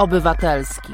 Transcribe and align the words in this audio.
Obywatelski. 0.00 0.92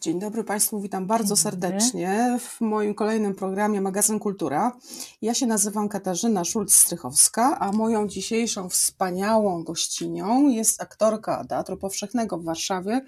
Dzień 0.00 0.20
dobry 0.20 0.44
Państwu, 0.44 0.80
witam 0.80 1.06
bardzo 1.06 1.36
serdecznie 1.36 2.38
w 2.40 2.60
moim 2.60 2.94
kolejnym 2.94 3.34
programie 3.34 3.80
Magazyn 3.80 4.18
Kultura. 4.18 4.76
Ja 5.22 5.34
się 5.34 5.46
nazywam 5.46 5.88
Katarzyna 5.88 6.42
Szulc-Strychowska, 6.42 7.56
a 7.60 7.72
moją 7.72 8.08
dzisiejszą 8.08 8.68
wspaniałą 8.68 9.64
gościnią 9.64 10.48
jest 10.48 10.82
aktorka 10.82 11.44
Teatru 11.44 11.76
Powszechnego 11.76 12.38
w 12.38 12.44
Warszawie, 12.44 13.00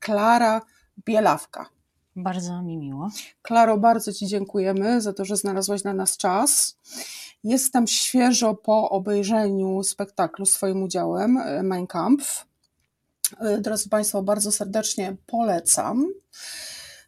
Klara 0.00 0.62
Bielawka. 1.04 1.68
Bardzo 2.16 2.62
mi 2.62 2.76
miło. 2.76 3.10
Klaro, 3.42 3.78
bardzo 3.78 4.12
Ci 4.12 4.26
dziękujemy 4.26 5.00
za 5.00 5.12
to, 5.12 5.24
że 5.24 5.36
znalazłaś 5.36 5.82
dla 5.82 5.94
nas 5.94 6.16
czas. 6.16 6.76
Jestem 7.44 7.86
świeżo 7.86 8.54
po 8.54 8.90
obejrzeniu 8.90 9.82
spektaklu 9.82 10.46
z 10.46 10.52
Twoim 10.52 10.82
udziałem, 10.82 11.38
Mein 11.62 11.86
Kampf. 11.86 12.47
E, 13.40 13.58
drodzy 13.58 13.88
Państwo, 13.88 14.22
bardzo 14.22 14.52
serdecznie 14.52 15.16
polecam. 15.26 16.06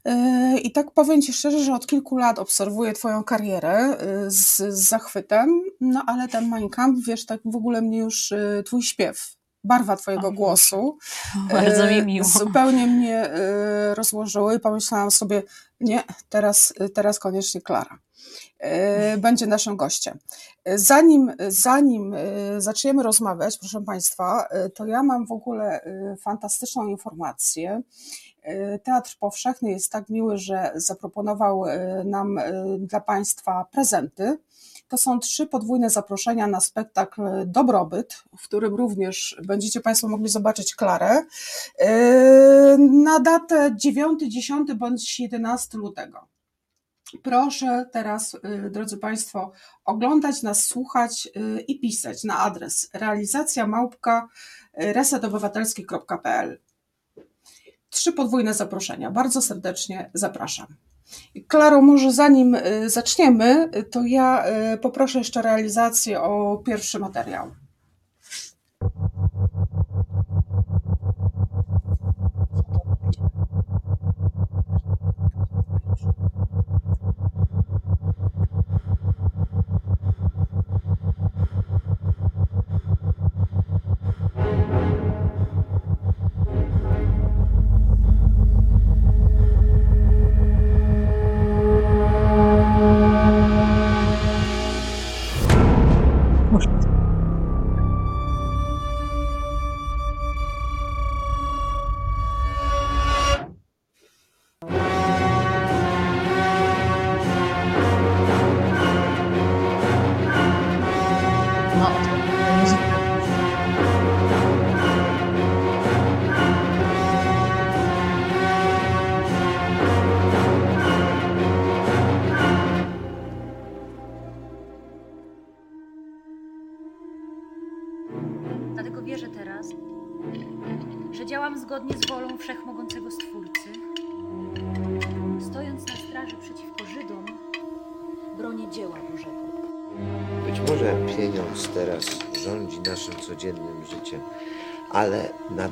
E, 0.05 0.59
I 0.59 0.73
tak 0.73 0.91
powiem 0.91 1.23
Ci 1.23 1.33
szczerze, 1.33 1.65
że 1.65 1.75
od 1.75 1.87
kilku 1.87 2.17
lat 2.17 2.39
obserwuję 2.39 2.93
Twoją 2.93 3.25
karierę 3.25 3.97
z, 4.27 4.57
z 4.57 4.89
zachwytem, 4.89 5.63
no 5.81 6.05
ale 6.07 6.29
ten 6.29 6.49
Mein 6.49 6.69
Kampf, 6.69 7.07
wiesz, 7.07 7.27
tak 7.27 7.41
w 7.45 7.57
ogóle 7.57 7.83
mnie 7.83 7.99
już 7.99 8.33
Twój 8.67 8.83
śpiew 8.83 9.37
barwa 9.65 9.97
Twojego 9.97 10.33
głosu. 10.33 10.99
Bardzo 11.53 11.87
mi 11.87 12.03
miło. 12.03 12.29
Zupełnie 12.29 12.87
mnie 12.87 13.31
rozłożyły 13.95 14.57
i 14.57 14.61
pomyślałam 14.61 15.11
sobie, 15.11 15.43
nie, 15.81 16.05
teraz, 16.29 16.75
teraz 16.95 17.19
koniecznie 17.19 17.61
Klara. 17.61 17.99
E, 18.61 19.19
będzie 19.19 19.47
naszym 19.47 19.77
gościem. 19.77 20.19
Zanim, 20.75 21.33
zanim 21.49 22.15
e, 22.15 22.61
zaczniemy 22.61 23.03
rozmawiać, 23.03 23.59
proszę 23.59 23.81
Państwa, 23.81 24.47
e, 24.51 24.71
to 24.71 24.87
ja 24.87 25.03
mam 25.03 25.27
w 25.27 25.33
ogóle 25.33 25.81
fantastyczną 26.23 26.87
informację. 26.87 27.83
Teatr 28.83 29.17
Powszechny 29.21 29.71
jest 29.71 29.93
tak 29.93 30.09
miły, 30.09 30.39
że 30.39 30.73
zaproponował 30.75 31.65
nam 32.05 32.41
dla 32.79 33.01
Państwa 33.01 33.67
prezenty. 33.71 34.39
To 34.89 34.97
są 34.97 35.19
trzy 35.21 35.47
podwójne 35.47 35.91
zaproszenia 35.91 36.47
na 36.47 36.61
spektakl 36.61 37.23
Dobrobyt, 37.47 38.15
w 38.39 38.45
którym 38.45 38.75
również 38.75 39.41
będziecie 39.47 39.81
Państwo 39.81 40.09
mogli 40.09 40.29
zobaczyć 40.29 40.75
Klarę 40.75 41.23
na 42.79 43.21
datę 43.21 43.73
9, 43.77 44.23
10 44.29 44.73
bądź 44.73 45.21
11 45.21 45.79
lutego. 45.79 46.30
Proszę 47.23 47.87
teraz, 47.93 48.35
y, 48.35 48.71
drodzy 48.71 48.99
Państwo, 48.99 49.53
oglądać 49.85 50.43
nas, 50.43 50.65
słuchać 50.65 51.29
y, 51.37 51.61
i 51.61 51.81
pisać 51.81 52.25
na 52.25 52.39
adres 52.39 52.91
realizacja 52.95 53.67
małpka 53.67 54.29
y, 54.83 54.93
resetobywatelski.pl. 54.93 56.61
Trzy 57.91 58.13
podwójne 58.13 58.55
zaproszenia. 58.55 59.11
Bardzo 59.11 59.43
serdecznie 59.43 60.11
zapraszam. 60.15 60.67
Klaro, 61.49 61.83
może 61.83 62.13
zanim 62.13 62.57
zaczniemy, 62.87 63.71
to 63.91 64.03
ja 64.05 64.45
poproszę 64.83 65.19
jeszcze 65.19 65.43
realizację 65.43 66.21
o 66.21 66.63
pierwszy 66.67 66.99
materiał. 66.99 67.51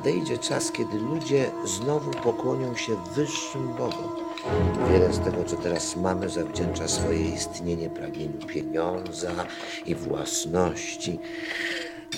Nadejdzie 0.09 0.37
czas, 0.37 0.71
kiedy 0.71 0.97
ludzie 0.97 1.51
znowu 1.65 2.11
pokłonią 2.11 2.75
się 2.75 2.95
wyższym 3.15 3.67
Bogom. 3.67 4.09
Wiele 4.91 5.13
z 5.13 5.19
tego, 5.19 5.43
co 5.43 5.55
teraz 5.55 5.95
mamy, 5.95 6.29
zawdzięcza 6.29 6.87
swoje 6.87 7.29
istnienie 7.35 7.89
pragnieniu 7.89 8.39
pieniądza 8.47 9.31
i 9.85 9.95
własności, 9.95 11.19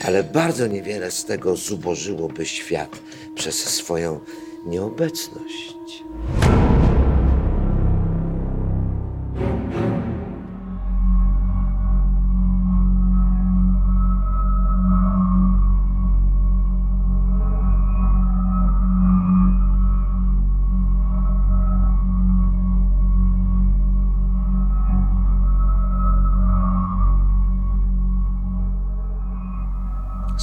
ale 0.05 0.23
bardzo 0.23 0.67
niewiele 0.67 1.11
z 1.11 1.25
tego 1.25 1.55
zubożyłoby 1.55 2.45
świat 2.45 2.99
przez 3.35 3.55
swoją 3.55 4.19
nieobecność. 4.65 6.03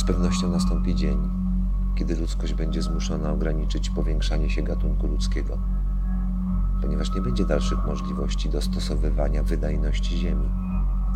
Pewnością 0.09 0.49
nastąpi 0.49 0.95
dzień, 0.95 1.19
kiedy 1.95 2.17
ludzkość 2.17 2.55
będzie 2.55 2.83
zmuszona 2.83 3.33
ograniczyć 3.33 3.91
powiększanie 3.91 4.51
się 4.51 4.63
gatunku 4.63 5.07
ludzkiego, 5.07 5.59
ponieważ 6.83 7.15
nie 7.15 7.21
będzie 7.21 7.45
dalszych 7.45 7.79
możliwości 7.87 8.49
dostosowywania 8.49 9.43
wydajności 9.43 10.17
Ziemi 10.17 10.49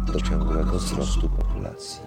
do 0.06 0.20
ciągłego 0.20 0.78
wzrostu 0.78 1.28
populacji. 1.28 2.00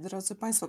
Drodzy 0.00 0.34
Państwo, 0.34 0.68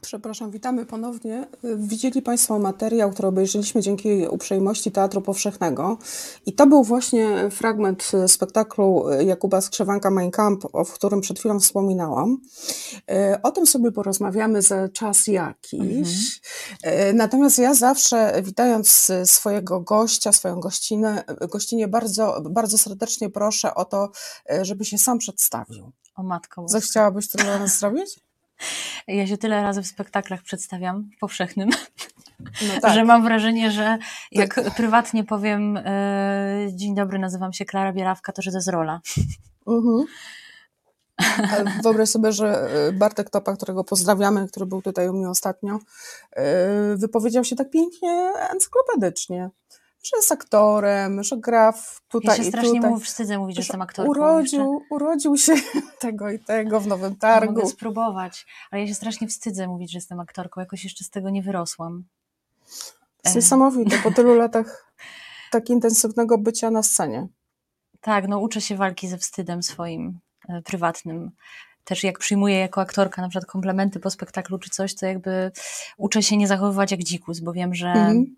Przepraszam, 0.00 0.50
witamy 0.50 0.86
ponownie. 0.86 1.46
Widzieli 1.76 2.22
Państwo 2.22 2.58
materiał, 2.58 3.10
który 3.10 3.28
obejrzeliśmy 3.28 3.80
dzięki 3.80 4.28
uprzejmości 4.28 4.92
Teatru 4.92 5.22
Powszechnego. 5.22 5.98
I 6.46 6.52
to 6.52 6.66
był 6.66 6.84
właśnie 6.84 7.50
fragment 7.50 8.12
spektaklu 8.26 9.04
Jakuba 9.26 9.60
Skrzywanka 9.60 10.10
Mein 10.10 10.30
Kampf, 10.30 10.66
o 10.72 10.84
którym 10.84 11.20
przed 11.20 11.38
chwilą 11.38 11.60
wspominałam. 11.60 12.40
O 13.42 13.50
tym 13.50 13.66
sobie 13.66 13.92
porozmawiamy 13.92 14.62
za 14.62 14.88
czas 14.88 15.26
jakiś. 15.26 16.40
Mhm. 16.84 17.16
Natomiast 17.16 17.58
ja 17.58 17.74
zawsze, 17.74 18.42
witając 18.42 19.10
swojego 19.24 19.80
gościa, 19.80 20.32
swoją 20.32 20.60
gościnę, 20.60 21.24
gościnie, 21.50 21.88
bardzo, 21.88 22.42
bardzo 22.50 22.78
serdecznie 22.78 23.30
proszę 23.30 23.74
o 23.74 23.84
to, 23.84 24.10
żeby 24.62 24.84
się 24.84 24.98
sam 24.98 25.18
przedstawił. 25.18 25.92
O 26.14 26.22
matko. 26.22 26.68
Zechciałabyś 26.68 27.28
to 27.28 27.38
dla 27.38 27.58
nas 27.58 27.78
zrobić? 27.78 28.27
Ja 29.06 29.26
się 29.26 29.38
tyle 29.38 29.62
razy 29.62 29.82
w 29.82 29.86
spektaklach 29.86 30.42
przedstawiam, 30.42 31.10
w 31.16 31.18
powszechnym, 31.18 31.70
No 32.40 32.48
tak. 32.82 32.94
że 32.94 33.04
mam 33.04 33.22
wrażenie, 33.22 33.70
że 33.70 33.98
jak 34.32 34.74
prywatnie 34.76 35.24
powiem 35.24 35.76
e, 35.76 36.68
dzień 36.74 36.94
dobry, 36.94 37.18
nazywam 37.18 37.52
się 37.52 37.64
Klara 37.64 37.92
Bierawka, 37.92 38.32
to 38.32 38.42
że 38.42 38.50
to 38.50 38.56
jest 38.56 38.68
rola. 38.68 39.00
Mhm. 39.66 40.06
Wyobraź 41.82 42.08
sobie, 42.08 42.32
że 42.32 42.68
y, 42.88 42.92
Bartek 42.92 43.30
Topa, 43.30 43.56
którego 43.56 43.84
pozdrawiamy, 43.84 44.48
który 44.48 44.66
był 44.66 44.82
tutaj 44.82 45.08
u 45.08 45.12
mnie 45.12 45.28
ostatnio, 45.28 45.74
y, 45.74 46.96
wypowiedział 46.96 47.44
się 47.44 47.56
tak 47.56 47.70
pięknie 47.70 48.32
encyklopedycznie, 48.50 49.50
że 50.10 50.16
jest 50.16 50.32
aktorem, 50.32 51.22
że 51.22 51.36
gra 51.36 51.72
w 51.72 52.00
tutaj 52.08 52.36
Ja 52.36 52.42
się 52.42 52.48
i 52.48 52.52
strasznie 52.52 52.74
tutaj. 52.74 52.90
mu 52.90 52.98
wstydzę 53.00 53.38
mówić, 53.38 53.56
że 53.56 53.62
Że 53.62 53.66
jestem 53.66 53.82
aktorką. 53.82 54.10
urodził, 54.10 54.82
urodził 54.90 55.36
się 55.36 55.54
tego 56.00 56.30
i 56.30 56.38
tego 56.38 56.80
w 56.80 56.86
Nowym 56.86 57.10
jeszcze. 57.10 57.20
Targu. 57.20 57.52
Mogę 57.54 57.66
spróbować, 57.66 58.46
ale 58.70 58.80
ja 58.82 58.88
się 58.88 58.94
strasznie 58.94 59.28
wstydzę 59.28 59.68
mówić, 59.68 59.92
że 59.92 59.98
jestem 59.98 60.20
aktorką. 60.20 60.60
Jakoś 60.60 60.84
jeszcze 60.84 61.04
z 61.04 61.10
tego 61.10 61.30
nie 61.30 61.42
wyrosłam. 61.42 62.04
To 63.22 63.22
jest 63.24 63.36
niesamowite 63.36 63.98
po 63.98 64.10
tylu 64.16 64.34
latach 64.34 64.92
tak 65.50 65.70
intensywnego 65.70 66.38
bycia 66.38 66.70
na 66.70 66.82
scenie. 66.82 67.28
Tak, 68.00 68.28
no 68.28 68.38
uczę 68.38 68.60
się 68.60 68.76
walki 68.76 69.08
ze 69.08 69.18
wstydem 69.18 69.62
swoim 69.62 70.18
e, 70.48 70.62
prywatnym. 70.62 71.30
Też 71.84 72.04
jak 72.04 72.18
przyjmuję 72.18 72.58
jako 72.58 72.80
aktorka 72.80 73.22
na 73.22 73.28
przykład 73.28 73.50
komplementy 73.50 74.00
po 74.00 74.10
spektaklu 74.10 74.58
czy 74.58 74.70
coś, 74.70 74.94
to 74.94 75.06
jakby 75.06 75.50
uczę 75.96 76.22
się 76.22 76.36
nie 76.36 76.48
zachowywać 76.48 76.90
jak 76.90 77.02
dzikus, 77.04 77.40
bo 77.40 77.52
wiem, 77.52 77.74
że 77.74 77.88
Mhm. 77.88 78.36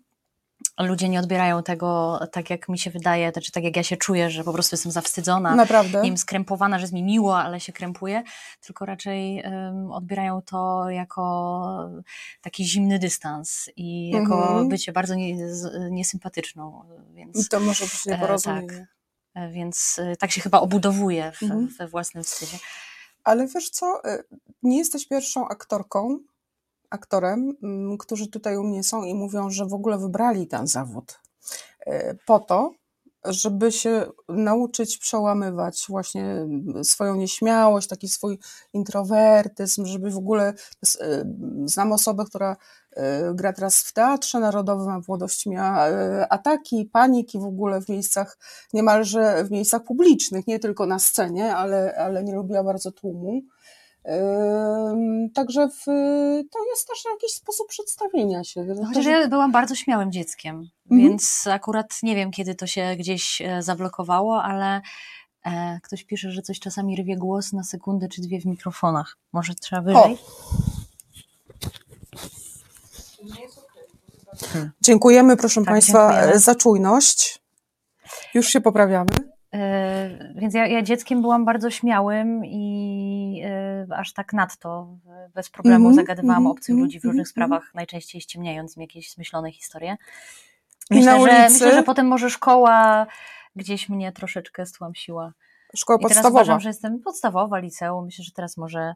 Ludzie 0.79 1.09
nie 1.09 1.19
odbierają 1.19 1.63
tego 1.63 2.19
tak, 2.31 2.49
jak 2.49 2.69
mi 2.69 2.79
się 2.79 2.91
wydaje, 2.91 3.31
czy 3.31 3.51
tak 3.51 3.63
jak 3.63 3.75
ja 3.75 3.83
się 3.83 3.97
czuję, 3.97 4.29
że 4.29 4.43
po 4.43 4.53
prostu 4.53 4.73
jestem 4.73 4.91
zawstydzona, 4.91 5.55
Naprawdę. 5.55 6.01
nie 6.01 6.09
wiem, 6.09 6.17
skrępowana, 6.17 6.77
że 6.79 6.83
jest 6.83 6.93
mi 6.93 7.03
miło, 7.03 7.37
ale 7.39 7.59
się 7.59 7.73
krępuję, 7.73 8.23
tylko 8.61 8.85
raczej 8.85 9.39
em, 9.39 9.91
odbierają 9.91 10.41
to 10.41 10.89
jako 10.89 11.89
taki 12.41 12.65
zimny 12.65 12.99
dystans 12.99 13.69
i 13.75 14.09
jako 14.09 14.41
Mhm. 14.47 14.69
bycie 14.69 14.91
bardzo 14.91 15.15
nie, 15.15 15.35
niesympatyczną, 15.89 16.81
więc... 17.13 17.45
I 17.45 17.49
to 17.49 17.59
może 17.59 17.83
być 17.83 18.07
E, 18.07 18.11
nieporozumienie. 18.11 18.87
E, 19.35 19.49
Więc 19.51 19.99
e, 19.99 20.15
tak 20.17 20.31
się 20.31 20.41
chyba 20.41 20.59
obudowuje 20.59 21.31
w, 21.31 21.43
Mhm. 21.43 21.67
we 21.79 21.87
własnym 21.87 22.23
wstydzie. 22.23 22.57
Ale 23.23 23.47
wiesz 23.47 23.69
co, 23.69 24.01
nie 24.63 24.77
jesteś 24.77 25.07
pierwszą 25.07 25.47
aktorką, 25.47 26.19
aktorem, 26.91 27.57
mm, 27.63 27.97
którzy 27.97 28.27
tutaj 28.27 28.57
u 28.57 28.63
mnie 28.63 28.83
są 28.83 29.03
i 29.03 29.13
mówią, 29.13 29.49
że 29.49 29.65
w 29.65 29.73
ogóle 29.73 29.97
wybrali 29.97 30.47
ten 30.47 30.67
zawód 30.67 31.19
y, 31.87 32.17
po 32.25 32.39
to, 32.39 32.71
żeby 33.25 33.71
się 33.71 34.05
nauczyć 34.29 34.97
przełamywać 34.97 35.85
właśnie 35.89 36.25
mm, 36.25 36.83
swoją 36.83 37.15
nieśmiałość, 37.15 37.87
taki 37.87 38.07
swój 38.07 38.39
introwertyzm, 38.73 39.85
żeby 39.85 40.11
w 40.11 40.17
ogóle, 40.17 40.53
y, 40.83 41.25
znam 41.65 41.91
osobę, 41.91 42.25
która 42.25 42.57
y, 42.91 42.97
gra 43.33 43.53
teraz 43.53 43.83
w 43.83 43.93
Teatrze 43.93 44.39
Narodowym, 44.39 44.89
a 44.89 45.01
w 45.01 45.07
młodości 45.07 45.49
miała 45.49 45.87
ataki, 46.29 46.85
paniki 46.85 47.39
w 47.39 47.45
ogóle 47.45 47.81
w 47.81 47.89
miejscach, 47.89 48.37
niemalże 48.73 49.43
w 49.43 49.51
miejscach 49.51 49.83
publicznych, 49.83 50.47
nie 50.47 50.59
tylko 50.59 50.85
na 50.85 50.99
scenie, 50.99 51.55
ale, 51.55 51.95
ale 51.95 52.23
nie 52.23 52.35
lubiła 52.35 52.63
bardzo 52.63 52.91
tłumu. 52.91 53.41
Także 55.33 55.67
w, 55.67 55.85
to 56.51 56.59
jest 56.69 56.87
też 56.87 57.05
jakiś 57.13 57.31
sposób 57.31 57.67
przedstawienia 57.67 58.43
się. 58.43 58.63
No, 58.63 58.85
Chociaż 58.87 59.05
ja 59.05 59.27
byłam 59.27 59.51
bardzo 59.51 59.75
śmiałym 59.75 60.11
dzieckiem, 60.11 60.69
Mhm. 60.91 61.09
więc 61.09 61.47
akurat 61.51 61.97
nie 62.03 62.15
wiem, 62.15 62.31
kiedy 62.31 62.55
to 62.55 62.67
się 62.67 62.95
gdzieś 62.99 63.41
e, 63.41 63.61
zablokowało, 63.61 64.43
ale 64.43 64.81
e, 65.45 65.79
ktoś 65.83 66.03
pisze, 66.03 66.31
że 66.31 66.41
coś 66.41 66.59
czasami 66.59 66.95
rwie 67.01 67.17
głos 67.17 67.53
na 67.53 67.63
sekundę 67.63 68.07
czy 68.07 68.21
dwie 68.21 68.41
w 68.41 68.45
mikrofonach. 68.45 69.17
Może 69.33 69.53
trzeba 69.55 69.81
wyżej? 69.81 70.17
Dziękujemy, 74.81 75.37
proszę 75.37 75.61
Tak, 75.61 75.69
Państwa, 75.69 76.11
dziękujemy. 76.11 76.39
za 76.39 76.55
czujność. 76.55 77.41
Już 78.33 78.47
się 78.47 78.61
poprawiamy. 78.61 79.30
E, 79.53 80.33
Więc 80.35 80.53
ja, 80.53 80.67
ja 80.67 80.81
dzieckiem 80.81 81.21
byłam 81.21 81.45
bardzo 81.45 81.69
śmiałym 81.69 82.45
i 82.45 83.41
e, 83.45 83.87
aż 83.95 84.13
tak 84.13 84.33
nadto 84.33 84.97
bez 85.33 85.49
problemu 85.49 85.87
Mhm, 85.87 85.95
zagadywałam 85.95 86.37
mhm, 86.37 86.51
obcych 86.51 86.75
ludzi 86.75 86.99
w 86.99 87.05
mhm, 87.05 87.09
różnych 87.09 87.27
mhm. 87.27 87.31
sprawach, 87.31 87.73
najczęściej 87.73 88.21
ściemniając 88.21 88.77
im 88.77 88.81
jakieś 88.81 89.11
zmyślone 89.11 89.51
historie. 89.51 89.97
Myślę, 90.91 91.21
że, 91.21 91.49
myślę, 91.49 91.73
że 91.73 91.83
potem 91.83 92.07
może 92.07 92.29
szkoła 92.29 93.07
gdzieś 93.55 93.89
mnie 93.89 94.11
troszeczkę 94.11 94.65
stłamsiła. 94.65 95.33
Szkoła 95.75 95.97
I 95.97 96.01
teraz 96.01 96.13
podstawowa. 96.13 96.41
uważam, 96.41 96.59
że 96.59 96.69
jestem 96.69 96.99
podstawowa, 96.99 97.59
liceum. 97.59 98.05
Myślę, 98.05 98.25
że 98.25 98.31
teraz 98.31 98.57
może, 98.57 98.93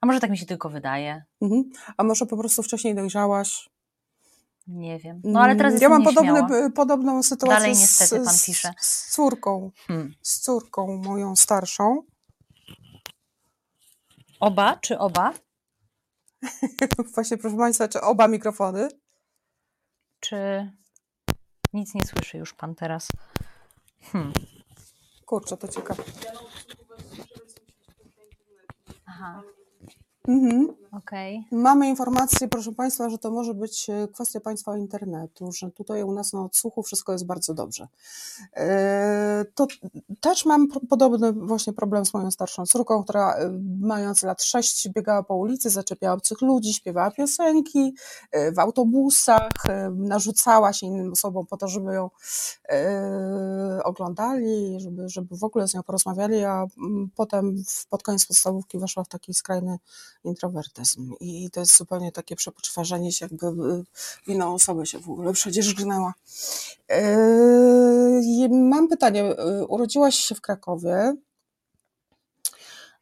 a 0.00 0.06
może 0.06 0.20
tak 0.20 0.30
mi 0.30 0.38
się 0.38 0.46
tylko 0.46 0.68
wydaje. 0.70 1.22
Mhm. 1.42 1.64
A 1.96 2.04
może 2.04 2.26
po 2.26 2.36
prostu 2.36 2.62
wcześniej 2.62 2.94
dojrzałaś? 2.94 3.70
Nie 4.70 4.98
wiem. 4.98 5.20
No 5.24 5.40
ale 5.40 5.56
teraz 5.56 5.72
Mm, 5.72 5.82
Ja 5.82 5.88
mam 5.88 6.04
podobny, 6.04 6.70
podobną 6.70 7.22
sytuację 7.22 7.56
Dalej 7.60 7.74
z, 7.74 7.80
niestety 7.80 8.24
pan 8.24 8.34
z, 8.34 8.46
pisze. 8.46 8.72
z 8.80 9.10
córką. 9.14 9.70
Hmm. 9.86 10.14
Z 10.22 10.40
córką 10.40 10.96
moją 10.96 11.36
starszą. 11.36 12.02
Oba 14.40 14.76
czy 14.76 14.98
oba? 14.98 15.32
Właśnie, 17.14 17.38
proszę 17.38 17.56
Państwa, 17.56 17.88
czy 17.88 18.00
oba 18.00 18.28
mikrofony? 18.28 18.88
Czy 20.20 20.70
nic 21.72 21.94
nie 21.94 22.04
słyszy 22.06 22.38
już 22.38 22.54
pan 22.54 22.74
teraz? 22.74 23.08
Hmm. 24.02 24.32
Kurczę, 25.26 25.56
to 25.56 25.68
ciekawe. 25.68 26.02
Aha, 29.06 29.42
Mhm. 30.28 30.68
okej. 30.92 31.44
Mamy 31.52 31.88
informację, 31.88 32.48
proszę 32.48 32.72
Państwa, 32.72 33.10
że 33.10 33.18
to 33.18 33.30
może 33.30 33.54
być 33.54 33.90
e, 33.90 34.08
kwestia 34.08 34.40
Państwa 34.40 34.76
internetu, 34.76 35.52
że 35.52 35.70
tutaj 35.70 36.02
u 36.02 36.12
nas 36.12 36.32
na 36.32 36.44
odsłuchu 36.44 36.82
wszystko 36.82 37.12
jest 37.12 37.26
bardzo 37.26 37.54
dobrze. 37.54 37.88
E, 38.56 39.44
To 39.54 39.66
też 40.20 40.44
mam 40.44 40.68
podobny 40.68 41.32
właśnie 41.32 41.72
problem 41.72 42.06
z 42.06 42.14
moją 42.14 42.30
starszą 42.30 42.66
córką, 42.66 43.02
która 43.04 43.34
e, 43.34 43.50
mając 43.80 44.22
lat 44.22 44.42
6 44.42 44.88
biegała 44.88 45.22
po 45.22 45.36
ulicy, 45.36 45.70
zaczepiała 45.70 46.14
obcych 46.14 46.40
ludzi, 46.40 46.74
śpiewała 46.74 47.10
piosenki 47.10 47.94
w 48.56 48.58
autobusach, 48.58 49.50
narzucała 49.90 50.72
się 50.72 50.86
innym 50.86 51.12
osobom 51.12 51.46
po 51.46 51.56
to, 51.56 51.68
żeby 51.68 51.94
ją 51.94 52.10
oglądali, 53.84 54.80
żeby, 54.80 55.08
żeby 55.08 55.36
w 55.36 55.44
ogóle 55.44 55.68
z 55.68 55.74
nią 55.74 55.82
porozmawiali, 55.82 56.44
a 56.44 56.66
mm, 56.78 57.10
potem 57.14 57.56
pod 57.90 58.02
koniec 58.02 58.26
podstawówki 58.26 58.78
weszła 58.78 59.04
w 59.04 59.08
taki 59.08 59.34
skrajny 59.34 59.78
introwertyzm 60.24 61.14
i 61.20 61.50
to 61.50 61.60
jest 61.60 61.76
zupełnie 61.76 62.12
takie 62.12 62.36
przepoczwarzenie 62.36 63.12
się, 63.12 63.26
jakby 63.30 63.46
y, 63.46 63.84
w 63.94 64.28
inną 64.28 64.54
osobę 64.54 64.86
się 64.86 64.98
w 64.98 65.10
ogóle 65.10 65.32
przecież 65.32 65.74
gnęła. 65.74 66.14
Yy, 66.88 68.48
Mam 68.48 68.88
pytanie. 68.88 69.22
Yy, 69.22 69.66
Urodziłaś 69.66 70.14
się 70.14 70.34
w 70.34 70.40
Krakowie. 70.40 71.14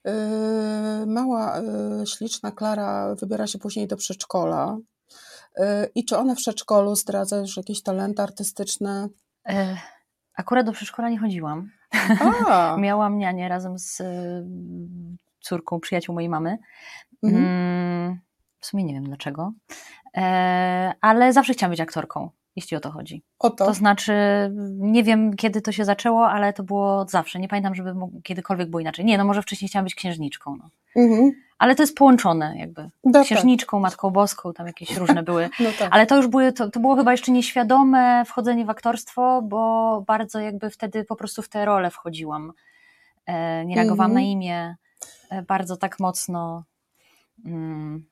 Yy, 0.05 0.13
Mała, 1.07 1.61
yy, 1.99 2.07
śliczna 2.07 2.53
Klara 2.53 3.15
wybiera 3.15 3.47
się 3.47 3.59
później 3.59 3.89
do 3.89 3.97
przedszkola. 3.97 4.79
Yy, 5.57 5.65
I 5.95 6.05
czy 6.05 6.17
ona 6.17 6.35
w 6.35 6.39
przedszkolu 6.39 6.95
zdradza 6.95 7.37
już 7.37 7.57
jakieś 7.57 7.83
talenty 7.83 8.23
artystyczne? 8.23 9.09
E, 9.49 9.77
Akurat 10.39 10.67
do 10.67 10.73
przedszkola 10.73 11.09
nie 11.09 11.19
chodziłam. 11.19 11.71
Miałam 12.79 13.19
nianię 13.19 13.49
razem 13.49 13.79
z 13.79 14.01
y, 14.01 14.05
córką 15.40 15.80
przyjaciół 15.80 16.14
mojej 16.14 16.28
mamy. 16.28 16.59
mhm. 17.23 17.45
Mm, 17.45 18.18
w 18.59 18.66
sumie 18.66 18.85
nie 18.85 18.95
wiem 18.95 19.04
dlaczego. 19.04 19.52
E, 20.16 20.92
ale 21.00 21.33
zawsze 21.33 21.52
chciałam 21.52 21.71
być 21.71 21.80
aktorką, 21.80 22.30
jeśli 22.57 22.76
o 22.76 22.80
to 22.80 22.90
chodzi. 22.90 23.23
oto. 23.38 23.66
To 23.66 23.75
znaczy, 23.75 24.12
nie 24.78 25.02
wiem 25.04 25.37
kiedy 25.37 25.62
to 25.62 25.73
się 25.73 25.85
zaczęło, 25.85 26.28
ale 26.28 26.52
to 26.52 26.62
było 26.62 27.07
zawsze. 27.09 27.38
Nie 27.38 27.49
pamiętam, 27.49 27.75
żeby 27.75 27.95
kiedykolwiek 28.23 28.71
było 28.71 28.80
inaczej. 28.80 29.04
Nie, 29.04 29.18
no 29.18 29.25
może 29.25 29.42
wcześniej 29.42 29.68
chciałam 29.68 29.85
być 29.85 29.95
księżniczką. 29.95 30.57
No. 30.57 30.71
Mhm. 31.02 31.33
Ale 31.59 31.75
to 31.75 31.83
jest 31.83 31.97
połączone 31.97 32.54
jakby. 32.59 32.90
No 33.04 33.12
tak, 33.12 33.25
Księżniczką, 33.25 33.80
Matką 33.80 34.11
Boską, 34.11 34.52
tam 34.52 34.66
jakieś 34.66 34.97
różne 34.97 35.23
były. 35.23 35.49
no 35.61 35.71
tak. 35.78 35.88
Ale 35.95 36.07
to 36.07 36.16
już 36.16 36.26
były, 36.26 36.52
to, 36.52 36.71
to 36.71 36.80
było 36.80 36.97
chyba 36.97 37.12
jeszcze 37.12 37.33
nieświadome 37.33 38.25
wchodzenie 38.26 38.64
w 38.64 38.71
aktorstwo, 38.71 39.42
bo 39.42 40.02
bardzo 40.07 40.40
jakby 40.40 40.71
wtedy 40.71 41.04
po 41.04 41.16
prostu 41.16 41.42
w 41.42 41.49
tę 41.49 41.64
rolę 41.64 41.90
wchodziłam. 41.90 42.52
E, 43.26 43.64
nie 43.66 43.76
reagowałam 43.76 44.11
Mhm. 44.11 44.25
na 44.25 44.30
imię, 44.33 44.76
bardzo 45.49 45.77
tak 45.77 46.01
mocno, 46.01 46.65
mm, 47.45 48.05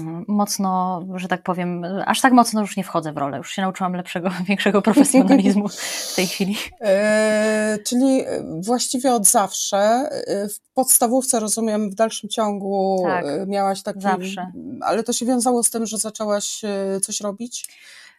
mm, 0.00 0.24
mocno, 0.28 1.02
że 1.14 1.28
tak 1.28 1.42
powiem, 1.42 1.84
aż 2.06 2.20
tak 2.20 2.32
mocno 2.32 2.60
już 2.60 2.76
nie 2.76 2.84
wchodzę 2.84 3.12
w 3.12 3.16
rolę. 3.16 3.38
Już 3.38 3.52
się 3.52 3.62
nauczyłam 3.62 3.92
lepszego, 3.92 4.30
większego 4.48 4.82
profesjonalizmu 4.82 5.68
w 5.68 6.14
tej 6.16 6.26
chwili. 6.26 6.56
E, 6.80 7.78
czyli 7.86 8.22
właściwie 8.60 9.14
od 9.14 9.26
zawsze, 9.26 9.78
e, 9.78 10.48
w 10.48 10.60
podstawówce 10.74 11.40
rozumiem, 11.40 11.90
w 11.90 11.94
dalszym 11.94 12.28
ciągu 12.28 13.02
Tak, 13.06 13.24
e, 13.26 13.46
miałaś 13.46 13.82
taki, 13.82 14.00
zawsze. 14.00 14.52
ale 14.80 15.02
to 15.02 15.12
się 15.12 15.26
wiązało 15.26 15.62
z 15.62 15.70
tym, 15.70 15.86
że 15.86 15.98
zaczęłaś 15.98 16.64
e, 16.64 17.00
coś 17.00 17.20
robić? 17.20 17.68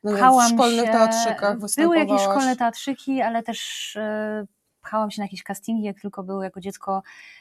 No, 0.03 0.11
Pchałam 0.13 0.51
w 0.51 0.53
szkolnych 0.53 0.85
się, 0.85 0.91
teatrzykach 0.91 1.57
Były 1.77 1.97
jakieś 1.97 2.21
szkolne 2.21 2.55
teatrzyki, 2.55 3.21
ale 3.21 3.43
też 3.43 3.95
e, 3.95 4.45
pchałam 4.81 5.11
się 5.11 5.21
na 5.21 5.25
jakieś 5.25 5.43
castingi, 5.43 5.83
jak 5.83 6.01
tylko 6.01 6.23
były 6.23 6.43
jako 6.43 6.61
dziecko, 6.61 7.01
e, 7.01 7.40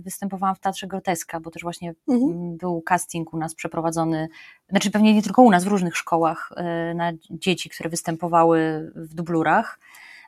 występowałam 0.00 0.54
w 0.56 0.58
Teatrze 0.60 0.86
Groteska, 0.86 1.40
bo 1.40 1.50
też 1.50 1.62
właśnie 1.62 1.94
Mhm. 2.08 2.56
był 2.56 2.82
casting 2.82 3.34
u 3.34 3.38
nas 3.38 3.54
przeprowadzony, 3.54 4.28
znaczy 4.68 4.90
pewnie 4.90 5.14
nie 5.14 5.22
tylko 5.22 5.42
u 5.42 5.50
nas, 5.50 5.64
w 5.64 5.66
różnych 5.66 5.96
szkołach 5.96 6.52
e, 6.56 6.94
na 6.94 7.12
dzieci, 7.30 7.70
które 7.70 7.90
występowały 7.90 8.90
w 8.96 9.14
dublurach, 9.14 9.78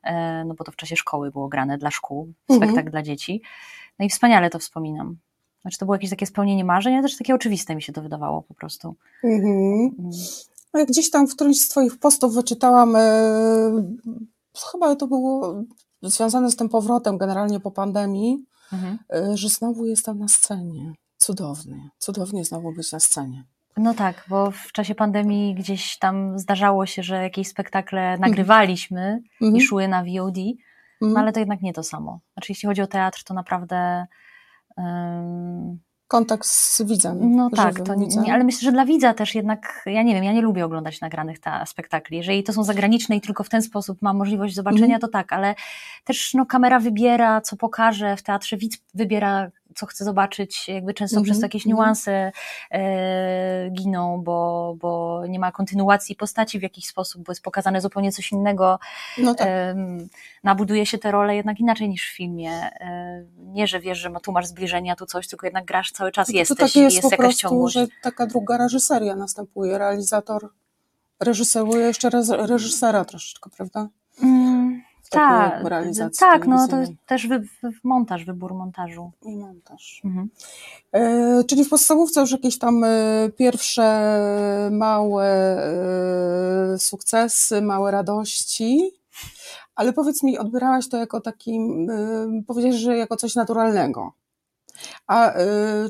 e, 0.03 0.45
no 0.45 0.55
bo 0.55 0.65
to 0.65 0.73
w 0.73 0.77
czasie 0.77 0.97
szkoły 0.97 1.31
było 1.31 1.49
grane 1.49 1.79
dla 1.79 1.91
szkół, 1.91 2.33
Mhm. 2.49 2.71
spektakl 2.71 2.91
dla 2.91 3.03
dzieci. 3.03 3.43
No 3.99 4.05
i 4.07 4.09
wspaniale 4.09 4.51
to 4.51 4.59
wspominam. 4.59 5.17
Znaczy 5.63 5.79
to 5.79 5.85
było 5.87 5.95
jakieś 5.95 6.11
takie 6.11 6.27
spełnienie 6.27 6.65
marzeń, 6.65 6.95
ale 6.95 7.03
też 7.03 7.17
takie 7.19 7.35
oczywiste 7.35 7.75
mi 7.75 7.83
się 7.83 7.93
to 7.93 8.03
wydawało 8.03 8.43
po 8.43 8.55
prostu. 8.55 8.95
Mhm. 9.25 9.45
Mm. 9.99 10.11
Jak 10.75 10.89
gdzieś 10.89 11.11
tam 11.11 11.29
w 11.29 11.35
którymś 11.35 11.61
z 11.61 11.69
Twoich 11.69 11.99
postów 11.99 12.35
wyczytałam, 12.35 12.97
e, 12.97 13.01
chyba 14.73 14.97
to 14.97 15.07
było 15.07 15.55
związane 16.03 16.51
z 16.51 16.57
tym 16.57 16.69
powrotem 16.69 17.19
generalnie 17.19 17.61
po 17.61 17.71
pandemii, 17.71 18.45
Mhm. 18.73 18.99
e, 19.15 19.37
że 19.37 19.49
znowu 19.49 19.87
jestem 19.87 20.19
na 20.19 20.29
scenie. 20.29 20.93
Cudownie, 21.17 21.89
cudownie 21.99 22.45
znowu 22.45 22.73
być 22.73 22.93
na 22.93 23.01
scenie. 23.01 23.45
No 23.77 23.95
tak, 23.95 24.25
bo 24.29 24.51
w 24.51 24.73
czasie 24.73 24.95
pandemii 24.95 25.55
gdzieś 25.55 25.99
tam 25.99 26.39
zdarzało 26.39 26.87
się, 26.87 27.03
że 27.03 27.23
jakieś 27.23 27.49
spektakle 27.49 28.19
nagrywaliśmy 28.19 29.21
Mhm. 29.43 29.57
i 29.57 29.61
szły 29.61 29.89
na 29.89 30.03
VOD, 30.05 30.37
no 31.01 31.07
Mhm. 31.09 31.17
ale 31.23 31.33
to 31.33 31.41
jednak 31.41 31.63
nie 31.63 31.73
to 31.73 31.83
samo. 31.83 32.21
Znaczy, 32.35 32.53
jeśli 32.53 32.67
chodzi 32.67 32.83
o 32.83 32.87
teatr, 32.87 33.25
to 33.25 33.35
naprawdę. 33.35 34.07
Kontakt 36.09 36.47
z 36.47 36.83
widzem. 36.83 37.37
no 37.37 37.51
tak, 37.51 37.81
to 37.81 37.95
nie, 37.95 38.07
nie, 38.07 38.35
ale 38.35 38.45
myślę, 38.45 38.61
że 38.61 38.73
dla 38.73 38.85
widza 38.85 39.15
też 39.15 39.35
jednak, 39.35 39.83
ja 39.87 40.03
nie 40.03 40.15
wiem, 40.15 40.25
ja 40.25 40.33
nie 40.33 40.43
lubię 40.43 40.65
oglądać 40.65 41.01
nagranych 41.01 41.39
ta, 41.39 41.67
spektakli. 41.67 42.17
Jeżeli 42.17 42.43
to 42.43 42.53
są 42.53 42.65
zagraniczne 42.65 43.17
i 43.17 43.21
tylko 43.21 43.45
w 43.45 43.49
ten 43.49 43.63
sposób 43.63 44.03
mam 44.03 44.17
możliwość 44.17 44.55
zobaczenia, 44.55 44.85
Mhm. 44.85 45.01
to 45.01 45.09
tak, 45.09 45.33
ale 45.33 45.55
też 46.05 46.35
no, 46.35 46.47
kamera 46.47 46.81
wybiera, 46.81 47.41
co 47.41 47.57
pokaże 47.57 48.17
w 48.17 48.23
teatrze, 48.23 48.57
widz 48.57 48.79
wybiera, 48.95 49.51
co 49.75 49.87
chce 49.87 50.05
zobaczyć, 50.05 50.69
jakby 50.69 50.95
często 50.95 51.17
Mhm, 51.17 51.25
przez 51.25 51.41
to 51.41 51.45
jakieś 51.45 51.67
mhm. 51.67 51.77
niuanse 51.77 52.33
e, 52.71 53.71
giną, 53.71 54.23
bo, 54.25 54.75
bo 54.81 55.23
nie 55.29 55.39
ma 55.39 55.53
kontynuacji 55.53 56.17
postaci 56.17 56.59
w 56.59 56.63
jakiś 56.63 56.87
sposób, 56.87 57.23
bo 57.23 57.33
jest 57.33 57.43
pokazane 57.43 57.81
zupełnie 57.81 58.13
coś 58.13 58.33
innego. 58.33 58.79
No 59.19 59.35
tak. 59.35 59.47
Em, 59.51 60.09
nabuduje 60.45 60.87
się 60.87 60.99
te 60.99 61.11
role 61.11 61.37
jednak 61.37 61.61
inaczej 61.61 61.89
niż 61.89 62.11
w 62.11 62.17
filmie. 62.17 62.51
E, 62.53 63.25
Nie, 63.39 63.67
że 63.67 63.81
wiesz, 63.81 63.99
że 63.99 64.11
ma- 64.11 64.21
tu 64.21 64.33
masz 64.33 64.47
zbliżenia, 64.47 64.97
tu 64.97 65.07
coś, 65.07 65.29
tylko 65.29 65.47
jednak 65.47 65.65
grasz 65.65 65.93
cały 65.93 66.13
czas, 66.13 66.29
No 66.29 66.33
to 66.33 66.39
jesteś 66.39 66.59
takie 66.59 66.81
i 66.81 66.83
jest, 66.83 66.97
jest 66.97 67.03
po 67.09 67.11
jakaś 67.11 67.19
prostu, 67.27 67.41
ciągłość. 67.41 67.75
że 67.75 67.87
taka 68.03 68.27
druga 68.27 68.59
reżyseria 68.59 69.17
następuje. 69.17 69.79
Realizator 69.79 70.49
reżyseruje 71.21 71.87
jeszcze 71.87 72.11
raz 72.11 72.31
reżysera 72.31 73.05
troszeczkę, 73.05 73.51
prawda? 73.57 73.89
Tak, 75.15 75.53
jakby 75.53 75.69
realizacji 75.69 76.21
tak, 76.21 76.47
no 76.47 76.69
to 76.69 76.77
też 77.07 77.27
wy, 77.27 77.41
wy, 77.63 77.73
montaż, 77.85 78.25
wybór 78.25 78.55
montażu. 78.55 79.13
I 79.23 79.37
montaż. 79.37 80.01
Mhm. 80.05 80.29
E, 80.93 81.45
czyli 81.45 81.65
w 81.65 81.69
podstawówce 81.69 82.21
już 82.21 82.31
jakieś 82.31 82.59
tam 82.59 82.85
e, 82.85 83.31
pierwsze 83.37 84.19
małe 84.73 85.27
e, 86.75 86.79
sukcesy, 86.79 87.63
małe 87.63 87.91
radości, 87.91 88.91
ale 89.75 89.93
powiedz 89.93 90.23
mi, 90.23 90.39
odbierałaś 90.39 90.89
to 90.89 90.97
jako 90.97 91.21
taki, 91.21 91.57
e, 91.57 92.43
powiedziałeś, 92.47 92.77
że 92.77 92.97
jako 92.97 93.17
coś 93.17 93.35
naturalnego. 93.35 94.13
A 95.07 95.33
e, 95.33 95.45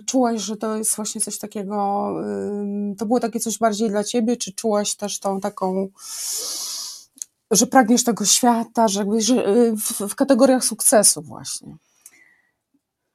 czułaś, 0.06 0.40
że 0.40 0.56
to 0.56 0.76
jest 0.76 0.96
właśnie 0.96 1.20
coś 1.20 1.38
takiego, 1.38 2.08
e, 2.20 2.94
to 2.98 3.06
było 3.06 3.20
takie 3.20 3.40
coś 3.40 3.58
bardziej 3.58 3.88
dla 3.90 4.04
ciebie, 4.04 4.36
czy 4.36 4.52
czułaś 4.52 4.96
też 4.96 5.20
tą 5.20 5.40
taką, 5.40 5.88
że 7.50 7.66
pragniesz 7.66 8.04
tego 8.04 8.24
świata, 8.24 8.88
że, 8.88 8.98
jakby, 9.00 9.20
że 9.20 9.46
e, 9.46 9.72
w, 9.76 10.00
w 10.08 10.14
kategoriach 10.14 10.64
sukcesu 10.64 11.22
właśnie? 11.22 11.76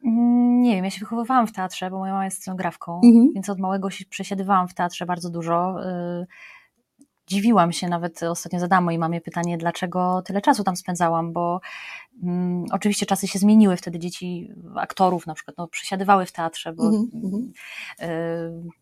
Mm, 0.05 0.61
Nie 0.61 0.75
wiem, 0.75 0.85
ja 0.85 0.91
się 0.91 0.99
wychowywałam 0.99 1.47
w 1.47 1.51
teatrze, 1.51 1.89
bo 1.91 1.97
moja 1.97 2.11
mama 2.11 2.25
jest 2.25 2.37
scenografką, 2.37 3.01
Mhm. 3.03 3.29
więc 3.35 3.49
od 3.49 3.59
małego 3.59 3.89
się 3.89 4.05
przesiadywałam 4.05 4.67
w 4.67 4.73
teatrze 4.73 5.05
bardzo 5.05 5.29
dużo. 5.29 5.75
Dziwiłam 7.33 7.71
się, 7.71 7.87
nawet 7.87 8.23
ostatnio 8.23 8.59
zadałam 8.59 8.83
mojej 8.83 8.99
mamie 8.99 9.21
pytanie, 9.21 9.57
dlaczego 9.57 10.21
tyle 10.25 10.41
czasu 10.41 10.63
tam 10.63 10.75
spędzałam, 10.75 11.33
bo 11.33 11.61
mm, 12.23 12.65
oczywiście 12.71 13.05
czasy 13.05 13.27
się 13.27 13.39
zmieniły, 13.39 13.77
wtedy 13.77 13.99
dzieci 13.99 14.53
aktorów 14.75 15.27
na 15.27 15.33
przykład 15.33 15.57
no, 15.57 15.67
przesiadywały 15.67 16.25
w 16.25 16.31
teatrze, 16.31 16.73
bo 16.73 16.83
Mhm, 16.83 17.09
mhm. 17.23 17.51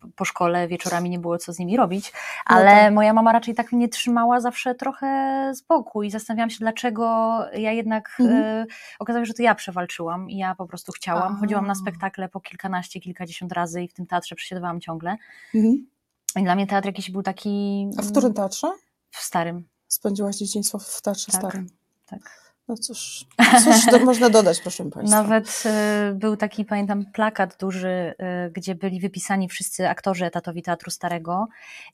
y, 0.08 0.12
po 0.16 0.26
szkole 0.26 0.68
wieczorami 0.68 1.10
nie 1.10 1.20
było 1.20 1.38
co 1.38 1.54
z 1.54 1.60
nimi 1.60 1.78
robić, 1.78 2.12
No 2.50 2.56
ale 2.56 2.72
tak. 2.72 2.94
moja 2.94 3.14
mama 3.14 3.32
raczej 3.32 3.56
tak 3.56 3.72
mnie 3.72 3.90
trzymała 3.90 4.40
zawsze 4.40 4.76
trochę 4.76 5.08
z 5.56 5.62
boku 5.62 6.04
i 6.04 6.12
zastanawiałam 6.12 6.50
się, 6.50 6.58
dlaczego 6.60 7.38
ja 7.54 7.72
jednak 7.72 8.18
Mhm. 8.20 8.44
y, 8.44 8.66
okazało 9.00 9.26
się, 9.26 9.28
że 9.28 9.34
to 9.34 9.44
ja 9.44 9.56
przewalczyłam 9.56 10.30
i 10.30 10.38
ja 10.38 10.56
po 10.56 10.66
prostu 10.68 10.92
chciałam. 10.92 11.36
A. 11.36 11.40
Chodziłam 11.40 11.68
na 11.68 11.76
spektakle 11.76 12.30
po 12.30 12.40
kilkanaście, 12.40 13.00
kilkadziesiąt 13.00 13.52
razy 13.52 13.84
i 13.84 13.88
w 13.88 13.94
tym 13.94 14.06
teatrze 14.06 14.36
przesiadywałam 14.36 14.82
ciągle. 14.82 15.18
Mhm. 15.56 15.88
I 16.36 16.44
dla 16.44 16.56
mnie 16.56 16.68
teatr 16.68 16.86
jakiś 16.86 17.12
był 17.12 17.24
taki 17.24 17.88
A 17.98 18.02
w 18.02 18.12
którym 18.12 18.34
teatrze? 18.34 18.72
w 19.12 19.18
starym. 19.18 19.68
Spędziłaś 19.88 20.36
dzieciństwo 20.36 20.80
w 20.80 21.02
Teatrze 21.02 21.32
Tak, 21.32 21.42
Starym. 21.42 21.70
tak. 22.06 22.48
No 22.68 22.76
cóż, 22.78 23.26
cóż 23.64 24.02
można 24.06 24.30
dodać, 24.30 24.60
proszę 24.62 24.86
Państwa. 24.92 25.22
Nawet 25.22 25.64
y, 26.12 26.16
był 26.16 26.38
taki, 26.38 26.66
pamiętam, 26.66 27.06
plakat 27.14 27.58
duży, 27.60 28.14
y, 28.48 28.52
gdzie 28.52 28.76
byli 28.76 29.00
wypisani 29.00 29.50
wszyscy 29.50 29.90
aktorzy 29.90 30.26
etatowi 30.26 30.62
Teatru 30.64 30.92
Starego 30.92 31.48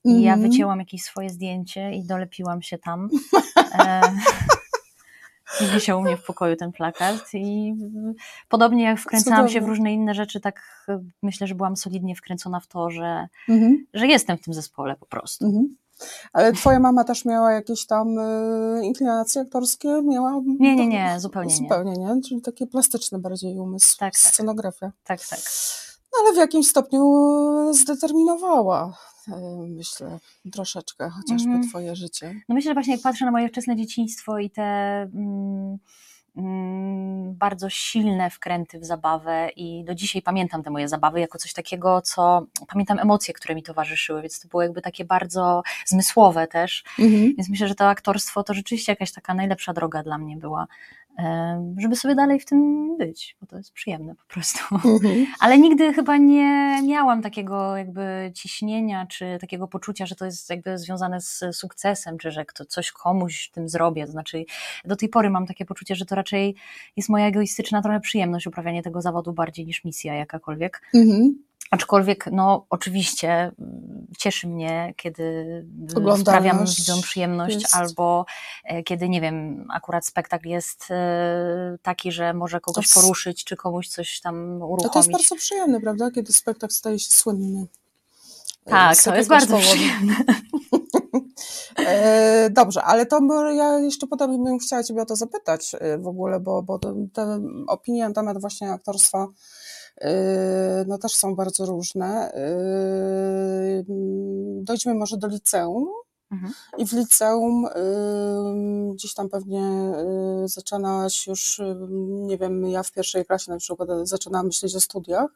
i 0.03 0.21
ja 0.21 0.33
Mhm. 0.33 0.51
wycięłam 0.51 0.79
jakieś 0.79 1.03
swoje 1.03 1.29
zdjęcie 1.29 1.91
i 1.91 2.03
dolepiłam 2.05 2.61
się 2.61 2.77
tam. 2.77 3.09
E, 3.79 4.01
wisiał 5.73 5.99
u 5.99 6.01
mnie 6.01 6.17
w 6.17 6.23
pokoju 6.25 6.55
ten 6.55 6.71
plakat 6.71 7.33
i 7.33 7.73
y, 8.11 8.13
podobnie 8.49 8.83
jak 8.83 8.99
wkręcałam 8.99 9.49
się 9.49 9.61
w 9.61 9.67
różne 9.67 9.93
inne 9.93 10.13
rzeczy, 10.13 10.39
tak 10.41 10.61
y, 10.89 10.99
myślę, 11.21 11.47
że 11.47 11.55
byłam 11.55 11.75
solidnie 11.77 12.15
wkręcona 12.15 12.59
w 12.59 12.67
to, 12.67 12.89
że, 12.89 13.27
Mhm, 13.49 13.85
że 13.93 14.07
jestem 14.07 14.37
w 14.37 14.41
tym 14.41 14.53
zespole 14.53 14.95
po 14.95 15.05
prostu. 15.05 15.45
mhm. 15.45 15.75
Ale 16.33 16.53
twoja 16.53 16.79
mama 16.79 17.03
też 17.03 17.25
miała 17.25 17.51
jakieś 17.51 17.85
tam 17.85 18.19
e, 18.19 18.85
inklinacje 18.85 19.41
aktorskie? 19.41 20.01
Miała? 20.03 20.41
Nie, 20.59 20.75
nie, 20.75 20.87
nie, 20.87 21.15
zupełnie 21.19 21.49
nie. 21.49 21.55
Zupełnie 21.55 21.91
nie, 21.93 22.21
czyli 22.21 22.41
takie 22.41 22.67
plastyczne 22.67 23.19
bardziej 23.19 23.59
umysł, 23.59 23.97
Tak, 23.97 24.13
tak. 24.13 24.31
scenografia. 24.31 24.91
Tak, 25.03 25.27
tak. 25.27 25.39
No, 26.13 26.19
ale 26.23 26.33
w 26.33 26.37
jakimś 26.37 26.67
stopniu 26.67 27.13
zdeterminowała, 27.73 28.85
e, 28.87 29.12
myślę, 29.67 30.19
troszeczkę 30.51 31.09
chociażby 31.09 31.49
Mhm. 31.49 31.69
twoje 31.69 31.95
życie. 31.95 32.33
No 32.49 32.55
myślę, 32.55 32.69
że 32.69 32.73
właśnie 32.73 32.93
jak 32.93 33.01
patrzę 33.01 33.25
na 33.25 33.31
moje 33.31 33.49
wczesne 33.49 33.75
dzieciństwo 33.75 34.39
i 34.39 34.49
te 34.49 34.63
mm, 35.01 35.77
mm, 36.37 37.33
bardzo 37.35 37.69
silne 37.69 38.29
wkręty 38.29 38.79
w 38.79 38.85
zabawę 38.85 39.49
i 39.55 39.83
do 39.83 39.95
dzisiaj 39.95 40.21
pamiętam 40.21 40.63
te 40.63 40.69
moje 40.69 40.87
zabawy 40.87 41.19
jako 41.19 41.37
coś 41.37 41.53
takiego, 41.53 42.01
co 42.01 42.45
pamiętam 42.67 42.99
emocje, 42.99 43.33
które 43.33 43.55
mi 43.55 43.63
towarzyszyły, 43.63 44.21
więc 44.21 44.39
to 44.39 44.47
było 44.47 44.63
jakby 44.63 44.81
takie 44.81 45.05
bardzo 45.05 45.63
zmysłowe 45.85 46.47
też, 46.47 46.83
Mhm. 46.99 47.33
więc 47.37 47.49
myślę, 47.49 47.67
że 47.67 47.75
to 47.75 47.87
aktorstwo 47.89 48.43
to 48.43 48.53
rzeczywiście 48.53 48.91
jakaś 48.91 49.11
taka 49.11 49.33
najlepsza 49.33 49.73
droga 49.73 50.03
dla 50.03 50.17
mnie 50.17 50.37
była, 50.37 50.67
żeby 51.77 51.95
sobie 51.95 52.15
dalej 52.15 52.39
w 52.39 52.45
tym 52.45 52.83
być, 52.97 53.37
bo 53.41 53.47
to 53.47 53.57
jest 53.57 53.71
przyjemne 53.71 54.15
po 54.15 54.33
prostu. 54.33 54.75
Mhm. 54.75 55.25
Ale 55.39 55.57
nigdy 55.57 55.93
chyba 55.93 56.17
nie 56.17 56.81
miałam 56.83 57.21
takiego 57.21 57.77
jakby 57.77 58.31
ciśnienia, 58.33 59.05
czy 59.05 59.37
takiego 59.41 59.67
poczucia, 59.67 60.05
że 60.05 60.15
to 60.15 60.25
jest 60.25 60.49
jakby 60.49 60.77
związane 60.77 61.21
z 61.21 61.43
sukcesem, 61.51 62.17
czy 62.17 62.31
że 62.31 62.45
kto, 62.45 62.65
coś 62.65 62.91
komuś 62.91 63.49
tym 63.49 63.69
zrobię. 63.69 64.05
To 64.05 64.11
znaczy, 64.11 64.45
do 64.85 64.95
tej 64.95 65.09
pory 65.09 65.29
mam 65.29 65.47
takie 65.47 65.65
poczucie, 65.65 65.95
że 65.95 66.05
to 66.05 66.15
raczej 66.15 66.55
jest 66.97 67.09
moja 67.09 67.27
egoistyczna 67.27 67.81
trochę 67.81 67.99
przyjemność 67.99 68.47
uprawianie 68.47 68.83
tego 68.83 69.01
zawodu 69.01 69.33
bardziej 69.33 69.65
niż 69.65 69.83
misja 69.83 70.13
jakakolwiek. 70.13 70.81
Mhm. 70.93 71.43
Aczkolwiek, 71.73 72.29
no 72.31 72.65
oczywiście 72.69 73.29
mm, 73.31 74.07
cieszy 74.17 74.47
mnie, 74.47 74.93
kiedy 74.97 75.23
y, 76.13 76.17
sprawiam 76.21 76.65
widzom 76.65 77.01
przyjemność, 77.01 77.61
jest. 77.61 77.75
albo 77.75 78.25
e, 78.63 78.83
kiedy, 78.83 79.09
nie 79.09 79.21
wiem, 79.21 79.67
akurat 79.73 80.05
spektakl 80.05 80.47
jest 80.47 80.91
e, 80.91 81.77
taki, 81.81 82.11
że 82.11 82.33
może 82.33 82.59
kogoś 82.59 82.89
To 82.89 83.01
poruszyć, 83.01 83.43
czy 83.43 83.55
komuś 83.55 83.87
coś 83.87 84.19
tam 84.19 84.61
uruchomić. 84.61 84.93
to 84.93 84.99
jest 84.99 85.11
bardzo 85.11 85.35
przyjemne, 85.35 85.81
prawda? 85.81 86.11
Kiedy 86.11 86.33
spektakl 86.33 86.73
staje 86.73 86.99
się 86.99 87.11
słynny. 87.11 87.67
Tak, 88.65 89.03
to 89.03 89.15
jest 89.15 89.29
bardzo 89.29 89.47
powodu. 89.47 89.67
przyjemne. 89.67 90.15
E, 91.77 92.49
dobrze, 92.49 92.83
ale 92.83 93.05
to 93.05 93.19
ja 93.55 93.79
jeszcze 93.79 94.07
potem 94.07 94.43
bym 94.43 94.59
chciała 94.59 94.83
Ciebie 94.83 95.01
o 95.01 95.05
to 95.05 95.15
zapytać 95.15 95.75
w 95.99 96.07
ogóle, 96.07 96.39
bo, 96.39 96.63
bo 96.63 96.79
te, 97.13 97.39
opinie 97.67 98.07
na 98.07 98.13
temat 98.13 98.41
właśnie 98.41 98.71
aktorstwa 98.71 99.27
no 100.87 100.97
też 100.97 101.15
są 101.15 101.35
bardzo 101.35 101.65
różne. 101.65 102.31
Mm, 102.31 103.83
Dojdźmy 104.63 104.93
może 104.93 105.17
do 105.17 105.27
liceum. 105.27 105.87
Mhm. 106.31 106.53
I 106.77 106.85
w 106.87 106.93
liceum 106.93 107.65
ym, 107.65 108.93
gdzieś 108.93 109.13
tam 109.13 109.29
pewnie 109.29 109.61
zaczynałaś 110.45 111.27
już, 111.27 111.61
nie 112.09 112.37
wiem, 112.37 112.67
ja 112.67 112.83
w 112.83 112.91
pierwszej 112.91 113.25
klasie 113.25 113.51
na 113.51 113.57
przykład 113.57 113.89
zaczynałam 114.03 114.45
myśleć 114.47 114.75
o 114.75 114.79
studiach. 114.79 115.29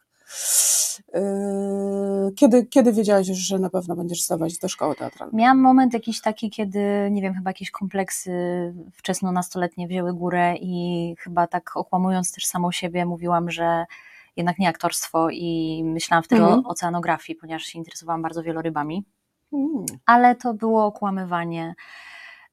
Yy, 1.14 2.32
kiedy, 2.36 2.66
kiedy 2.66 2.94
wiedziałaś 2.94 3.28
już, 3.28 3.38
że 3.38 3.60
na 3.60 3.70
pewno 3.70 3.96
będziesz 3.96 4.24
zdawać 4.24 4.58
do 4.58 4.68
szkoły 4.68 4.96
teatralnej? 4.96 5.38
Miałam 5.38 5.58
moment 5.58 5.94
jakiś 5.94 6.22
taki, 6.22 6.50
kiedy, 6.50 7.10
nie 7.12 7.22
wiem, 7.22 7.34
chyba 7.34 7.50
jakieś 7.50 7.72
kompleksy 7.72 8.32
wczesno-nastoletnie 8.94 9.88
wzięły 9.88 10.14
górę 10.14 10.56
i 10.62 11.16
chyba 11.20 11.48
tak 11.48 11.78
okłamując 11.78 12.32
też 12.32 12.46
samą 12.46 12.72
siebie 12.72 13.06
mówiłam, 13.06 13.52
że 13.52 13.86
jednak 14.38 14.60
nie 14.60 14.70
aktorstwo 14.70 15.30
i 15.30 15.82
myślałam 15.86 16.24
wtedy 16.24 16.42
Mhm. 16.42 16.66
o 16.66 16.70
oceanografii, 16.70 17.40
ponieważ 17.40 17.64
się 17.64 17.78
interesowałam 17.80 18.22
bardzo 18.22 18.44
wielorybami, 18.44 19.06
Mm. 19.54 19.86
ale 20.06 20.36
to 20.36 20.54
było 20.54 20.86
okłamywanie 20.86 21.76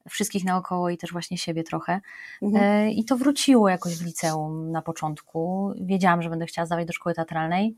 wszystkich 0.09 0.43
naokoło 0.45 0.89
i 0.89 0.97
też 0.97 1.11
właśnie 1.11 1.37
siebie 1.37 1.63
trochę. 1.63 2.01
Mhm. 2.41 2.63
E, 2.63 2.91
I 2.91 3.05
to 3.05 3.17
wróciło 3.17 3.69
jakoś 3.69 3.95
w 3.97 4.05
liceum 4.05 4.71
na 4.71 4.81
początku. 4.81 5.71
Wiedziałam, 5.81 6.21
że 6.21 6.29
będę 6.29 6.45
chciała 6.45 6.65
zdawać 6.65 6.87
do 6.87 6.93
szkoły 6.93 7.15
teatralnej. 7.15 7.75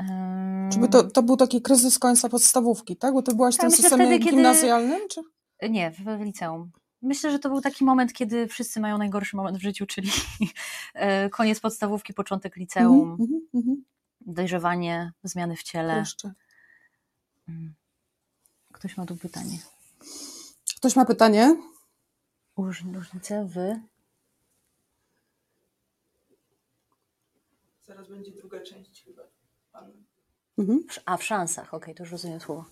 Ym, 0.00 0.70
Czy 0.72 0.78
by 0.78 0.88
to, 0.88 1.02
to 1.02 1.22
był 1.22 1.36
taki 1.36 1.62
kryzys 1.62 1.98
końca 1.98 2.28
podstawówki, 2.28 2.96
tak? 2.96 3.14
Bo 3.14 3.22
ty 3.22 3.34
byłaś 3.34 3.54
w 3.54 3.58
Tak, 3.58 3.60
tym 3.62 3.70
myślę 3.70 3.82
systemie 3.82 4.04
wtedy, 4.06 4.18
kiedy- 4.18 4.30
gimnazjalnym? 4.36 5.00
Czy? 5.10 5.20
Nie, 5.70 5.90
w, 5.90 5.96
w 5.96 6.20
liceum. 6.20 6.70
Myślę, 7.02 7.30
że 7.30 7.38
to 7.38 7.48
był 7.48 7.60
taki 7.60 7.84
moment, 7.84 8.12
kiedy 8.12 8.48
wszyscy 8.48 8.80
mają 8.80 8.98
najgorszy 8.98 9.36
moment 9.36 9.58
w 9.58 9.62
życiu, 9.62 9.86
czyli 9.86 10.10
e, 10.94 11.30
koniec 11.30 11.60
podstawówki, 11.60 12.14
początek 12.14 12.56
liceum, 12.56 13.10
Mhm, 13.10 13.20
mhm, 13.20 13.42
mhm. 13.54 13.84
dojrzewanie, 14.20 15.12
zmiany 15.22 15.56
w 15.56 15.62
ciele. 15.62 15.98
Jeszcze. 15.98 16.32
Mm. 17.48 17.74
Ktoś 18.72 18.96
ma 18.96 19.06
tu 19.06 19.16
pytanie. 19.16 19.58
Ktoś 20.76 20.96
ma 20.96 21.04
pytanie? 21.04 21.56
Róż- 22.58 22.94
Różnice 22.94 23.48
w... 23.54 23.56
Zaraz 27.86 28.08
będzie 28.08 28.30
druga 28.32 28.60
część 28.60 29.04
chyba. 29.04 29.22
Mhm. 30.58 30.84
A, 31.06 31.16
w 31.16 31.24
szansach. 31.24 31.74
Okej, 31.74 31.94
to 31.94 32.02
już 32.02 32.12
rozumiem 32.12 32.40
słowo. 32.40 32.64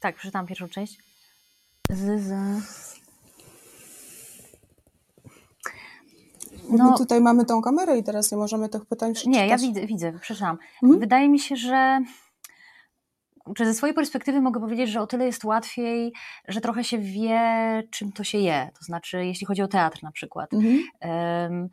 Tak, 0.00 0.16
przeczytałam 0.16 0.46
pierwszą 0.46 0.68
część. 0.68 0.98
Z, 1.90 2.20
z... 2.20 2.32
My 6.68 6.78
No, 6.78 6.98
tutaj 6.98 7.20
mamy 7.20 7.44
tą 7.44 7.62
kamerę 7.62 7.98
i 7.98 8.02
teraz 8.04 8.32
nie 8.32 8.38
możemy 8.38 8.68
tych 8.68 8.86
pytań 8.86 9.14
przeczytać. 9.14 9.34
nie, 9.34 9.46
ja 9.46 9.58
widzę, 9.58 9.86
widzę 9.86 10.18
przeczytałam. 10.18 10.58
Mhm. 10.82 11.00
Wydaje 11.00 11.28
mi 11.28 11.38
się, 11.38 11.56
że 11.56 12.00
czy 13.56 13.66
ze 13.66 13.74
swojej 13.74 13.94
perspektywy 13.94 14.40
mogę 14.40 14.60
powiedzieć, 14.60 14.90
że 14.90 15.00
o 15.00 15.06
tyle 15.06 15.26
jest 15.26 15.44
łatwiej, 15.44 16.12
że 16.48 16.60
trochę 16.60 16.84
się 16.84 16.98
wie, 16.98 17.82
czym 17.90 18.12
to 18.12 18.24
się 18.24 18.38
je. 18.38 18.70
To 18.78 18.84
znaczy, 18.84 19.26
jeśli 19.26 19.46
chodzi 19.46 19.62
o 19.62 19.68
teatr 19.68 20.02
na 20.02 20.12
przykład. 20.12 20.54
Mhm. 20.54 20.82
Em, 21.00 21.68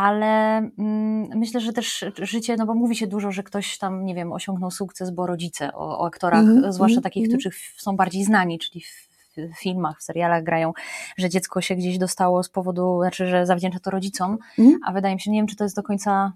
ale 0.00 0.56
mm, 0.78 1.28
myślę, 1.38 1.60
że 1.60 1.72
też 1.72 2.04
życie, 2.18 2.56
no 2.56 2.66
bo 2.66 2.74
mówi 2.74 2.96
się 2.96 3.06
dużo, 3.06 3.32
że 3.32 3.42
ktoś 3.42 3.78
tam, 3.78 4.04
nie 4.04 4.14
wiem, 4.14 4.32
osiągnął 4.32 4.70
sukces, 4.70 5.10
bo 5.10 5.26
rodzice 5.26 5.72
o, 5.74 5.98
o 5.98 6.06
aktorach, 6.06 6.40
Mhm, 6.40 6.72
zwłaszcza 6.72 6.96
mhm, 6.96 7.02
takich, 7.02 7.24
mhm. 7.24 7.40
którzy 7.40 7.56
są 7.76 7.96
bardziej 7.96 8.24
znani, 8.24 8.58
czyli 8.58 8.80
w, 8.80 9.10
filmach, 9.58 10.00
w 10.00 10.02
serialach 10.02 10.42
grają, 10.44 10.72
że 11.18 11.28
dziecko 11.28 11.60
się 11.60 11.76
gdzieś 11.76 11.98
dostało 11.98 12.42
z 12.42 12.48
powodu, 12.48 12.98
znaczy, 13.02 13.26
że 13.26 13.46
zawdzięcza 13.46 13.78
to 13.78 13.90
rodzicom, 13.90 14.38
Mhm. 14.58 14.78
a 14.86 14.92
wydaje 14.92 15.14
mi 15.14 15.20
się, 15.20 15.30
nie 15.30 15.38
wiem, 15.38 15.46
czy 15.46 15.56
to 15.56 15.64
jest 15.64 15.76
do 15.76 15.82
końca 15.82 16.32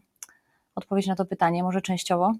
odpowiedź 0.74 1.06
na 1.06 1.16
to 1.16 1.24
pytanie, 1.24 1.62
może 1.62 1.80
częściowo. 1.80 2.32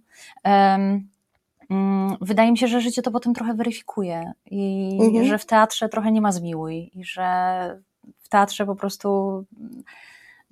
Mm, 0.43 2.17
Wydaje 2.21 2.53
mi 2.53 2.59
się, 2.59 2.69
że 2.69 2.81
życie 2.81 3.03
to 3.03 3.11
potem 3.11 3.35
trochę 3.35 3.55
weryfikuje 3.55 4.33
i 4.51 4.99
Mhm. 5.01 5.25
że 5.25 5.39
w 5.39 5.47
teatrze 5.47 5.89
trochę 5.89 6.13
nie 6.13 6.21
ma 6.21 6.33
zmiłuj 6.33 6.91
i 6.95 7.05
że 7.05 7.81
w 8.19 8.29
teatrze 8.29 8.67
po 8.67 8.77
prostu 8.77 9.45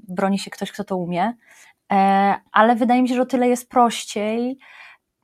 broni 0.09 0.39
się 0.39 0.51
ktoś, 0.51 0.73
kto 0.73 0.85
to 0.85 0.97
umie. 0.97 1.35
E, 1.93 2.35
Ale 2.53 2.77
wydaje 2.77 3.03
mi 3.03 3.09
się, 3.09 3.15
że 3.15 3.23
o 3.23 3.27
tyle 3.27 3.49
jest 3.49 3.69
prościej, 3.69 4.59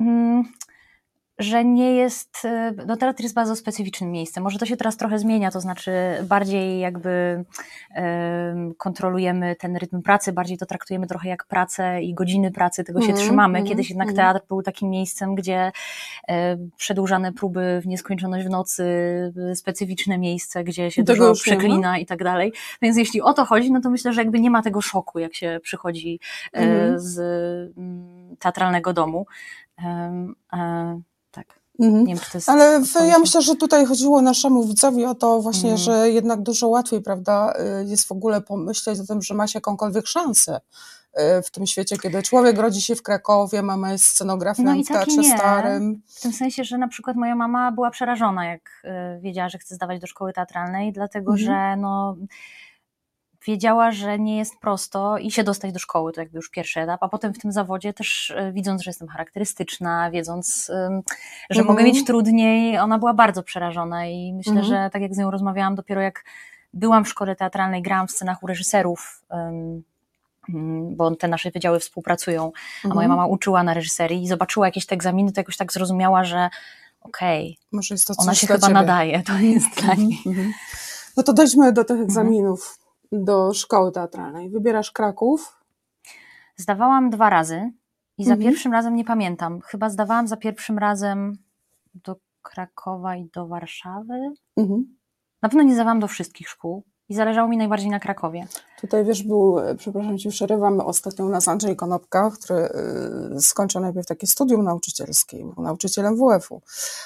mm, 0.01 0.45
że 1.39 1.65
nie 1.65 1.95
jest. 1.97 2.45
e, 2.45 2.73
No, 2.87 2.97
teatr 2.97 3.23
jest 3.23 3.35
bardzo 3.35 3.57
specyficznym 3.57 4.11
miejscem. 4.11 4.43
Może 4.45 4.59
to 4.59 4.67
się 4.67 4.77
teraz 4.77 4.97
trochę 4.97 5.19
zmienia, 5.19 5.51
to 5.51 5.61
znaczy 5.61 5.91
bardziej 6.23 6.81
jakby 6.81 7.45
em, 7.95 8.75
kontrolujemy 8.75 9.57
ten 9.57 9.77
rytm 9.77 10.03
pracy, 10.03 10.33
bardziej 10.33 10.59
to 10.59 10.67
traktujemy 10.67 11.07
trochę 11.07 11.29
jak 11.29 11.47
pracę 11.47 12.03
i 12.03 12.15
godziny 12.15 12.51
pracy, 12.51 12.85
tego 12.85 13.01
się 13.01 13.07
Mhm, 13.07 13.25
trzymamy. 13.27 13.59
mhm, 13.59 13.67
Kiedyś 13.69 13.91
jednak 13.91 14.09
mhm. 14.09 14.27
teatr 14.35 14.47
był 14.49 14.63
takim 14.63 14.91
miejscem, 14.91 15.35
gdzie 15.35 15.73
e, 16.29 16.57
przedłużane 16.77 17.33
próby 17.33 17.81
w 17.83 17.87
nieskończoność 17.87 18.47
w 18.47 18.51
nocy, 18.51 18.85
e, 19.51 19.55
specyficzne 19.55 20.19
miejsce, 20.19 20.65
gdzie 20.65 20.91
się 20.91 21.03
dużo 21.03 21.35
przeklina 21.35 21.99
i 21.99 22.07
tak 22.07 22.25
dalej. 22.25 22.53
Więc 22.83 22.97
jeśli 22.97 23.23
o 23.23 23.33
to 23.33 23.45
chodzi, 23.45 23.73
no 23.73 23.81
to 23.81 23.91
myślę, 23.91 24.13
że 24.13 24.21
jakby 24.21 24.41
nie 24.41 24.51
ma 24.51 24.63
tego 24.63 24.81
szoku, 24.81 25.19
jak 25.19 25.35
się 25.35 25.61
przychodzi 25.63 26.21
e, 26.55 26.59
Mhm. 26.59 27.01
z 27.01 27.19
mm, 27.79 28.37
teatralnego 28.39 28.93
domu. 28.93 29.27
E, 29.85 30.33
tak, 31.31 31.61
Mhm. 31.81 32.05
nie 32.07 32.15
wiem, 32.15 32.25
czy 32.25 32.31
to 32.33 32.39
jest. 32.39 32.49
Ale 32.49 32.81
ja 32.95 33.13
na- 33.13 33.19
myślę, 33.19 33.43
że 33.43 33.57
tutaj 33.57 33.87
chodziło 33.87 34.23
naszemu 34.23 34.65
widzowi 34.67 35.05
o 35.05 35.15
to 35.15 35.41
właśnie, 35.41 35.71
Mhm. 35.73 35.79
że 35.79 36.11
jednak 36.11 36.43
dużo 36.43 36.69
łatwiej, 36.69 37.01
prawda, 37.03 37.55
y, 37.83 37.85
jest 37.89 38.09
w 38.09 38.13
ogóle 38.13 38.41
pomyśleć 38.41 39.01
o 39.01 39.05
tym, 39.07 39.23
że 39.23 39.35
ma 39.35 39.47
się 39.47 39.57
jakąkolwiek 39.57 40.07
szansę 40.07 40.61
y, 41.19 41.43
w 41.43 41.51
tym 41.51 41.67
świecie, 41.67 41.97
kiedy 41.99 42.23
człowiek 42.23 42.59
rodzi 42.59 42.83
się 42.83 42.97
w 42.97 43.03
Krakowie, 43.03 43.63
mama 43.63 43.93
jest 43.93 44.05
scenografią 44.05 44.63
No 44.63 44.75
i 44.75 44.85
Teatrze 44.85 45.17
nie. 45.21 45.37
Starym. 45.39 46.03
W 46.07 46.21
tym 46.21 46.33
sensie, 46.33 46.65
że 46.65 46.79
na 46.79 46.89
przykład 46.89 47.17
moja 47.17 47.35
mama 47.37 47.73
była 47.73 47.91
przerażona, 47.91 48.45
jak 48.47 48.83
y, 49.19 49.21
wiedziała, 49.21 49.49
że 49.49 49.59
chce 49.59 49.75
zdawać 49.75 50.01
do 50.01 50.07
szkoły 50.07 50.33
teatralnej, 50.33 50.93
dlatego 50.93 51.33
Mhm. 51.33 51.47
że 51.47 51.77
no, 51.83 52.17
wiedziała, 53.53 53.91
że 53.93 54.19
nie 54.19 54.37
jest 54.37 54.59
prosto 54.61 55.19
i 55.19 55.31
się 55.31 55.45
dostać 55.45 55.73
do 55.73 55.79
szkoły, 55.79 56.13
to 56.13 56.21
jakby 56.21 56.37
już 56.37 56.51
pierwszy 56.51 56.81
etap, 56.81 57.03
a 57.03 57.09
potem 57.09 57.35
w 57.35 57.39
tym 57.39 57.53
zawodzie 57.53 57.93
też 57.93 58.31
y, 58.31 58.53
widząc, 58.53 58.83
że 58.83 58.91
jestem 58.91 59.09
charakterystyczna, 59.09 60.11
wiedząc, 60.11 60.67
że 61.51 61.61
Mhm. 61.61 61.67
mogę 61.67 61.85
mieć 61.85 62.05
trudniej, 62.07 62.79
ona 62.79 62.99
była 62.99 63.15
bardzo 63.15 63.43
przerażona 63.43 64.07
i 64.07 64.33
myślę, 64.33 64.53
Mhm. 64.53 64.69
że 64.69 64.91
tak 64.93 65.03
jak 65.03 65.15
z 65.15 65.19
nią 65.19 65.31
rozmawiałam, 65.31 65.75
dopiero 65.75 66.01
jak 66.01 66.25
byłam 66.75 67.05
w 67.05 67.09
szkole 67.09 67.37
teatralnej, 67.37 67.83
grałam 67.83 68.09
w 68.09 68.11
scenach 68.13 68.43
u 68.43 68.47
reżyserów, 68.47 69.23
mm, 69.31 69.83
bo 70.97 71.15
te 71.17 71.29
nasze 71.29 71.51
wydziały 71.51 71.81
współpracują, 71.81 72.53
a 72.85 72.89
moja 72.89 73.01
Mhm. 73.07 73.09
mama 73.11 73.27
uczyła 73.27 73.63
na 73.63 73.75
reżyserii 73.75 74.23
i 74.23 74.29
zobaczyła 74.29 74.67
jakieś 74.67 74.87
te 74.87 74.95
egzaminy, 74.95 75.33
to 75.33 75.41
jakoś 75.41 75.57
tak 75.57 75.73
zrozumiała, 75.73 76.25
że 76.25 76.49
okej, 77.01 77.59
coś 78.05 78.17
ona 78.19 78.35
się 78.35 78.47
chyba 78.47 78.59
ciebie. 78.59 78.75
nadaje, 78.75 79.23
to 79.23 79.33
jest 79.39 79.83
dla 79.83 79.95
niej. 79.95 80.19
Mhm. 80.27 80.53
No 81.17 81.23
to 81.23 81.33
dojdźmy 81.33 81.73
do 81.73 81.81
Mhm. 81.81 81.87
tych 81.99 82.01
egzaminów 82.09 82.79
do 83.13 83.55
szkoły 83.55 83.93
teatralnej. 83.93 84.51
Wybierasz 84.51 84.93
Kraków. 84.93 85.57
Zdawałam 86.57 87.11
dwa 87.11 87.31
razy 87.31 87.73
i 88.19 88.25
za 88.25 88.33
Mhm. 88.33 88.51
pierwszym 88.51 88.73
razem 88.73 88.95
nie 88.97 89.05
pamiętam. 89.05 89.61
Chyba 89.61 89.91
zdawałam 89.91 90.29
za 90.29 90.37
pierwszym 90.37 90.79
razem 90.79 91.39
do 91.95 92.17
Krakowa 92.43 93.17
i 93.17 93.31
do 93.35 93.47
Warszawy. 93.47 94.33
Mhm. 94.57 94.97
Na 95.43 95.49
pewno 95.49 95.63
nie 95.63 95.75
zdawałam 95.75 96.01
do 96.01 96.09
wszystkich 96.09 96.49
szkół 96.49 96.83
i 97.09 97.15
zależało 97.15 97.49
mi 97.49 97.57
najbardziej 97.57 97.91
na 97.91 98.01
Krakowie. 98.01 98.47
Tutaj 98.81 99.05
wiesz, 99.05 99.23
był, 99.23 99.59
e, 99.59 99.75
przepraszam 99.75 100.19
cię, 100.19 100.31
przerywam, 100.31 100.81
ostatnio 100.81 101.27
u 101.27 101.29
nas 101.29 101.49
Andrzej 101.49 101.77
Konopka, 101.77 102.31
który 102.31 102.69
y, 103.37 103.41
skończył 103.41 103.81
najpierw 103.81 104.07
takie 104.07 104.27
studium 104.27 104.65
nauczycielskie, 104.65 105.37
był 105.55 105.65
nauczycielem 105.65 106.17
WF-u, 106.17 106.63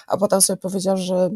a 0.07 0.17
potem 0.17 0.41
sobie 0.41 0.57
powiedział, 0.57 0.97
że 0.97 1.31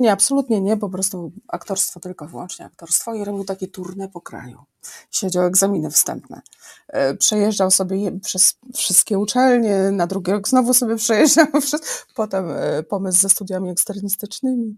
nie, 0.00 0.12
absolutnie 0.12 0.60
nie, 0.60 0.76
po 0.76 0.88
prostu 0.88 1.32
aktorstwo, 1.48 2.00
tylko 2.00 2.26
wyłącznie 2.26 2.64
aktorstwo 2.64 3.14
i 3.14 3.24
robił 3.24 3.44
takie 3.44 3.66
tournée 3.66 4.08
po 4.08 4.20
kraju. 4.20 4.64
Siedział 5.10 5.44
egzaminy 5.44 5.90
wstępne. 5.90 6.40
E, 6.88 7.14
Przejeżdżał 7.14 7.70
sobie 7.70 8.20
przez 8.20 8.58
wszystkie 8.74 9.18
uczelnie, 9.18 9.90
na 9.90 10.06
drugi 10.06 10.32
rok 10.32 10.48
znowu 10.48 10.74
sobie 10.74 10.96
przejeżdżał, 11.06 11.46
przez, 11.60 12.06
potem 12.14 12.50
e, 12.50 12.82
pomysł 12.82 13.20
ze 13.20 13.28
studiami 13.28 13.70
eksternistycznymi 13.70 14.76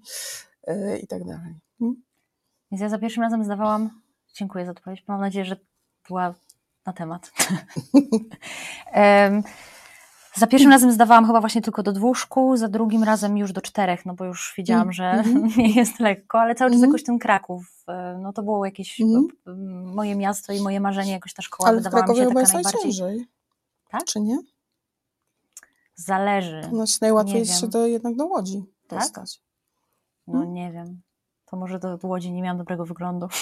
e, 0.66 0.98
i 0.98 1.06
tak 1.06 1.24
dalej. 1.24 1.54
Mm. 1.80 2.02
Więc 2.70 2.80
ja 2.82 2.88
za 2.88 2.98
pierwszym 2.98 3.22
razem 3.22 3.44
zdawałam. 3.44 3.90
Dziękuję 4.34 4.64
za 4.64 4.70
odpowiedź. 4.70 5.04
Mam 5.06 5.20
nadzieję, 5.20 5.44
że 5.44 5.56
była 6.08 6.34
na 6.86 6.92
temat. 6.92 7.32
Em, 8.92 9.42
za 10.38 10.46
pierwszym 10.46 10.70
razem 10.70 10.92
zdawałam 10.92 11.26
chyba 11.26 11.40
właśnie 11.40 11.62
tylko 11.62 11.82
do 11.82 11.92
dwóch 11.92 12.18
szkół, 12.18 12.56
za 12.56 12.68
drugim 12.68 13.04
razem 13.04 13.38
już 13.38 13.52
do 13.52 13.60
czterech, 13.60 14.06
no 14.06 14.14
bo 14.14 14.24
już 14.24 14.54
wiedziałam, 14.56 14.92
że 14.92 15.10
mhm. 15.10 15.48
nie 15.58 15.70
jest 15.70 16.00
lekko, 16.00 16.40
ale 16.40 16.54
cały 16.54 16.70
czas 16.70 16.74
Mhm. 16.76 16.90
jakoś 16.90 17.04
ten 17.04 17.18
Kraków, 17.18 17.84
e, 17.88 18.18
no 18.22 18.32
to 18.32 18.42
było 18.42 18.64
jakieś 18.64 19.00
Mhm. 19.00 19.26
e, 19.46 19.50
moje 19.94 20.16
miasto 20.16 20.52
i 20.52 20.60
moje 20.60 20.80
marzenie, 20.80 21.12
jakoś 21.12 21.34
ta 21.34 21.42
szkoła 21.42 21.68
Ale 21.68 21.78
wydawała 21.78 22.06
mi 22.06 22.16
się 22.16 22.26
taka 22.26 22.40
jest 22.40 22.54
najbardziej... 22.54 23.26
Tak? 23.90 24.04
Czy 24.04 24.20
nie? 24.20 24.38
Zależy. 25.94 26.60
Ponoć 26.70 27.00
najłatwiej 27.00 27.34
Nie 27.34 27.40
jest 27.40 27.60
się 27.60 27.68
do, 27.68 27.86
jednak 27.86 28.16
do 28.16 28.26
Łodzi 28.26 28.64
Tak? 28.88 28.98
dostać. 28.98 29.40
No 30.26 30.34
Hmm? 30.34 30.54
nie 30.54 30.72
wiem. 30.72 31.00
To 31.46 31.56
może 31.56 31.78
do 31.78 31.98
Łodzi 32.02 32.32
nie 32.32 32.42
miałam 32.42 32.58
dobrego 32.58 32.84
wyglądu. 32.84 33.28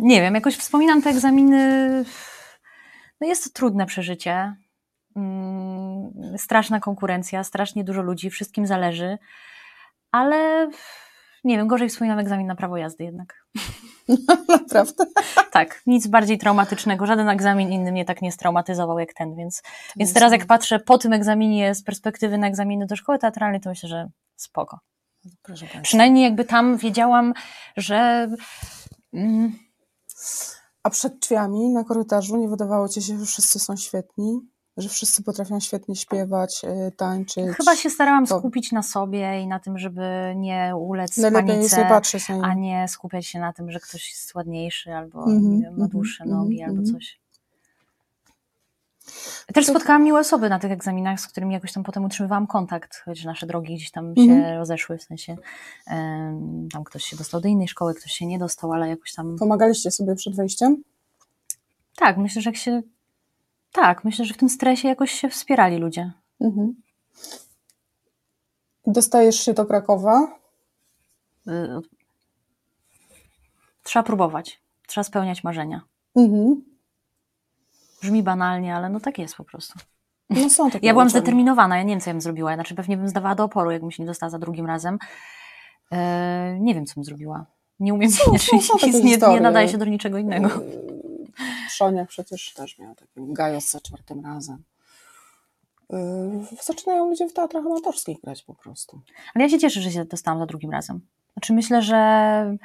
nie 0.00 0.20
wiem, 0.20 0.34
jakoś 0.34 0.56
wspominam 0.56 1.02
te 1.02 1.10
egzaminy. 1.10 2.04
No 3.24 3.28
jest 3.28 3.44
to 3.44 3.50
trudne 3.50 3.86
przeżycie. 3.86 4.56
Mm, 5.16 6.38
Straszna 6.38 6.80
konkurencja, 6.80 7.44
strasznie 7.44 7.84
dużo 7.84 8.02
ludzi, 8.02 8.30
wszystkim 8.30 8.66
zależy. 8.66 9.18
ale 10.10 10.70
nie 11.44 11.56
wiem, 11.56 11.66
gorzej 11.66 11.88
wspominam 11.88 12.18
egzamin 12.18 12.46
na 12.46 12.54
prawo 12.54 12.76
jazdy 12.76 13.04
jednak. 13.04 13.44
Naprawdę? 14.48 15.04
Tak, 15.50 15.82
nic 15.86 16.06
bardziej 16.06 16.38
traumatycznego. 16.38 17.06
Żaden 17.06 17.28
egzamin 17.28 17.72
inny 17.72 17.92
mnie 17.92 18.04
tak 18.04 18.22
nie 18.22 18.32
straumatyzował 18.32 18.98
jak 18.98 19.14
ten, 19.14 19.36
więc, 19.36 19.62
więc 19.96 20.14
teraz 20.14 20.32
jak 20.32 20.46
patrzę 20.46 20.78
po 20.78 20.98
tym 20.98 21.12
egzaminie 21.12 21.74
z 21.74 21.82
perspektywy 21.82 22.38
na 22.38 22.46
egzaminy 22.46 22.86
do 22.86 22.96
szkoły 22.96 23.18
teatralnej, 23.18 23.60
to 23.60 23.68
myślę, 23.70 23.88
że 23.88 24.08
spoko. 24.36 24.78
Przynajmniej 25.82 26.24
jakby 26.24 26.44
tam 26.44 26.76
wiedziałam, 26.76 27.34
że 27.76 28.28
mm, 29.14 29.58
A 30.84 30.90
przed 30.90 31.18
drzwiami 31.18 31.68
na 31.68 31.84
korytarzu 31.84 32.36
nie 32.36 32.48
wydawało 32.48 32.88
ci 32.88 33.02
się, 33.02 33.18
że 33.18 33.24
wszyscy 33.26 33.58
są 33.58 33.76
świetni? 33.76 34.40
Że 34.76 34.88
wszyscy 34.88 35.22
potrafią 35.22 35.60
świetnie 35.60 35.96
śpiewać, 35.96 36.62
y, 36.88 36.92
tańczyć? 36.92 37.56
chyba 37.56 37.76
się 37.76 37.90
starałam 37.90 38.26
to- 38.26 38.38
skupić 38.38 38.72
na 38.72 38.82
sobie 38.82 39.40
i 39.42 39.46
na 39.46 39.60
tym, 39.60 39.78
żeby 39.78 40.02
nie 40.36 40.72
ulec 40.76 41.16
Najlepiej 41.18 41.56
jest 41.56 41.72
nie 41.72 41.76
panice, 41.76 41.94
patrzeć 41.94 42.28
na 42.28 42.40
a 42.42 42.54
nie. 42.54 42.60
nie 42.60 42.88
skupiać 42.88 43.26
się 43.26 43.38
na 43.40 43.52
tym, 43.52 43.70
że 43.70 43.80
ktoś 43.80 44.10
jest 44.10 44.34
ładniejszy 44.34 44.92
albo 44.94 45.18
Mhm, 45.18 45.42
nie 45.56 45.62
wiem, 45.62 45.72
ma 45.72 45.84
mhm, 45.84 45.88
dłuższe 45.90 46.24
mhm, 46.24 46.40
nogi 46.42 46.62
albo 46.62 46.78
mhm. 46.78 46.94
coś. 46.94 47.20
Też 49.54 49.66
spotkałam 49.66 50.04
miłe 50.04 50.20
osoby 50.20 50.48
na 50.48 50.58
tych 50.58 50.72
egzaminach, 50.72 51.20
z 51.20 51.26
którymi 51.26 51.54
jakoś 51.54 51.72
tam 51.72 51.82
potem 51.84 52.04
utrzymywałam 52.04 52.46
kontakt, 52.46 53.02
choć 53.04 53.24
nasze 53.24 53.46
drogi 53.46 53.74
gdzieś 53.74 53.90
tam 53.90 54.16
się 54.16 54.22
Mhm. 54.22 54.58
rozeszły, 54.58 54.98
w 54.98 55.02
sensie 55.02 55.36
em, 55.86 56.68
tam 56.72 56.84
ktoś 56.84 57.04
się 57.04 57.16
dostał 57.16 57.40
do 57.40 57.48
innej 57.48 57.68
szkoły, 57.68 57.94
ktoś 57.94 58.12
się 58.12 58.26
nie 58.26 58.38
dostał, 58.38 58.72
ale 58.72 58.88
jakoś 58.88 59.12
tam... 59.12 59.36
Pomagaliście 59.38 59.90
sobie 59.90 60.14
przed 60.14 60.36
wejściem? 60.36 60.82
Tak, 61.96 62.16
myślę, 62.16 62.42
że 62.42 62.50
jak 62.50 62.56
się... 62.56 62.82
Tak, 63.72 64.04
myślę, 64.04 64.24
że 64.24 64.34
w 64.34 64.36
tym 64.36 64.48
stresie 64.48 64.88
jakoś 64.88 65.10
się 65.10 65.28
wspierali 65.28 65.76
ludzie. 65.78 66.12
Mhm. 66.40 66.74
Dostajesz 68.86 69.36
się 69.40 69.54
do 69.54 69.66
Krakowa. 69.66 70.38
Y, 71.48 71.50
Trzeba 73.82 74.02
próbować, 74.02 74.60
trzeba 74.86 75.04
spełniać 75.04 75.44
marzenia. 75.44 75.80
Mhm. 76.16 76.64
Brzmi 78.04 78.22
banalnie, 78.22 78.76
ale 78.76 78.88
no 78.88 79.00
tak 79.00 79.18
jest 79.18 79.36
po 79.36 79.44
prostu. 79.44 79.78
No 80.30 80.50
są 80.50 80.70
takie 80.70 80.86
Ja 80.86 80.92
byłam 80.92 81.06
uczelnie. 81.06 81.20
zdeterminowana, 81.20 81.76
ja 81.76 81.82
nie 81.82 81.92
wiem, 81.92 82.00
co 82.00 82.10
ja 82.10 82.14
bym 82.14 82.20
zrobiła. 82.20 82.54
Znaczy 82.54 82.74
pewnie 82.74 82.96
bym 82.96 83.08
zdawała 83.08 83.34
do 83.34 83.44
oporu, 83.44 83.70
jakbym 83.70 83.90
się 83.90 84.02
nie 84.02 84.06
dostała 84.06 84.30
za 84.30 84.38
drugim 84.38 84.66
razem. 84.66 84.98
E, 85.92 86.56
nie 86.60 86.74
wiem, 86.74 86.86
co 86.86 86.94
bym 86.94 87.04
zrobiła. 87.04 87.46
Nie 87.80 87.94
umiem, 87.94 88.10
Są- 88.10 88.30
znaczy, 88.30 88.46
są- 88.60 88.78
są 88.78 88.86
nie, 88.98 89.16
nie 89.16 89.40
nadaje 89.40 89.68
się 89.68 89.78
do 89.78 89.84
niczego 89.84 90.18
innego. 90.18 90.48
Szonia 91.70 92.04
przecież 92.06 92.54
też 92.54 92.78
miała 92.78 92.94
taki 92.94 93.10
gajos 93.16 93.70
za 93.70 93.80
czwartym 93.80 94.24
razem. 94.24 94.62
Yy, 95.90 95.98
zaczynają 96.62 97.08
ludzie 97.08 97.28
w 97.28 97.32
teatrach 97.32 97.66
amatorskich 97.66 98.20
grać 98.20 98.42
po 98.42 98.54
prostu. 98.54 99.00
Ale 99.34 99.44
ja 99.44 99.50
się 99.50 99.58
cieszę, 99.58 99.80
że 99.80 99.90
się 99.90 100.04
dostałam 100.04 100.40
za 100.40 100.46
drugim 100.46 100.70
razem. 100.70 101.00
Znaczy 101.32 101.52
myślę, 101.52 101.82
że 101.82 102.56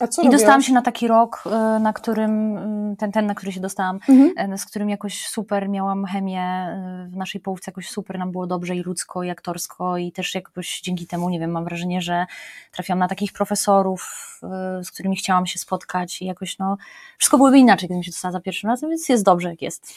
I 0.00 0.30
dostałam 0.30 0.32
robiłaś? 0.32 0.66
się 0.66 0.72
na 0.72 0.82
taki 0.82 1.08
rok, 1.08 1.44
e, 1.46 1.78
na 1.78 1.92
którym, 1.92 2.56
e, 2.92 2.96
ten, 2.98 3.12
ten 3.12 3.26
na 3.26 3.34
który 3.34 3.52
się 3.52 3.60
dostałam, 3.60 3.98
Mhm. 4.08 4.52
e, 4.52 4.58
z 4.58 4.64
którym 4.66 4.90
jakoś 4.90 5.26
super 5.26 5.68
miałam 5.68 6.04
chemię 6.04 6.66
w 7.08 7.16
naszej 7.16 7.40
połówce, 7.40 7.70
jakoś 7.70 7.90
super 7.90 8.18
nam 8.18 8.32
było 8.32 8.46
dobrze 8.46 8.76
i 8.76 8.82
ludzko, 8.82 9.22
i 9.22 9.30
aktorsko 9.30 9.96
i 9.98 10.12
też 10.12 10.34
jakoś 10.34 10.80
dzięki 10.80 11.06
temu, 11.06 11.30
nie 11.30 11.40
wiem, 11.40 11.50
mam 11.50 11.64
wrażenie, 11.64 12.02
że 12.02 12.26
trafiłam 12.72 12.98
na 12.98 13.08
takich 13.08 13.32
profesorów, 13.32 14.40
z 14.82 14.90
którymi 14.90 15.16
chciałam 15.16 15.46
się 15.46 15.58
spotkać 15.58 16.22
i 16.22 16.24
jakoś 16.26 16.58
no, 16.58 16.76
wszystko 17.18 17.36
byłoby 17.36 17.58
inaczej, 17.58 17.88
gdybym 17.88 18.02
się 18.02 18.10
dostała 18.10 18.32
za 18.32 18.40
pierwszym 18.40 18.70
razem, 18.70 18.90
więc 18.90 19.08
jest 19.08 19.24
dobrze 19.24 19.48
jak 19.48 19.62
jest. 19.62 19.92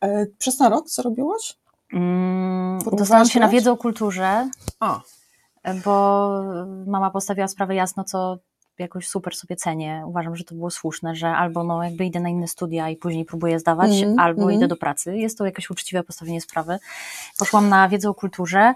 E, 0.00 0.26
Przez 0.38 0.56
ten 0.56 0.72
rok 0.72 0.86
co 0.86 1.02
robiłaś? 1.02 1.56
Mm, 1.92 2.78
dostałam 2.92 3.26
się 3.26 3.40
na 3.40 3.48
wiedzę 3.48 3.72
o 3.72 3.76
kulturze, 3.76 4.48
A, 4.80 5.00
bo 5.84 6.28
mama 6.86 7.10
postawiła 7.10 7.48
sprawę 7.48 7.74
jasno, 7.74 8.04
co 8.04 8.38
jakoś 8.80 9.08
super 9.08 9.36
sobie 9.36 9.56
cenię. 9.56 10.04
Uważam, 10.06 10.36
że 10.36 10.44
to 10.44 10.54
było 10.54 10.70
słuszne, 10.70 11.14
że 11.14 11.28
albo 11.28 11.64
no 11.64 11.84
jakby 11.84 12.04
idę 12.04 12.20
na 12.20 12.28
inne 12.28 12.48
studia 12.48 12.88
i 12.88 12.96
później 12.96 13.24
próbuję 13.24 13.58
zdawać, 13.58 13.90
Mhm, 13.90 14.18
albo 14.18 14.42
mhm. 14.42 14.58
idę 14.58 14.68
do 14.68 14.76
pracy. 14.76 15.16
Jest 15.16 15.38
to 15.38 15.44
jakieś 15.44 15.70
uczciwe 15.70 16.02
postawienie 16.02 16.40
sprawy. 16.40 16.78
Poszłam 17.38 17.68
na 17.68 17.88
wiedzę 17.88 18.08
o 18.08 18.14
kulturze, 18.14 18.74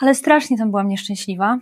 ale 0.00 0.14
strasznie 0.14 0.58
tam 0.58 0.70
byłam 0.70 0.88
nieszczęśliwa. 0.88 1.58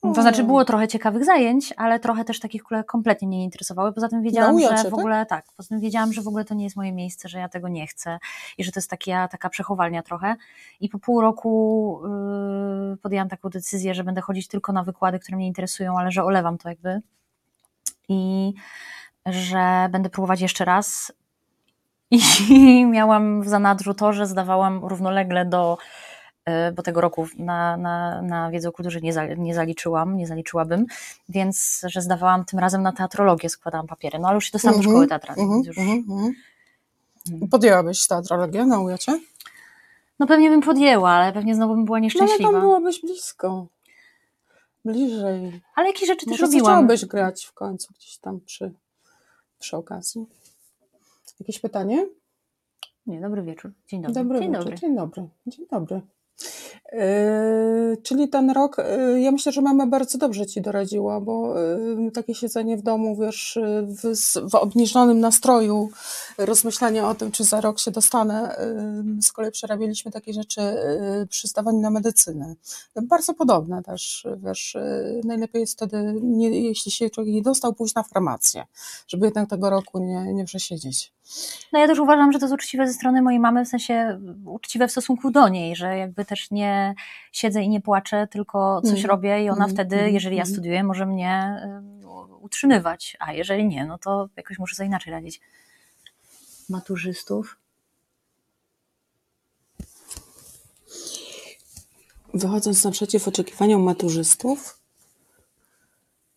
To 0.00 0.22
znaczy 0.22 0.44
było 0.44 0.64
trochę 0.64 0.88
ciekawych 0.88 1.24
zajęć, 1.24 1.74
ale 1.76 2.00
trochę 2.00 2.24
też 2.24 2.40
takich, 2.40 2.62
które 2.62 2.84
kompletnie 2.84 3.28
mnie 3.28 3.38
nie 3.38 3.44
interesowały. 3.44 3.92
Poza 3.92 4.08
tym 4.08 4.22
wiedziałam, 4.22 4.60
że 4.60 4.68
w 4.68 4.82
tak? 4.82 4.94
ogóle 4.94 5.26
tak, 5.26 5.44
poza 5.56 5.68
tym 5.68 5.80
wiedziałam, 5.80 6.12
że 6.12 6.22
w 6.22 6.28
ogóle 6.28 6.44
to 6.44 6.54
nie 6.54 6.64
jest 6.64 6.76
moje 6.76 6.92
miejsce, 6.92 7.28
że 7.28 7.38
ja 7.38 7.48
tego 7.48 7.68
nie 7.68 7.86
chcę 7.86 8.18
i 8.58 8.64
że 8.64 8.72
to 8.72 8.80
jest 8.80 8.90
taka, 8.90 9.28
taka 9.28 9.48
przechowalnia 9.48 10.02
trochę. 10.02 10.36
I 10.80 10.88
po 10.88 10.98
pół 10.98 11.20
roku 11.20 12.00
yy, 12.90 12.96
podjęłam 12.96 13.28
taką 13.28 13.48
decyzję, 13.48 13.94
że 13.94 14.04
będę 14.04 14.20
chodzić 14.20 14.48
tylko 14.48 14.72
na 14.72 14.82
wykłady, 14.82 15.18
które 15.18 15.36
mnie 15.36 15.46
interesują, 15.46 15.98
ale 15.98 16.10
że 16.10 16.24
olewam 16.24 16.58
to 16.58 16.68
jakby. 16.68 17.00
I 18.08 18.52
że 19.26 19.88
będę 19.90 20.10
próbować 20.10 20.40
jeszcze 20.40 20.64
raz. 20.64 21.12
I 22.10 22.86
miałam 22.96 23.42
w 23.42 23.48
zanadrzu 23.48 23.94
to, 23.94 24.12
że 24.12 24.26
zdawałam 24.26 24.84
równolegle 24.84 25.44
do, 25.44 25.78
bo 26.76 26.82
tego 26.82 27.00
roku 27.00 27.26
na, 27.38 27.76
na, 27.76 28.22
na 28.22 28.50
wiedzę 28.50 28.68
o 28.68 28.72
kulturze 28.72 29.00
nie, 29.00 29.12
za, 29.12 29.26
nie 29.26 29.54
zaliczyłam, 29.54 30.16
nie 30.16 30.26
zaliczyłabym, 30.26 30.86
więc 31.28 31.82
że 31.86 32.02
zdawałam 32.02 32.44
tym 32.44 32.58
razem 32.58 32.82
na 32.82 32.92
teatrologię, 32.92 33.48
składałam 33.48 33.86
papiery. 33.86 34.18
No 34.18 34.28
ale 34.28 34.34
już 34.34 34.44
się 34.44 34.50
dostałam 34.52 34.74
do 34.74 34.78
Mhm, 34.80 34.94
szkoły 34.94 35.06
teatralnej, 35.06 35.44
mhm, 35.44 35.62
więc 35.62 35.76
już 35.76 35.78
mhm, 35.78 36.04
mhm. 36.10 36.34
Podjęłabyś 37.50 38.06
teatrologię 38.06 38.66
na 38.66 38.80
UJAcie? 38.80 39.20
No 40.18 40.26
pewnie 40.26 40.50
bym 40.50 40.60
podjęła, 40.62 41.10
ale 41.10 41.32
pewnie 41.32 41.54
znowu 41.54 41.74
bym 41.74 41.84
była 41.84 41.98
No 41.98 42.00
ale 42.00 42.04
nieszczęśliwa. 42.04 42.52
tam 42.52 42.60
byłabyś 42.60 43.00
blisko. 43.00 43.66
Bliżej. 44.84 45.60
Ale 45.74 45.86
jakieś 45.86 46.06
rzeczy 46.08 46.26
też 46.26 46.30
Może 46.30 46.42
robiłam. 46.46 46.64
zaczęłabyś 46.64 47.04
grać 47.06 47.44
w 47.44 47.52
końcu 47.52 47.94
gdzieś 47.98 48.18
tam 48.18 48.40
przy, 48.40 48.72
przy 49.58 49.76
okazji. 49.76 50.26
Jakieś 51.40 51.58
pytanie? 51.58 52.06
Nie, 53.06 53.20
dobry 53.20 53.42
wieczór. 53.42 53.72
Dzień 53.88 54.02
dobry. 54.02 54.14
Dobry 54.14 54.38
Dzień 54.40 54.48
wieczór. 54.48 54.64
dobry. 54.64 54.78
Dzień 54.78 54.96
dobry. 54.96 55.28
Dzień 55.46 55.66
dobry. 55.70 56.00
Yy, 56.92 57.96
czyli 58.02 58.28
ten 58.28 58.50
rok, 58.50 58.76
yy, 58.78 59.20
ja 59.20 59.30
myślę, 59.30 59.52
że 59.52 59.62
mama 59.62 59.86
bardzo 59.86 60.18
dobrze 60.18 60.46
ci 60.46 60.60
doradziła, 60.60 61.20
bo 61.20 61.54
yy, 61.60 62.10
takie 62.10 62.34
siedzenie 62.34 62.76
w 62.76 62.82
domu, 62.82 63.16
wiesz, 63.16 63.58
w, 63.82 64.14
w 64.50 64.54
obniżonym 64.54 65.20
nastroju, 65.20 65.90
rozmyślanie 66.38 67.06
o 67.06 67.14
tym, 67.14 67.32
czy 67.32 67.44
za 67.44 67.60
rok 67.60 67.78
się 67.78 67.90
dostanę. 67.90 68.56
Z 69.22 69.32
kolei 69.32 69.50
przerabialiśmy 69.50 70.10
takie 70.10 70.32
rzeczy 70.32 70.60
przy 71.28 71.48
na 71.72 71.90
medycynę. 71.90 72.54
Bardzo 73.02 73.34
podobne 73.34 73.82
też, 73.82 74.26
wiesz, 74.36 74.76
najlepiej 75.24 75.60
jest 75.60 75.72
wtedy, 75.72 76.14
nie, 76.22 76.60
jeśli 76.60 76.92
się 76.92 77.10
człowiek 77.10 77.34
nie 77.34 77.42
dostał, 77.42 77.74
pójść 77.74 77.94
na 77.94 78.02
farmację, 78.02 78.66
żeby 79.08 79.26
jednak 79.26 79.50
tego 79.50 79.70
roku 79.70 79.98
nie, 79.98 80.34
nie 80.34 80.44
przesiedzieć. 80.44 81.12
No 81.72 81.78
ja 81.78 81.86
też 81.86 81.98
uważam, 81.98 82.32
że 82.32 82.38
to 82.38 82.44
jest 82.44 82.54
uczciwe 82.54 82.86
ze 82.86 82.92
strony 82.92 83.22
mojej 83.22 83.40
mamy, 83.40 83.64
w 83.64 83.68
sensie 83.68 84.20
uczciwe 84.46 84.88
w 84.88 84.90
stosunku 84.90 85.30
do 85.30 85.48
niej, 85.48 85.76
że 85.76 85.98
jakby 85.98 86.24
też 86.28 86.50
nie 86.50 86.94
siedzę 87.32 87.62
i 87.62 87.68
nie 87.68 87.80
płaczę, 87.80 88.26
tylko 88.26 88.80
coś 88.82 88.90
Mhm. 89.00 89.10
robię 89.10 89.44
i 89.44 89.50
ona 89.50 89.64
Mhm, 89.64 89.70
wtedy, 89.70 89.96
mhm, 89.96 90.14
jeżeli 90.14 90.36
ja 90.36 90.42
mhm. 90.42 90.54
studiuję, 90.54 90.84
może 90.84 91.06
mnie 91.06 91.62
utrzymywać, 92.40 93.16
a 93.20 93.32
jeżeli 93.32 93.66
nie, 93.66 93.86
no 93.86 93.98
to 93.98 94.28
jakoś 94.36 94.58
muszę 94.58 94.76
sobie 94.76 94.86
inaczej 94.86 95.12
radzić. 95.12 95.40
Maturzystów. 96.68 97.58
Wychodząc 102.34 102.84
naprzeciw 102.84 103.28
oczekiwaniom 103.28 103.82
maturzystów, 103.82 104.78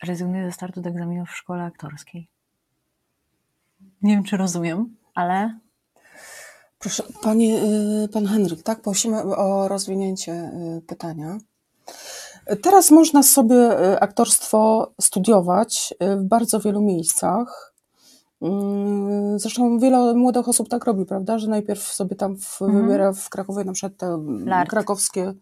Rezygnuję 0.03 0.45
ze 0.45 0.51
startu 0.51 0.81
do 0.81 0.89
egzaminów 0.89 1.29
w 1.29 1.35
szkole 1.35 1.63
aktorskiej. 1.63 2.27
Nie 4.01 4.15
wiem, 4.15 4.23
czy 4.23 4.37
rozumiem, 4.37 4.95
ale 5.13 5.59
Proszę, 6.81 7.03
panie, 7.21 7.61
y, 8.03 8.07
pan 8.07 8.25
Henryk, 8.25 8.63
tak? 8.63 8.81
Prosimy 8.81 9.21
o 9.23 9.67
rozwinięcie 9.67 10.33
y, 10.77 10.81
pytania. 10.81 11.37
Teraz 12.61 12.91
można 12.91 13.23
sobie 13.23 13.55
y, 13.93 13.99
aktorstwo 13.99 14.91
studiować 15.01 15.93
w 16.17 16.23
bardzo 16.23 16.59
wielu 16.59 16.81
miejscach. 16.81 17.73
Mm, 18.41 19.39
Zresztą 19.39 19.79
wiele 19.79 20.13
młodych 20.13 20.49
osób 20.49 20.69
tak 20.69 20.85
robi, 20.85 21.05
prawda? 21.05 21.39
Że 21.39 21.47
najpierw 21.47 21.83
sobie 21.93 22.15
tam 22.15 22.37
w, 22.37 22.61
Mhm. 22.61 22.85
wybiera 22.85 23.13
w 23.13 23.29
Krakowie 23.29 23.63
na 23.63 23.73
przykład 23.73 23.97
te 23.97 24.05
mm, 24.07 24.47
Lart. 24.47 24.69
krakowskie 24.69 25.33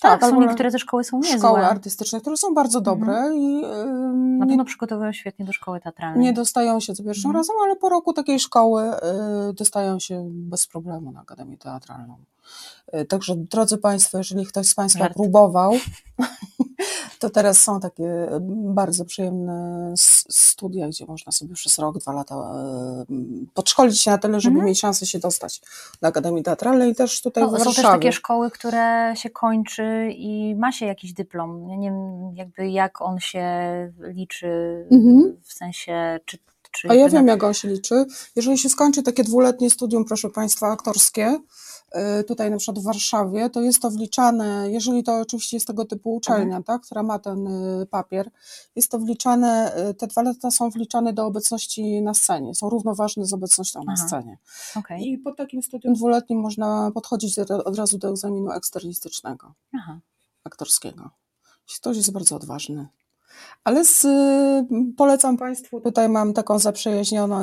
tak, 0.00 0.20
są 0.20 0.26
albo 0.26 0.40
niektóre 0.40 0.70
te 0.70 0.78
szkoły 0.78 1.04
są 1.04 1.18
niezłe. 1.20 1.38
szkoły 1.38 1.66
artystyczne, 1.66 2.20
które 2.20 2.36
są 2.36 2.54
bardzo 2.54 2.78
Mhm. 2.78 2.98
dobre 2.98 3.36
i 3.36 3.64
y, 3.64 4.38
Na 4.38 4.46
pewno 4.46 4.64
przygotowują 4.64 5.12
świetnie 5.12 5.44
do 5.44 5.52
szkoły 5.52 5.80
teatralnej. 5.80 6.22
nie 6.22 6.32
dostają 6.32 6.80
się 6.80 6.94
za 6.94 7.02
pierwszym 7.04 7.28
Mhm. 7.30 7.40
razem, 7.40 7.56
ale 7.64 7.76
po 7.76 7.88
roku 7.88 8.12
takiej 8.12 8.40
szkoły 8.40 8.82
y, 9.50 9.52
dostają 9.52 9.98
się 9.98 10.28
bez 10.30 10.66
problemu 10.66 11.12
na 11.12 11.20
Akademię 11.20 11.58
Teatralną. 11.58 12.16
Y, 12.94 13.04
Także 13.04 13.36
drodzy 13.36 13.78
Państwo, 13.78 14.18
jeżeli 14.18 14.46
ktoś 14.46 14.66
z 14.68 14.74
Państwa 14.74 14.98
Żart. 15.04 15.14
próbował, 15.14 15.72
To 17.24 17.30
teraz 17.30 17.58
są 17.58 17.80
takie 17.80 18.26
bardzo 18.50 19.04
przyjemne 19.04 19.92
studia, 20.30 20.88
gdzie 20.88 21.06
można 21.06 21.32
sobie 21.32 21.54
przez 21.54 21.78
rok, 21.78 21.98
dwa 21.98 22.12
lata 22.12 22.34
e, 22.34 23.04
podszkolić 23.54 24.00
się 24.00 24.10
na 24.10 24.18
tyle, 24.18 24.40
żeby 24.40 24.52
Mhm. 24.54 24.66
mieć 24.68 24.80
szansę 24.80 25.06
się 25.06 25.18
dostać 25.18 25.60
do 26.02 26.08
Akademii 26.08 26.42
Teatralnej 26.42 26.90
i 26.90 26.94
też 26.94 27.22
tutaj 27.22 27.42
No, 27.42 27.48
w 27.48 27.52
są 27.52 27.56
Warszawie. 27.64 27.74
też 27.82 27.92
takie 27.92 28.12
szkoły, 28.12 28.50
które 28.50 29.12
się 29.16 29.30
kończy 29.30 30.08
i 30.16 30.54
ma 30.54 30.72
się 30.72 30.86
jakiś 30.86 31.12
dyplom. 31.12 31.68
Ja 31.68 31.76
nie 31.76 31.90
wiem, 31.90 32.34
jakby 32.36 32.68
jak 32.70 33.02
on 33.02 33.20
się 33.20 33.44
liczy, 33.98 34.48
Mhm. 34.90 35.36
w 35.42 35.52
sensie, 35.52 36.20
czy. 36.24 36.38
Czy 36.74 36.88
A 36.88 36.94
ja 36.94 37.08
wiem, 37.08 37.24
na- 37.26 37.32
jak 37.32 37.42
on 37.44 37.54
się 37.54 37.68
liczy. 37.68 38.04
Jeżeli 38.36 38.58
się 38.58 38.68
skończy 38.68 39.02
takie 39.02 39.24
dwuletnie 39.24 39.70
studium, 39.70 40.04
proszę 40.04 40.30
Państwa, 40.30 40.66
aktorskie, 40.72 41.38
y, 42.20 42.24
tutaj 42.24 42.50
na 42.50 42.56
przykład 42.56 42.78
w 42.78 42.82
Warszawie, 42.84 43.50
to 43.50 43.60
jest 43.60 43.82
to 43.82 43.90
wliczane, 43.90 44.70
jeżeli 44.70 45.04
to 45.04 45.16
oczywiście 45.18 45.56
jest 45.56 45.66
tego 45.66 45.84
typu 45.84 46.14
uczelnia, 46.14 46.62
tak, 46.62 46.82
która 46.82 47.02
ma 47.02 47.18
ten 47.18 47.46
y, 47.82 47.86
papier, 47.86 48.30
jest 48.76 48.90
to 48.90 48.98
wliczane, 48.98 49.76
y, 49.90 49.94
te 49.94 50.06
dwa 50.06 50.22
lata 50.22 50.50
są 50.50 50.70
wliczane 50.70 51.12
do 51.12 51.26
obecności 51.26 52.02
na 52.02 52.14
scenie, 52.14 52.54
są 52.54 52.70
równoważne 52.70 53.26
z 53.26 53.32
obecnością 53.32 53.84
na 53.84 53.94
Aha. 53.98 54.06
scenie. 54.06 54.38
Okej. 54.76 55.08
I 55.08 55.18
po 55.18 55.32
takim 55.32 55.62
studium 55.62 55.94
dwuletnim 55.94 56.40
można 56.40 56.90
podchodzić 56.94 57.38
od 57.38 57.76
razu 57.78 57.98
do 57.98 58.08
egzaminu 58.08 58.50
eksternistycznego 58.50 59.54
Aha. 59.74 59.98
aktorskiego. 60.44 61.10
Ktoś 61.76 61.96
jest 61.96 62.12
bardzo 62.12 62.36
odważny. 62.36 62.86
Ale 63.64 63.84
z, 63.84 64.06
polecam 64.96 65.36
Państwu, 65.36 65.80
tutaj 65.80 66.08
mam 66.08 66.32
taką 66.32 66.58
zaprzyjaźnioną, 66.58 67.42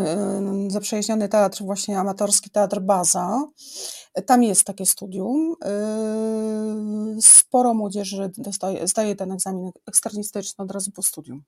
y, 0.67 0.71
zaprzyjaźniony 0.71 1.29
teatr, 1.29 1.63
właśnie 1.63 1.99
amatorski 1.99 2.49
teatr 2.49 2.79
Baza. 2.79 3.41
Tam 4.25 4.43
jest 4.43 4.63
takie 4.63 4.85
studium. 4.85 5.55
y, 7.17 7.21
Sporo 7.21 7.73
młodzieży 7.73 8.31
dostaje, 8.37 8.87
zdaje 8.87 9.15
ten 9.15 9.31
egzamin 9.31 9.71
eksternistyczny 9.87 10.63
od 10.65 10.71
razu 10.71 10.91
po 10.91 11.01
studium. 11.01 11.43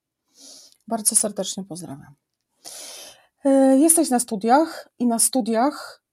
Bardzo 0.87 1.15
serdecznie 1.15 1.63
pozdrawiam. 1.63 2.15
Y, 3.45 3.77
Jesteś 3.79 4.09
na 4.09 4.19
studiach 4.19 4.89
i 4.99 5.07
na 5.07 5.19
studiach 5.19 6.03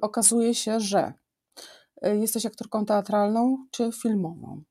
okazuje 0.00 0.54
się, 0.54 0.80
że 0.80 1.12
jesteś 2.02 2.46
aktorką 2.46 2.86
teatralną 2.86 3.66
czy 3.70 3.90
filmową. 4.02 4.62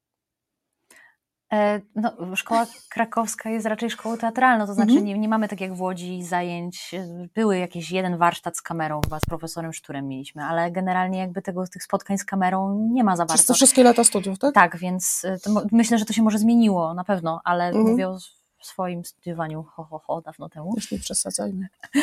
E, 1.53 1.81
No, 1.95 2.35
szkoła 2.35 2.65
krakowska 2.89 3.49
jest 3.49 3.65
raczej 3.65 3.89
szkołą 3.89 4.17
teatralną, 4.17 4.65
to 4.67 4.73
znaczy 4.73 4.89
Mhm. 4.91 5.05
nie, 5.05 5.17
nie 5.19 5.29
mamy 5.29 5.47
tak 5.47 5.61
jak 5.61 5.73
w 5.75 5.81
Łodzi 5.81 6.23
zajęć. 6.23 6.93
e, 6.93 7.27
Były 7.35 7.57
jakieś 7.57 7.91
jeden 7.91 8.17
warsztat 8.17 8.57
z 8.57 8.61
kamerą, 8.61 9.01
chyba 9.03 9.19
z 9.19 9.25
profesorem 9.25 9.73
Szturem 9.73 10.07
mieliśmy, 10.07 10.43
ale 10.43 10.71
generalnie 10.71 11.19
jakby 11.19 11.41
tego, 11.41 11.67
tych 11.67 11.83
spotkań 11.83 12.17
z 12.17 12.25
kamerą 12.25 12.87
nie 12.93 13.03
ma 13.03 13.15
za 13.15 13.25
Przez 13.25 13.37
te 13.37 13.43
bardzo. 13.43 13.53
wszystkie 13.53 13.83
lata 13.83 14.03
studiów, 14.03 14.39
tak? 14.39 14.53
Tak, 14.53 14.77
więc 14.77 15.25
e, 15.25 15.37
myślę, 15.71 15.97
że 15.97 16.05
to 16.05 16.13
się 16.13 16.23
może 16.23 16.39
zmieniło 16.39 16.93
na 16.93 17.03
pewno, 17.03 17.41
ale 17.43 17.67
Mhm. 17.67 17.85
mówię 17.87 18.09
o 18.09 18.17
swoim 18.61 19.05
studiowaniu 19.05 19.63
ho, 19.63 19.83
ho, 19.83 19.99
ho, 19.99 20.21
dawno 20.21 20.49
temu. 20.49 20.73
Już 20.75 20.91
nie 20.91 20.99
przesadzajmy. 20.99 21.67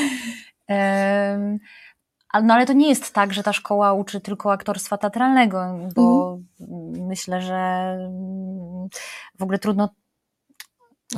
No 2.43 2.55
ale 2.55 2.67
to 2.67 2.73
nie 2.73 2.89
jest 2.89 3.13
tak, 3.13 3.33
że 3.33 3.43
ta 3.43 3.53
szkoła 3.53 3.93
uczy 3.93 4.21
tylko 4.21 4.53
aktorstwa 4.53 4.99
teatralnego, 4.99 5.79
bo 5.95 6.39
Mhm. 6.61 7.07
myślę, 7.09 7.43
że 7.43 7.55
mm, 7.55 8.89
w 9.39 9.43
ogóle 9.43 9.59
trudno 9.59 9.89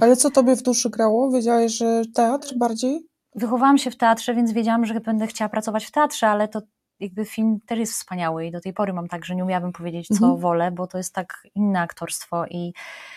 Ale 0.00 0.16
co 0.16 0.30
tobie 0.30 0.56
w 0.56 0.62
duszy 0.62 0.90
grało? 0.90 1.30
Wiedziałeś, 1.30 1.72
że 1.76 2.02
teatr 2.14 2.54
bardziej? 2.56 3.06
Wychowałam 3.34 3.78
się 3.78 3.90
w 3.90 3.96
teatrze, 3.96 4.34
więc 4.34 4.52
wiedziałam, 4.52 4.86
że 4.86 5.00
będę 5.00 5.26
chciała 5.26 5.48
pracować 5.48 5.84
w 5.84 5.90
teatrze, 5.90 6.28
ale 6.28 6.48
to 6.48 6.60
jakby 7.00 7.24
film 7.24 7.58
też 7.66 7.78
jest 7.78 7.92
wspaniały 7.92 8.46
i 8.46 8.50
do 8.50 8.60
tej 8.60 8.72
pory 8.72 8.92
mam 8.92 9.08
tak, 9.08 9.24
że 9.24 9.34
nie 9.36 9.44
umiałabym 9.44 9.72
powiedzieć, 9.72 10.08
co 10.08 10.14
Mhm. 10.14 10.36
wolę, 10.36 10.70
bo 10.70 10.86
to 10.86 10.98
jest 10.98 11.14
tak 11.14 11.42
inne 11.54 11.80
aktorstwo 11.80 12.46
i 12.46 12.72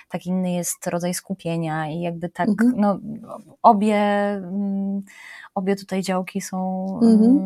tak 0.09 0.25
inny 0.25 0.51
jest 0.51 0.87
rodzaj 0.87 1.13
skupienia 1.13 1.87
i 1.91 1.99
jakby 2.01 2.29
tak, 2.29 2.49
Mhm. 2.49 2.73
no 2.77 2.99
obie, 3.61 3.95
mm, 4.31 5.01
obie 5.55 5.75
tutaj 5.75 6.01
działki 6.01 6.41
są 6.41 6.85
Mhm. 7.01 7.39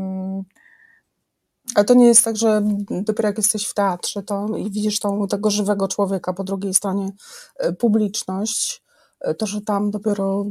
Ale 1.75 1.85
to 1.85 1.93
nie 1.93 2.05
jest 2.05 2.25
tak, 2.25 2.37
że 2.37 2.61
dopiero 2.89 3.29
jak 3.29 3.37
jesteś 3.37 3.67
w 3.67 3.73
teatrze 3.73 4.23
to 4.23 4.57
i 4.57 4.71
widzisz 4.71 4.99
tą, 4.99 5.27
tego 5.27 5.49
żywego 5.49 5.87
człowieka, 5.87 6.33
po 6.33 6.43
drugiej 6.43 6.73
stronie 6.73 7.11
e, 7.57 7.73
publiczność, 7.73 8.83
e, 9.21 9.35
to 9.35 9.45
że 9.45 9.61
tam 9.61 9.91
dopiero 9.91 10.45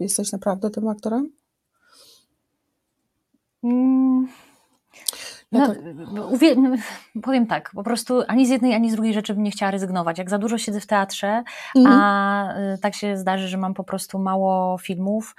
jesteś 0.00 0.32
naprawdę 0.32 0.70
tym 0.70 0.88
aktorem? 0.88 1.32
mm, 3.62 4.28
Ja 5.52 5.60
No, 5.60 5.66
tak. 5.68 5.78
uwie- 6.32 6.56
no, 6.56 6.70
powiem 7.22 7.46
tak, 7.46 7.70
po 7.74 7.82
prostu 7.82 8.22
ani 8.28 8.46
z 8.46 8.50
jednej, 8.50 8.74
ani 8.74 8.90
z 8.90 8.94
drugiej 8.94 9.14
rzeczy 9.14 9.34
bym 9.34 9.42
nie 9.42 9.50
chciała 9.50 9.70
rezygnować. 9.70 10.18
Jak 10.18 10.30
za 10.30 10.38
dużo 10.38 10.58
siedzę 10.58 10.80
w 10.80 10.86
teatrze, 10.86 11.42
Mhm. 11.76 11.96
a 12.00 12.54
y, 12.74 12.78
tak 12.78 12.94
się 12.94 13.16
zdarzy, 13.16 13.48
że 13.48 13.56
mam 13.58 13.74
po 13.74 13.84
prostu 13.84 14.18
mało 14.18 14.78
filmów, 14.78 15.36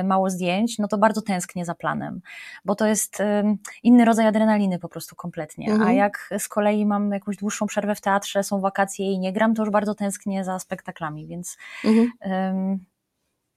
y, 0.00 0.04
mało 0.04 0.30
zdjęć, 0.30 0.78
no 0.78 0.88
to 0.88 0.98
bardzo 0.98 1.22
tęsknię 1.22 1.64
za 1.64 1.74
planem, 1.74 2.20
bo 2.64 2.74
to 2.74 2.86
jest 2.86 3.20
ym, 3.20 3.58
inny 3.82 4.04
rodzaj 4.04 4.26
adrenaliny 4.26 4.78
po 4.78 4.88
prostu 4.88 5.16
kompletnie. 5.16 5.66
A 5.70 5.74
Mhm. 5.74 5.96
jak 5.96 6.28
z 6.38 6.48
kolei 6.48 6.86
mam 6.86 7.12
jakąś 7.12 7.36
dłuższą 7.36 7.66
przerwę 7.66 7.94
w 7.94 8.00
teatrze, 8.00 8.42
są 8.42 8.60
wakacje 8.60 9.12
i 9.12 9.18
nie 9.18 9.32
gram, 9.32 9.54
to 9.54 9.62
już 9.62 9.70
bardzo 9.70 9.94
tęsknię 9.94 10.44
za 10.44 10.58
spektaklami, 10.58 11.26
więc 11.26 11.56
Mhm. 11.84 12.12
ym, 12.26 12.78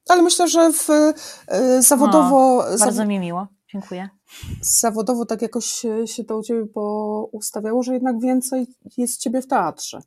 Ale 0.09 0.21
myślę, 0.21 0.47
że 0.47 0.71
w, 0.73 0.87
zawodowo, 1.79 2.57
bardzo 2.79 2.91
zaw, 2.91 3.07
mi 3.07 3.19
miło. 3.19 3.47
Dziękuję. 3.71 4.09
zawodowo 4.61 5.25
tak 5.25 5.41
jakoś 5.41 5.65
się, 6.05 6.23
to 6.27 6.37
u 6.37 6.43
ciebie 6.43 6.65
poustawiało, 7.31 7.83
że 7.83 7.93
jednak 7.93 8.19
więcej 8.19 8.67
jest 8.97 9.21
ciebie 9.21 9.41
w 9.41 9.47
teatrze. 9.47 9.99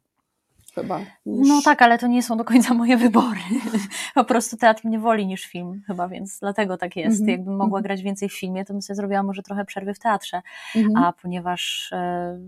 Chyba. 0.75 1.01
Niż... 1.27 1.49
No 1.49 1.63
tak, 1.63 1.83
ale 1.83 1.99
to 1.99 2.07
nie 2.07 2.23
są 2.23 2.37
do 2.37 2.45
końca 2.45 2.75
moje 2.75 2.97
wybory. 2.97 3.41
Po 4.15 4.25
prostu 4.25 4.57
teatr 4.57 4.85
mnie 4.85 4.99
woli 4.99 5.27
niż 5.27 5.47
film 5.47 5.83
chyba, 5.87 6.09
więc 6.09 6.39
dlatego 6.39 6.77
tak 6.77 6.97
jest. 6.97 7.21
Mhm, 7.21 7.39
Jakbym 7.39 7.57
mogła 7.57 7.79
mhm. 7.79 7.83
grać 7.83 8.03
więcej 8.03 8.29
w 8.29 8.39
filmie, 8.39 8.65
to 8.65 8.73
bym 8.73 8.83
sobie 8.83 8.95
zrobiła 8.95 9.23
może 9.23 9.43
trochę 9.43 9.65
przerwy 9.65 9.95
w 9.95 9.99
teatrze. 9.99 10.43
Mhm. 10.77 11.05
A 11.05 11.13
ponieważ... 11.13 11.91
e, 11.93 12.39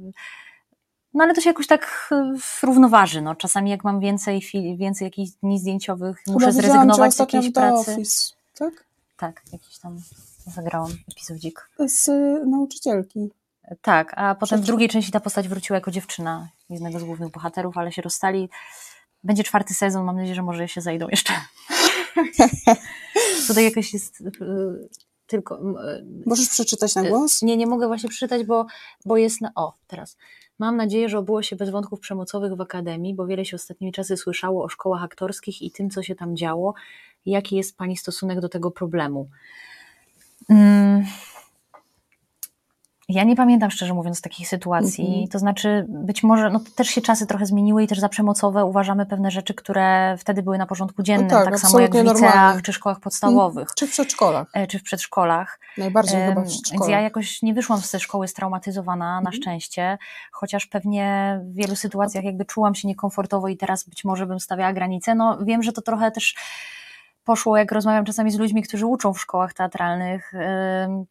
No 1.14 1.24
ale 1.24 1.34
to 1.34 1.40
się 1.40 1.50
jakoś 1.50 1.66
tak 1.66 2.08
e, 2.12 2.34
równoważy. 2.62 3.22
No. 3.22 3.34
Czasami 3.34 3.70
jak 3.70 3.84
mam 3.84 4.00
więcej, 4.00 4.42
więcej 4.76 5.06
jakichś 5.06 5.30
dni 5.42 5.58
zdjęciowych, 5.58 6.18
Chyba 6.18 6.34
muszę 6.34 6.46
widziałam 6.46 6.62
cię 6.62 6.72
zrezygnować 6.72 7.14
z 7.14 7.18
jakiejś 7.18 7.52
pracy. 7.52 7.92
Office, 7.92 8.34
tak? 8.58 8.84
Tak, 9.16 9.42
jakiś 9.52 9.78
tam 9.78 9.98
zagrałam 10.46 10.90
epizodzik. 11.12 11.70
Z 11.86 12.08
y, 12.08 12.46
nauczycielki. 12.46 13.30
Tak, 13.82 14.12
a 14.16 14.34
potem 14.34 14.60
w 14.60 14.64
drugiej 14.64 14.88
części 14.88 15.12
ta 15.12 15.20
postać 15.20 15.48
wróciła 15.48 15.76
jako 15.76 15.90
dziewczyna 15.90 16.48
jednego 16.70 17.00
z 17.00 17.04
głównych 17.04 17.30
bohaterów, 17.30 17.78
ale 17.78 17.92
się 17.92 18.02
rozstali. 18.02 18.48
Będzie 19.24 19.44
czwarty 19.44 19.74
sezon, 19.74 20.04
mam 20.04 20.16
nadzieję, 20.16 20.34
że 20.34 20.42
może 20.42 20.68
się 20.68 20.80
zajdą 20.80 21.08
jeszcze. 21.08 21.32
Tutaj 23.46 23.64
jakoś 23.64 23.92
jest 23.92 24.20
y, 24.20 24.30
tylko. 25.26 25.58
y, 25.58 26.04
Możesz 26.26 26.48
przeczytać 26.48 26.94
na 26.94 27.02
głos? 27.02 27.42
Nie, 27.42 27.56
nie 27.56 27.66
mogę 27.66 27.86
właśnie 27.86 28.08
przeczytać, 28.08 28.46
bo, 28.46 28.66
bo 29.04 29.16
jest 29.16 29.40
na. 29.40 29.52
O, 29.54 29.74
teraz. 29.86 30.16
Mam 30.58 30.76
nadzieję, 30.76 31.08
że 31.08 31.18
obyło 31.18 31.42
się 31.42 31.56
bez 31.56 31.70
wątków 31.70 32.00
przemocowych 32.00 32.54
w 32.54 32.60
akademii, 32.60 33.14
bo 33.14 33.26
wiele 33.26 33.44
się 33.44 33.56
ostatnimi 33.56 33.92
czasy 33.92 34.16
słyszało 34.16 34.64
o 34.64 34.68
szkołach 34.68 35.02
aktorskich 35.02 35.62
i 35.62 35.70
tym, 35.70 35.90
co 35.90 36.02
się 36.02 36.14
tam 36.14 36.36
działo. 36.36 36.74
Jaki 37.26 37.56
jest 37.56 37.76
Pani 37.76 37.96
stosunek 37.96 38.40
do 38.40 38.48
tego 38.48 38.70
problemu? 38.70 39.28
Mm. 40.48 41.04
Ja 43.08 43.24
nie 43.24 43.36
pamiętam, 43.36 43.70
szczerze 43.70 43.94
mówiąc, 43.94 44.20
takich 44.20 44.48
sytuacji. 44.48 45.06
Mhm. 45.06 45.28
To 45.28 45.38
znaczy, 45.38 45.86
być 45.88 46.22
może 46.22 46.50
no, 46.50 46.60
też 46.76 46.88
się 46.88 47.00
czasy 47.00 47.26
trochę 47.26 47.46
zmieniły 47.46 47.82
i 47.82 47.86
też 47.86 47.98
za 48.00 48.08
przemocowe 48.08 48.64
uważamy 48.64 49.06
pewne 49.06 49.30
rzeczy, 49.30 49.54
które 49.54 50.16
wtedy 50.18 50.42
były 50.42 50.58
na 50.58 50.66
porządku 50.66 51.02
dziennym, 51.02 51.28
tak, 51.30 51.44
tak, 51.44 51.58
samo 51.58 51.80
jak 51.80 51.92
w 51.92 51.94
liceach 51.94 52.22
normalne. 52.22 52.62
czy 52.62 52.72
szkołach 52.72 53.00
podstawowych, 53.00 53.68
Czy 53.76 53.86
w 53.86 53.90
przedszkolach? 53.90 54.48
e, 54.54 54.66
czy 54.66 54.78
w 54.78 54.82
przedszkolach. 54.82 55.60
Najbardziej 55.78 56.20
chyba 56.20 56.26
Em, 56.28 56.34
w 56.34 56.36
Więc 56.36 56.52
przedszkolach. 56.62 56.90
ja 56.90 57.00
jakoś 57.00 57.42
nie 57.42 57.54
wyszłam 57.54 57.80
z 57.80 57.90
tej 57.90 58.00
szkoły 58.00 58.28
straumatyzowana, 58.28 59.04
na 59.06 59.18
Mhm. 59.18 59.32
szczęście, 59.34 59.98
chociaż 60.32 60.66
pewnie 60.66 61.40
w 61.44 61.54
wielu 61.54 61.76
sytuacjach 61.76 62.24
jakby 62.24 62.44
czułam 62.44 62.74
się 62.74 62.88
niekomfortowo 62.88 63.48
i 63.48 63.56
teraz 63.56 63.88
być 63.88 64.04
może 64.04 64.26
bym 64.26 64.40
stawiała 64.40 64.72
granice. 64.72 65.14
No 65.14 65.38
wiem, 65.44 65.62
że 65.62 65.72
to 65.72 65.82
trochę 65.82 66.10
też 66.10 66.34
poszło, 67.24 67.56
jak 67.56 67.72
rozmawiam 67.72 68.04
czasami 68.04 68.30
z 68.30 68.38
ludźmi, 68.38 68.62
którzy 68.62 68.86
uczą 68.86 69.14
w 69.14 69.20
szkołach 69.20 69.54
teatralnych, 69.54 70.32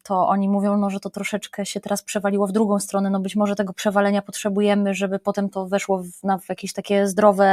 to 0.04 0.28
oni 0.28 0.49
mówią, 0.49 0.78
no, 0.78 0.89
że 0.89 0.99
to 0.99 1.10
troszeczkę 1.10 1.65
się 1.65 1.80
teraz 1.80 2.04
przewaliło 2.04 2.47
w 2.47 2.52
drugą 2.52 2.80
stronę. 2.80 3.10
No 3.10 3.19
być 3.19 3.36
może 3.36 3.56
tego 3.56 3.73
przewalenia 3.73 4.21
potrzebujemy, 4.21 4.93
żeby 4.93 5.19
potem 5.19 5.49
to 5.49 5.67
weszło 5.67 6.04
w, 6.04 6.23
na, 6.23 6.39
jakieś 6.49 6.73
takie 6.73 7.08
zdrowe 7.08 7.43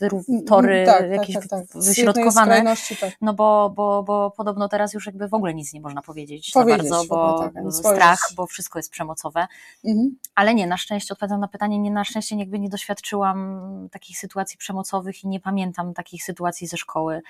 wyró- 0.00 0.44
tory, 0.46 0.82
tak, 0.86 1.10
jakieś 1.10 1.34
tak, 1.34 1.48
tak, 1.48 1.66
tak. 1.68 1.82
Wyśrodkowane. 1.82 2.74
tak. 3.00 3.12
No 3.20 3.34
bo, 3.34 3.72
bo, 3.76 4.02
bo 4.02 4.30
podobno 4.30 4.68
teraz 4.68 4.94
już 4.94 5.06
jakby 5.06 5.28
w 5.28 5.34
ogóle 5.34 5.54
nic 5.54 5.72
nie 5.72 5.80
można 5.80 6.02
powiedzieć, 6.02 6.50
Powiedzieć 6.52 6.88
za 6.88 6.94
bardzo, 6.96 7.14
ogóle, 7.14 7.50
bo 7.54 7.62
tak, 7.64 7.72
strach, 7.72 8.18
bo 8.36 8.46
wszystko 8.46 8.78
jest 8.78 8.90
przemocowe. 8.90 9.46
Mhm. 9.84 10.16
Ale 10.34 10.54
nie, 10.54 10.66
na 10.66 10.76
szczęście, 10.76 11.14
odpowiadam 11.14 11.40
na 11.40 11.48
pytanie, 11.48 11.78
nie, 11.78 11.90
na 11.90 12.04
szczęście 12.04 12.36
jakby 12.36 12.58
nie 12.58 12.68
doświadczyłam 12.68 13.88
takich 13.92 14.18
sytuacji 14.18 14.58
przemocowych 14.58 15.24
i 15.24 15.28
nie 15.28 15.40
pamiętam 15.40 15.94
takich 15.94 16.24
sytuacji 16.24 16.66
ze 16.66 16.76
szkoły. 16.76 17.22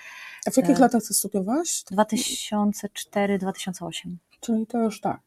W 0.54 0.56
jakich 0.56 0.76
E. 0.76 0.80
latach 0.80 1.02
ty 1.08 1.14
studiowałaś? 1.14 1.84
2004-2008. 1.92 3.90
Czyli 4.40 4.66
to 4.66 4.78
już 4.78 5.00
tak. 5.00 5.20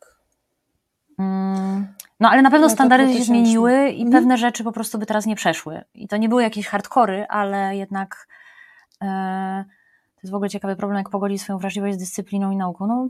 Mm, 1.20 1.88
no 2.20 2.30
ale 2.30 2.42
na 2.42 2.52
pewno 2.52 2.70
standardy 2.70 3.06
się 3.08 3.14
2000. 3.14 3.26
zmieniły 3.42 3.90
i 3.90 4.02
Mhm. 4.02 4.12
pewne 4.12 4.38
rzeczy 4.38 4.64
po 4.64 4.72
prostu 4.72 4.98
by 4.98 5.06
teraz 5.06 5.26
nie 5.26 5.36
przeszły. 5.36 5.82
I 5.94 6.08
to 6.08 6.18
nie 6.18 6.30
były 6.30 6.44
jakieś 6.44 6.68
hardkory, 6.68 7.26
ale 7.30 7.76
jednak 7.76 8.28
e, 9.02 9.06
to 10.16 10.22
jest 10.24 10.32
w 10.32 10.36
ogóle 10.36 10.50
ciekawy 10.50 10.76
problem, 10.76 10.98
jak 10.98 11.10
pogodzić 11.10 11.42
swoją 11.42 11.60
wrażliwość 11.60 11.96
z 11.96 12.00
dyscypliną 12.00 12.52
i 12.52 12.56
nauką. 12.56 12.88
No 12.88 13.08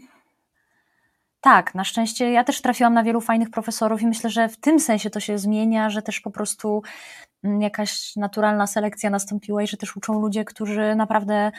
tak, 1.41 1.75
na 1.75 1.83
szczęście 1.83 2.31
ja 2.31 2.43
też 2.43 2.61
trafiłam 2.61 2.93
na 2.93 3.03
wielu 3.03 3.21
fajnych 3.21 3.49
profesorów 3.49 4.01
i 4.01 4.07
myślę, 4.07 4.29
że 4.29 4.49
w 4.49 4.57
tym 4.57 4.79
sensie 4.79 5.09
to 5.09 5.19
się 5.19 5.37
zmienia, 5.37 5.89
że 5.89 6.01
też 6.01 6.19
po 6.19 6.31
prostu 6.31 6.83
mm, 7.43 7.61
jakaś 7.61 8.15
naturalna 8.15 8.67
selekcja 8.67 9.09
nastąpiła 9.09 9.63
i 9.63 9.67
że 9.67 9.77
też 9.77 9.97
uczą 9.97 10.21
ludzie, 10.21 10.45
którzy 10.45 10.95
naprawdę 10.95 11.51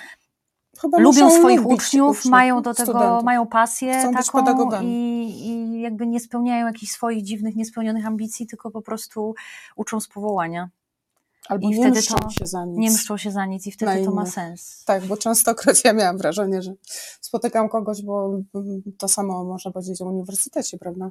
Chyba 0.81 0.99
lubią 0.99 1.31
swoich 1.31 1.61
lubić 1.63 1.81
uczniów, 1.81 2.25
mają 2.25 2.63
do 2.63 2.75
tego, 2.75 2.93
studentów. 2.93 3.25
mają 3.25 3.47
pasję 3.47 4.01
Chcą 4.01 4.45
taką 4.45 4.83
i, 4.83 4.87
i 5.47 5.81
jakby 5.81 6.07
nie 6.07 6.21
spełniają 6.21 6.67
jakichś 6.67 6.93
swoich 6.93 7.23
dziwnych, 7.23 7.57
niespełnionych 7.57 8.07
ambicji, 8.07 8.47
tylko 8.47 8.71
po 8.71 8.83
prostu 8.83 9.35
uczą 9.77 10.01
z 10.01 10.09
powołania. 10.09 10.69
Albo 11.49 11.67
i 11.67 11.71
nie 11.71 11.77
wtedy 11.77 11.99
mszczą 11.99 12.17
to 12.17 12.31
się 12.31 12.47
za 12.47 12.65
nic. 12.65 12.79
Nie 12.79 12.91
mszczą 12.91 13.17
się 13.17 13.31
za 13.31 13.47
nic 13.47 13.67
i 13.67 13.73
wtedy 13.73 14.05
to 14.05 14.11
ma 14.11 14.27
sens. 14.27 14.85
Tak, 14.85 15.05
bo 15.05 15.17
częstokroć 15.17 15.83
ja 15.85 15.93
miałam 15.93 16.19
wrażenie, 16.19 16.63
że 16.63 16.75
spotykam 17.21 17.69
kogoś, 17.69 18.03
bo 18.03 18.41
to 18.99 19.09
samo 19.09 19.45
można 19.45 19.71
powiedzieć 19.71 20.03
o 20.03 20.05
uniwersytecie, 20.05 20.79
prawda? 20.79 21.11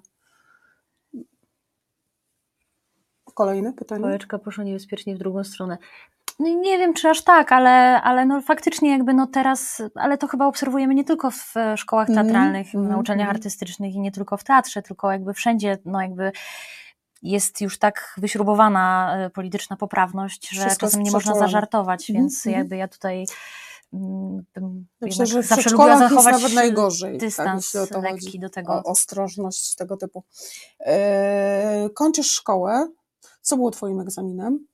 Kolejne 3.33 3.73
pytanie? 3.73 4.01
Pałeczka 4.01 4.39
poszła 4.39 4.63
niebezpiecznie 4.63 5.15
w 5.15 5.19
drugą 5.19 5.43
stronę. 5.43 5.77
Nie 6.39 6.77
wiem, 6.77 6.93
czy 6.93 7.09
aż 7.09 7.23
tak, 7.23 7.51
ale, 7.51 8.01
ale 8.01 8.25
no 8.25 8.41
faktycznie 8.41 8.91
jakby 8.91 9.13
no 9.13 9.27
teraz, 9.27 9.81
ale 9.95 10.17
to 10.17 10.27
chyba 10.27 10.47
obserwujemy 10.47 10.95
nie 10.95 11.03
tylko 11.03 11.31
w 11.31 11.57
e, 11.57 11.77
szkołach 11.77 12.09
Mhm, 12.09 12.27
teatralnych, 12.27 12.75
mhm, 12.75 12.87
na 12.87 12.97
uczelniach 12.97 13.25
mhm. 13.27 13.35
artystycznych 13.35 13.93
i 13.93 13.99
nie 13.99 14.11
tylko 14.11 14.37
w 14.37 14.43
teatrze, 14.43 14.81
tylko 14.81 15.11
jakby 15.11 15.33
wszędzie, 15.33 15.77
no 15.85 16.01
jakby 16.01 16.31
jest 17.21 17.61
już 17.61 17.79
tak 17.79 18.13
wyśrubowana 18.17 19.15
e, 19.17 19.29
polityczna 19.29 19.75
poprawność, 19.75 20.49
że 20.49 20.61
Wszystko 20.61 20.85
czasem 20.85 21.03
nie 21.03 21.11
można 21.11 21.35
zażartować, 21.35 22.09
Mhm, 22.09 22.23
więc 22.23 22.47
mhm. 22.47 22.61
jakby 22.61 22.77
ja 22.77 22.87
tutaj 22.87 23.25
mm, 23.93 24.45
Myślę, 24.55 24.85
jednak 25.01 25.27
że 25.27 25.43
w 25.43 25.45
zawsze 25.45 25.69
lubiła 25.69 25.89
jest 25.89 25.99
zachować 25.99 26.33
nawet 26.33 26.53
najgorzej, 26.53 27.11
tak, 27.11 27.19
dystans 27.19 27.75
o 27.75 27.87
to 27.87 28.01
lekki 28.01 28.39
do 28.39 28.49
tego. 28.49 28.73
O, 28.73 28.83
ostrożność 28.83 29.75
tego 29.75 29.97
typu. 29.97 30.23
E, 30.79 31.89
kończysz 31.93 32.31
szkołę. 32.31 32.87
Co 33.41 33.55
było 33.55 33.71
twoim 33.71 33.99
egzaminem? 33.99 34.67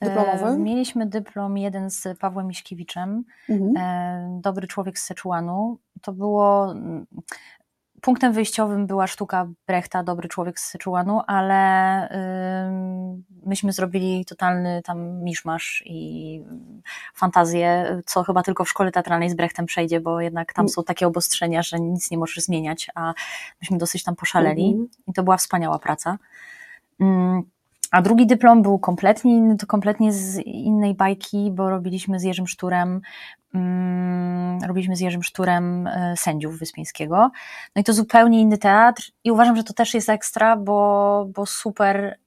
E, 0.00 0.06
Dyplomowym? 0.06 0.62
Mieliśmy 0.62 1.06
dyplom 1.06 1.58
jeden 1.58 1.90
z 1.90 2.18
Pawłem 2.18 2.46
Miśkiewiczem, 2.46 3.24
Mhm. 3.48 3.76
e, 3.76 4.40
Dobry 4.42 4.66
człowiek 4.66 4.98
z 4.98 5.04
Seczuanu. 5.04 5.78
To 6.02 6.12
było. 6.12 6.70
mm, 6.72 7.06
Punktem 8.02 8.32
wyjściowym 8.32 8.86
była 8.86 9.06
sztuka 9.06 9.48
Brechta, 9.66 10.02
Dobry 10.02 10.28
człowiek 10.28 10.60
z 10.60 10.64
Seczuanu, 10.70 11.20
ale 11.26 12.08
ym, 12.68 13.24
myśmy 13.46 13.72
zrobili 13.72 14.24
totalny 14.24 14.82
tam 14.84 15.22
miszmasz 15.24 15.82
i 15.86 16.42
fantazję, 17.14 17.96
co 18.06 18.22
chyba 18.22 18.42
tylko 18.42 18.64
w 18.64 18.68
szkole 18.68 18.92
teatralnej 18.92 19.30
z 19.30 19.34
Brechtem 19.34 19.66
przejdzie, 19.66 20.00
bo 20.00 20.20
jednak 20.20 20.52
tam 20.52 20.62
Mm. 20.62 20.68
są 20.68 20.84
takie 20.84 21.06
obostrzenia, 21.06 21.62
że 21.62 21.80
nic 21.80 22.10
nie 22.10 22.18
możesz 22.18 22.44
zmieniać, 22.44 22.90
a 22.94 23.14
myśmy 23.60 23.78
dosyć 23.78 24.04
tam 24.04 24.16
poszaleli 24.16 24.66
Mhm. 24.70 24.88
i 25.06 25.12
to 25.12 25.22
była 25.22 25.36
wspaniała 25.36 25.78
praca. 25.78 26.18
Mm, 27.00 27.42
A 27.90 28.02
drugi 28.02 28.26
dyplom 28.26 28.62
był 28.62 28.78
kompletnie 28.78 29.36
inny, 29.36 29.56
to 29.56 29.66
kompletnie 29.66 30.12
z 30.12 30.38
innej 30.46 30.94
bajki, 30.94 31.50
bo 31.54 31.70
robiliśmy 31.70 32.20
z 32.20 32.22
Jerzym 32.22 32.46
Szturem, 32.46 33.00
mm, 33.54 34.58
robiliśmy 34.66 34.96
z 34.96 35.00
Jerzym 35.00 35.22
Szturem 35.22 35.86
e, 35.86 36.14
sędziów 36.16 36.58
Wyspiańskiego. 36.58 37.30
No 37.76 37.80
i 37.80 37.84
to 37.84 37.92
zupełnie 37.92 38.40
inny 38.40 38.58
teatr 38.58 39.02
i 39.24 39.30
uważam, 39.30 39.56
że 39.56 39.64
to 39.64 39.72
też 39.72 39.94
jest 39.94 40.08
ekstra, 40.08 40.56
bo, 40.56 41.26
bo 41.34 41.46
super 41.46 42.18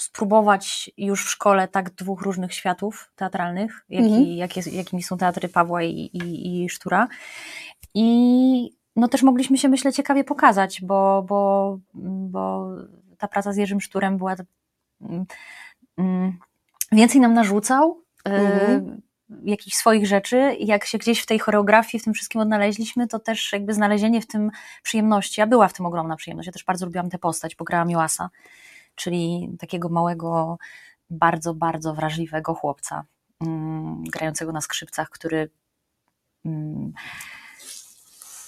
spróbować 0.00 0.90
już 0.96 1.26
w 1.26 1.30
szkole 1.30 1.68
tak 1.68 1.90
dwóch 1.90 2.22
różnych 2.22 2.54
światów 2.54 3.12
teatralnych, 3.16 3.84
jaki, 3.88 4.06
Mhm. 4.06 4.26
jakie, 4.26 4.60
jakimi 4.70 5.02
są 5.02 5.16
teatry 5.16 5.48
Pawła 5.48 5.82
i, 5.82 5.90
i, 5.90 6.64
i 6.64 6.68
Sztura. 6.68 7.08
I 7.94 8.70
no 8.96 9.08
też 9.08 9.22
mogliśmy 9.22 9.58
się, 9.58 9.68
myślę, 9.68 9.92
ciekawie 9.92 10.24
pokazać, 10.24 10.80
bo, 10.82 11.22
bo, 11.28 11.78
bo 12.28 12.68
ta 13.18 13.28
praca 13.28 13.52
z 13.52 13.56
Jerzym 13.56 13.80
Szturem 13.80 14.18
była 14.18 14.36
więcej 16.92 17.20
nam 17.20 17.34
narzucał 17.34 18.00
y, 18.28 18.30
Mhm. 18.30 19.02
jakichś 19.44 19.76
swoich 19.76 20.06
rzeczy. 20.06 20.56
Jak 20.60 20.84
się 20.84 20.98
gdzieś 20.98 21.20
w 21.20 21.26
tej 21.26 21.38
choreografii, 21.38 22.00
w 22.00 22.04
tym 22.04 22.14
wszystkim 22.14 22.40
odnaleźliśmy, 22.40 23.06
to 23.08 23.18
też 23.18 23.52
jakby 23.52 23.74
znalezienie 23.74 24.20
w 24.20 24.26
tym 24.26 24.50
przyjemności. 24.82 25.40
Ja 25.40 25.46
była 25.46 25.68
w 25.68 25.72
tym 25.72 25.86
ogromna 25.86 26.16
przyjemność. 26.16 26.46
Ja 26.46 26.52
też 26.52 26.64
bardzo 26.64 26.86
lubiłam 26.86 27.10
tę 27.10 27.18
postać, 27.18 27.56
bo 27.56 27.64
grałam 27.64 27.90
Joasa, 27.90 28.30
czyli 28.94 29.50
takiego 29.58 29.88
małego, 29.88 30.58
bardzo, 31.10 31.54
bardzo 31.54 31.94
wrażliwego 31.94 32.54
chłopca, 32.54 33.04
mm, 33.40 34.04
grającego 34.04 34.52
na 34.52 34.60
skrzypcach, 34.60 35.10
który 35.10 35.50
mm, 36.44 36.92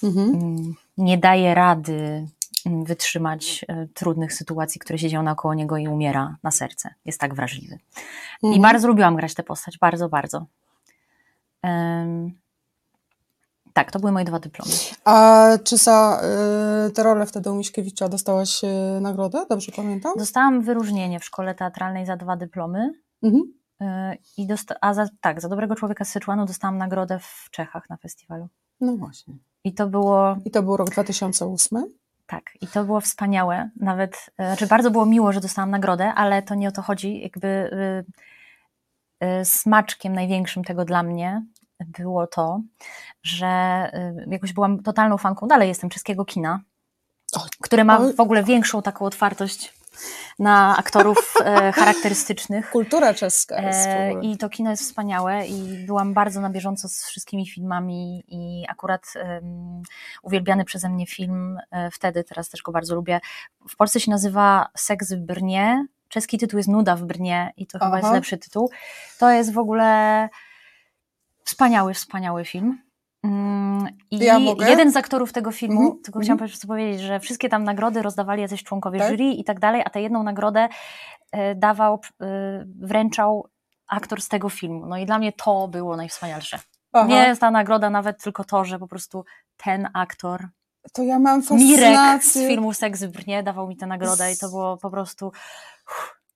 Mhm. 0.03 0.29
mm, 0.29 0.73
nie 0.97 1.17
daje 1.17 1.55
rady 1.55 1.93
mm, 1.93 2.27
wytrzymać 2.65 3.65
e, 3.67 3.87
trudnych 3.93 4.33
sytuacji, 4.33 4.79
które 4.79 4.99
się 4.99 5.09
dzieją 5.09 5.23
naokoło 5.23 5.53
niego 5.53 5.77
i 5.77 5.87
umiera 5.87 6.35
na 6.43 6.51
serce. 6.51 6.93
Jest 7.05 7.19
tak 7.19 7.33
wrażliwy. 7.35 7.79
I 8.43 8.45
Mhm. 8.47 8.61
bardzo 8.61 8.87
lubiłam 8.87 9.15
grać 9.15 9.33
tę 9.33 9.43
postać, 9.43 9.77
bardzo, 9.77 10.09
bardzo. 10.09 10.45
Em, 11.61 12.31
tak, 13.73 13.91
to 13.91 13.99
były 13.99 14.11
moje 14.11 14.25
dwa 14.25 14.39
dyplomy. 14.39 14.71
A 15.05 15.47
czy 15.63 15.77
za 15.77 16.21
y, 16.87 16.91
tę 16.91 17.03
rolę 17.03 17.25
wtedy 17.25 17.51
u 17.51 17.55
Miśkiewicza 17.55 18.09
dostałaś 18.09 18.63
y, 18.63 18.67
nagrodę? 19.01 19.45
Dobrze 19.49 19.71
pamiętam? 19.75 20.13
Dostałam 20.17 20.61
wyróżnienie 20.61 21.19
w 21.19 21.25
szkole 21.25 21.55
teatralnej 21.55 22.05
za 22.05 22.17
dwa 22.17 22.37
dyplomy. 22.37 22.93
Mhm. 23.23 23.53
e, 23.81 24.17
I 24.37 24.47
dosta- 24.47 24.75
a 24.81 24.93
za, 24.93 25.07
tak, 25.21 25.41
za 25.41 25.49
dobrego 25.49 25.75
człowieka 25.75 26.05
z 26.05 26.09
Syczuanu 26.09 26.45
dostałam 26.45 26.77
nagrodę 26.77 27.19
w 27.19 27.49
Czechach 27.51 27.89
na 27.89 27.97
festiwalu. 27.97 28.47
No 28.81 28.95
właśnie. 28.97 29.33
I 29.63 29.73
to 29.73 29.87
było 29.87 30.37
I 30.45 30.51
to 30.51 30.63
był 30.63 30.77
rok 30.77 30.89
2008? 30.89 31.85
Tak, 32.27 32.51
i 32.61 32.67
to 32.67 32.83
było 32.83 33.01
wspaniałe. 33.01 33.69
Nawet, 33.75 34.29
e, 34.37 34.45
znaczy 34.47 34.67
bardzo 34.67 34.91
było 34.91 35.05
miło, 35.05 35.33
że 35.33 35.41
dostałam 35.41 35.71
nagrodę, 35.71 36.13
ale 36.13 36.41
to 36.41 36.55
nie 36.55 36.67
o 36.67 36.71
to 36.71 36.81
chodzi. 36.81 37.21
Jakby 37.21 37.47
y, 39.21 39.25
y, 39.41 39.45
smaczkiem 39.45 40.13
największym 40.13 40.63
tego 40.63 40.85
dla 40.85 41.03
mnie 41.03 41.45
było 41.85 42.27
to, 42.27 42.61
że 43.23 43.47
y, 44.27 44.29
jakoś 44.29 44.53
byłam 44.53 44.83
totalną 44.83 45.17
fanką, 45.17 45.47
dalej 45.47 45.69
jestem 45.69 45.89
czeskiego 45.89 46.25
kina, 46.25 46.61
które 47.61 47.83
ma 47.83 47.99
w 47.99 48.19
ogóle 48.19 48.43
większą 48.43 48.81
taką 48.81 49.05
otwartość 49.05 49.76
na 50.39 50.77
aktorów 50.77 51.33
e, 51.45 51.71
charakterystycznych. 51.71 52.69
Kultura 52.71 53.13
czeska 53.13 53.61
jest 53.61 53.87
E, 53.87 54.09
ogóle. 54.09 54.31
I 54.31 54.37
to 54.37 54.49
kino 54.49 54.71
jest 54.71 54.83
wspaniałe 54.83 55.47
i 55.47 55.85
byłam 55.85 56.13
bardzo 56.13 56.41
na 56.41 56.49
bieżąco 56.49 56.89
z 56.89 57.05
wszystkimi 57.05 57.47
filmami 57.47 58.23
i 58.27 58.65
akurat 58.69 59.13
um, 59.15 59.81
uwielbiany 60.23 60.65
przeze 60.65 60.89
mnie 60.89 61.07
film 61.07 61.59
e, 61.71 61.91
wtedy, 61.91 62.23
teraz 62.23 62.49
też 62.49 62.61
go 62.61 62.71
bardzo 62.71 62.95
lubię, 62.95 63.19
w 63.69 63.75
Polsce 63.75 63.99
się 63.99 64.11
nazywa 64.11 64.69
Seks 64.77 65.13
w 65.13 65.17
Brnie, 65.17 65.85
czeski 66.09 66.37
tytuł 66.37 66.57
jest 66.57 66.69
Nuda 66.69 66.95
w 66.95 67.03
Brnie 67.03 67.53
i 67.57 67.67
to 67.67 67.79
chyba 67.79 67.87
Aha. 67.87 67.97
jest 67.97 68.11
lepszy 68.11 68.37
tytuł. 68.37 68.69
To 69.19 69.29
jest 69.29 69.53
w 69.53 69.57
ogóle 69.57 70.29
wspaniały, 71.43 71.93
wspaniały 71.93 72.45
film. 72.45 72.86
Mm, 73.23 73.87
I 74.11 74.17
Ja 74.17 74.39
jeden 74.67 74.91
z 74.91 74.95
aktorów 74.95 75.33
tego 75.33 75.51
filmu, 75.51 75.81
Mhm, 75.81 76.01
tylko 76.03 76.19
mhm. 76.19 76.23
chciałam 76.23 76.39
po 76.39 76.45
prostu 76.45 76.67
powiedzieć, 76.67 77.01
że 77.01 77.19
wszystkie 77.19 77.49
tam 77.49 77.63
nagrody 77.63 78.01
rozdawali 78.01 78.41
jacyś 78.41 78.63
członkowie 78.63 78.99
Tak? 78.99 79.09
jury 79.11 79.23
i 79.23 79.43
tak 79.43 79.59
dalej, 79.59 79.81
a 79.85 79.89
tę 79.89 80.01
jedną 80.01 80.23
nagrodę 80.23 80.67
e, 81.31 81.55
dawał, 81.55 81.99
e, 82.21 82.65
wręczał 82.79 83.47
aktor 83.87 84.21
z 84.21 84.27
tego 84.27 84.49
filmu. 84.49 84.85
No 84.85 84.97
i 84.97 85.05
dla 85.05 85.19
mnie 85.19 85.33
to 85.33 85.67
było 85.67 85.97
najwspanialsze. 85.97 86.59
Aha. 86.93 87.07
Nie 87.07 87.15
jest 87.27 87.41
ta 87.41 87.51
nagroda 87.51 87.89
nawet 87.89 88.23
tylko 88.23 88.43
to, 88.43 88.65
że 88.65 88.79
po 88.79 88.87
prostu 88.87 89.25
ten 89.57 89.87
aktor, 89.93 90.47
To 90.93 91.03
ja 91.03 91.19
mam 91.19 91.41
Mirek 91.41 91.43
z 91.43 91.47
fascynację. 91.79 92.47
filmu 92.47 92.73
Seks 92.73 93.03
w 93.03 93.07
Brnie 93.11 93.43
dawał 93.43 93.67
mi 93.67 93.77
tę 93.77 93.87
nagrodę 93.87 94.31
i 94.33 94.37
to 94.37 94.49
było 94.49 94.77
po 94.77 94.89
prostu 94.89 95.31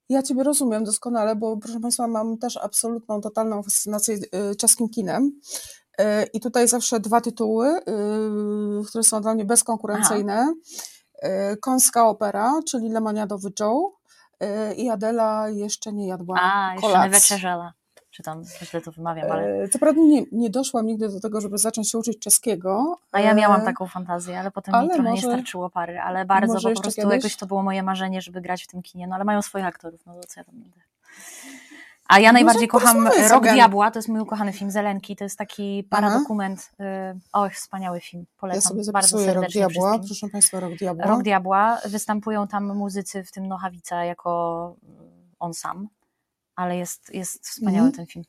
Ja 0.10 0.24
Ciebie 0.24 0.44
rozumiem 0.44 0.84
doskonale, 0.84 1.36
bo 1.36 1.58
proszę 1.58 1.80
Państwa, 1.80 2.08
mam 2.08 2.38
też 2.38 2.58
absolutną, 2.58 3.22
totalną 3.22 3.64
fascynację 3.64 4.16
y, 4.52 4.56
czeskim 4.56 4.90
kinem. 4.90 5.32
Y, 6.02 6.24
I 6.34 6.40
tutaj 6.40 6.68
zawsze 6.68 7.00
dwa 7.00 7.22
tytuły, 7.22 7.78
y, 8.82 8.86
które 8.88 9.04
są 9.04 9.22
dla 9.22 9.34
mnie 9.34 9.46
bezkonkurencyjne. 9.46 10.54
Y, 11.54 11.58
Końska 11.58 12.08
opera, 12.08 12.54
czyli 12.68 12.90
Lemoniadowy 12.90 13.52
Joe 13.60 13.94
y, 14.44 14.74
i 14.76 14.90
Adela 14.90 15.50
jeszcze 15.50 15.94
nie 15.94 16.08
jadła 16.08 16.38
a, 16.42 16.74
jeszcze 16.74 16.88
nie 16.88 16.94
kolacji. 16.94 17.12
weczerzela. 17.12 17.74
Czy 18.12 18.24
tam 18.24 18.44
źle 18.64 18.82
to 18.82 18.92
wymawiam, 18.92 19.32
ale... 19.32 19.70
Co 19.70 19.80
prawda 19.80 20.02
nie, 20.02 20.24
nie 20.32 20.50
doszłam 20.50 20.86
nigdy 20.86 21.10
do 21.10 21.20
tego, 21.20 21.42
żeby 21.42 21.58
zacząć 21.58 21.92
się 21.92 21.98
uczyć 21.98 22.20
czeskiego. 22.20 22.98
A 23.12 23.20
ja 23.20 23.34
miałam 23.34 23.62
taką 23.62 23.88
fantazję, 23.88 24.40
ale 24.40 24.52
potem 24.52 24.76
ale 24.76 24.84
mi 24.88 24.94
trochę 24.94 25.10
może- 25.10 25.28
nie 25.28 25.34
starczyło 25.34 25.70
pary, 25.70 26.00
ale 26.00 26.26
bardzo 26.26 26.54
po 26.56 26.62
prostu 26.62 27.02
kiedyś? 27.02 27.14
jakoś 27.14 27.36
to 27.38 27.46
było 27.46 27.64
moje 27.64 27.84
marzenie, 27.84 28.22
żeby 28.22 28.42
grać 28.42 28.64
w 28.64 28.68
tym 28.68 28.82
kinie, 28.82 29.08
no 29.08 29.16
ale 29.16 29.24
mają 29.24 29.42
swoich 29.42 29.66
aktorów, 29.66 30.06
no 30.06 30.14
to 30.14 30.28
co 30.28 30.40
ja 30.40 30.44
tam 30.44 30.56
będę. 30.56 30.78
A 32.12 32.20
ja 32.20 32.30
No 32.30 32.34
najbardziej 32.34 32.68
kocham 32.68 33.08
Rok. 33.32 33.44
Diabła, 33.44 33.92
to 33.92 34.00
jest 34.00 34.10
mój 34.10 34.20
ukochany 34.20 34.54
film 34.54 34.72
Zelenki, 34.72 35.16
to 35.16 35.24
jest 35.24 35.38
taki 35.38 35.88
paradokument. 35.90 36.72
y, 37.16 37.20
Och, 37.34 37.54
wspaniały 37.54 38.02
film, 38.02 38.26
polecam 38.38 38.58
Ja 38.58 38.84
sobie 38.84 38.92
bardzo 38.94 39.08
zapisuję 39.08 39.26
Rok 39.34 39.44
serdecznie 39.44 39.60
Diabła. 39.68 39.92
wszystkim. 39.92 40.08
Proszę 40.08 40.32
Państwa, 40.32 40.60
Rok 40.60 40.74
Diabła. 40.76 41.06
Rok 41.06 41.24
Diabła, 41.24 41.78
występują 41.86 42.48
tam 42.48 42.76
muzycy, 42.78 43.24
w 43.24 43.32
tym 43.32 43.48
Nochawica 43.48 44.04
jako 44.06 44.76
on 45.40 45.54
sam, 45.54 45.88
ale 46.56 46.78
jest, 46.78 47.14
jest 47.14 47.48
wspaniały 47.48 47.88
Mhm. 47.88 47.94
ten 47.96 48.06
film. 48.08 48.26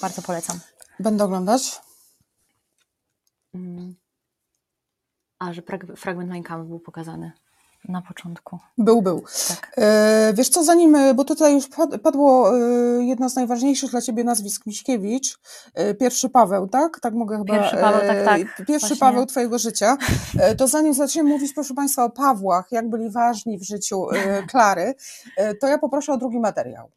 Bardzo 0.00 0.22
polecam. 0.22 0.60
Będę 1.00 1.24
oglądać. 1.24 1.80
Mm. 3.54 3.94
A, 5.38 5.52
że 5.52 5.62
frag- 5.62 5.96
fragment 5.96 6.30
Mein 6.30 6.42
Kampf 6.42 6.68
był 6.68 6.80
pokazany 6.80 7.32
na 7.88 8.02
początku. 8.02 8.58
Był, 8.78 9.02
był. 9.02 9.24
Tak. 9.48 9.72
E, 9.78 10.32
wiesz 10.34 10.48
co, 10.48 10.64
zanim, 10.64 10.94
e, 10.94 11.14
bo 11.14 11.24
tutaj 11.24 11.54
już 11.54 11.68
pad- 11.68 11.98
padło 12.02 12.56
e, 12.56 12.60
jedno 13.04 13.30
z 13.30 13.36
najważniejszych 13.36 13.90
dla 13.90 14.00
Ciebie 14.00 14.24
nazwisk, 14.24 14.66
Miśkiewicz, 14.66 15.38
pierwszy 16.00 16.28
Paweł, 16.28 16.68
tak? 16.68 17.00
Tak 17.00 17.14
mogę 17.14 17.38
chyba... 17.38 17.54
Pierwszy 17.54 17.76
Paweł, 17.76 18.00
tak, 18.00 18.24
tak. 18.24 18.66
Pierwszy 18.66 18.88
Właśnie. 18.88 18.96
Paweł 18.96 19.26
Twojego 19.26 19.58
życia. 19.58 19.96
To 20.58 20.68
zanim 20.68 20.94
zaczniemy 20.94 21.28
mówić, 21.28 21.52
proszę 21.52 21.74
Państwa, 21.74 22.04
o 22.04 22.10
Pawłach, 22.10 22.72
jak 22.72 22.90
byli 22.90 23.10
ważni 23.10 23.58
w 23.58 23.62
życiu 23.62 24.06
Klary, 24.48 24.94
to 25.60 25.66
ja 25.66 25.78
poproszę 25.78 26.12
o 26.12 26.16
drugi 26.16 26.40
materiał. 26.40 26.90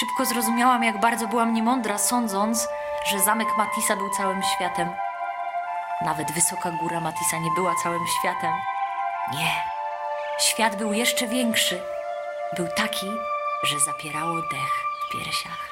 Szybko 0.00 0.24
zrozumiałam, 0.24 0.82
jak 0.82 1.00
bardzo 1.00 1.28
byłam 1.28 1.54
niemądra, 1.54 1.98
sądząc, 1.98 2.68
że 3.10 3.20
zamek 3.20 3.48
Matisa 3.58 3.96
był 3.96 4.10
całym 4.10 4.42
światem. 4.42 4.88
Nawet 6.04 6.32
wysoka 6.32 6.70
góra 6.70 7.00
Matisa 7.00 7.38
nie 7.38 7.50
była 7.50 7.74
całym 7.82 8.06
światem. 8.20 8.52
Nie. 9.32 9.62
Świat 10.40 10.76
był 10.76 10.92
jeszcze 10.92 11.28
większy. 11.28 11.80
Był 12.56 12.66
taki, 12.76 13.06
że 13.62 13.80
zapierało 13.80 14.34
dech 14.34 14.72
w 15.08 15.12
piersiach. 15.12 15.68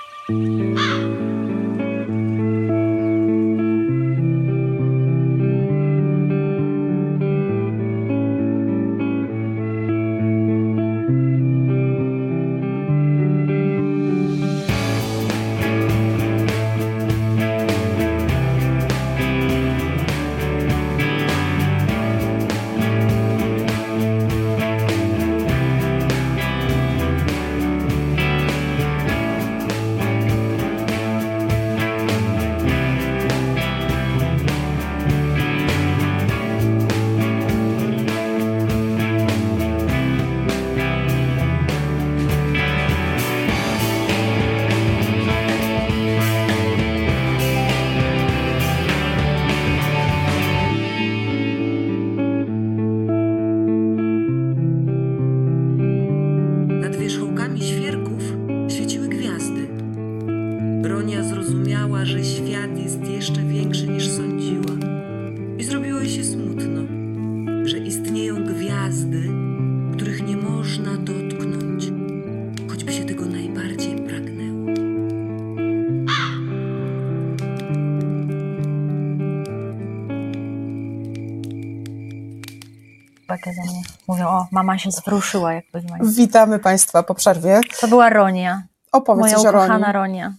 Mama 84.66 84.78
się 84.78 84.90
zwrószyła, 84.90 85.52
jak 85.52 85.64
byli 85.72 85.86
mali. 85.86 86.10
Witamy 86.14 86.58
Państwa 86.58 87.02
po 87.02 87.14
przerwie. 87.14 87.60
To 87.80 87.88
była 87.88 88.10
Ronia. 88.10 88.62
Opowiedz 88.92 89.20
Moja 89.20 89.36
coś 89.36 89.50
ukochana 89.50 89.92
Ronia. 89.92 90.34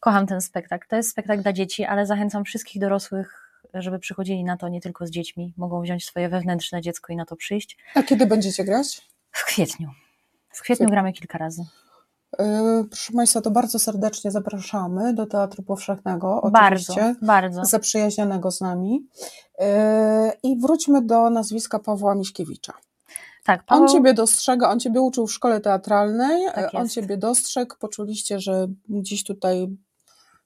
Kocham 0.00 0.26
ten 0.26 0.40
spektakl. 0.40 0.88
To 0.88 0.96
jest 0.96 1.10
spektakl 1.10 1.42
dla 1.42 1.52
dzieci, 1.52 1.84
ale 1.84 2.06
zachęcam 2.06 2.44
wszystkich 2.44 2.80
dorosłych, 2.80 3.60
żeby 3.74 3.98
przychodzili 3.98 4.44
na 4.44 4.56
to 4.56 4.68
nie 4.68 4.80
tylko 4.80 5.06
z 5.06 5.10
dziećmi. 5.10 5.54
Mogą 5.56 5.82
wziąć 5.82 6.04
swoje 6.04 6.28
wewnętrzne 6.28 6.80
dziecko 6.80 7.12
i 7.12 7.16
na 7.16 7.24
to 7.24 7.36
przyjść. 7.36 7.78
A 7.94 8.02
kiedy 8.02 8.26
będziecie 8.26 8.64
grać? 8.64 9.08
W 9.32 9.44
kwietniu. 9.44 9.90
W 10.52 10.62
kwietniu 10.62 10.86
gramy 10.88 11.12
kilka 11.12 11.38
razy. 11.38 11.62
E, 12.38 12.84
Proszę 12.90 13.12
Państwa, 13.12 13.40
to 13.40 13.50
bardzo 13.50 13.78
serdecznie 13.78 14.30
zapraszamy 14.30 15.14
do 15.14 15.26
Teatru 15.26 15.62
Powszechnego. 15.62 16.50
Bardzo, 16.52 16.92
Oczywiście. 16.92 17.26
bardzo. 17.26 17.64
zaprzyjaźnionego 17.64 18.50
z 18.50 18.60
nami. 18.60 19.06
Yy, 19.58 19.66
I 20.42 20.60
wróćmy 20.60 21.02
do 21.02 21.30
nazwiska 21.30 21.78
Pawła 21.78 22.14
Miśkiewicza. 22.14 22.72
Tak, 23.44 23.60
On 23.60 23.66
Paweł, 23.66 23.88
ciebie 23.88 24.14
dostrzega, 24.14 24.70
on 24.70 24.80
ciebie 24.80 25.00
uczył 25.00 25.26
w 25.26 25.32
szkole 25.32 25.60
teatralnej, 25.60 26.46
Tak 26.54 26.74
on 26.74 26.82
jest. 26.82 26.94
ciebie 26.94 27.16
dostrzegł, 27.16 27.76
poczuliście, 27.78 28.40
że 28.40 28.66
gdzieś 28.88 29.24
tutaj 29.24 29.68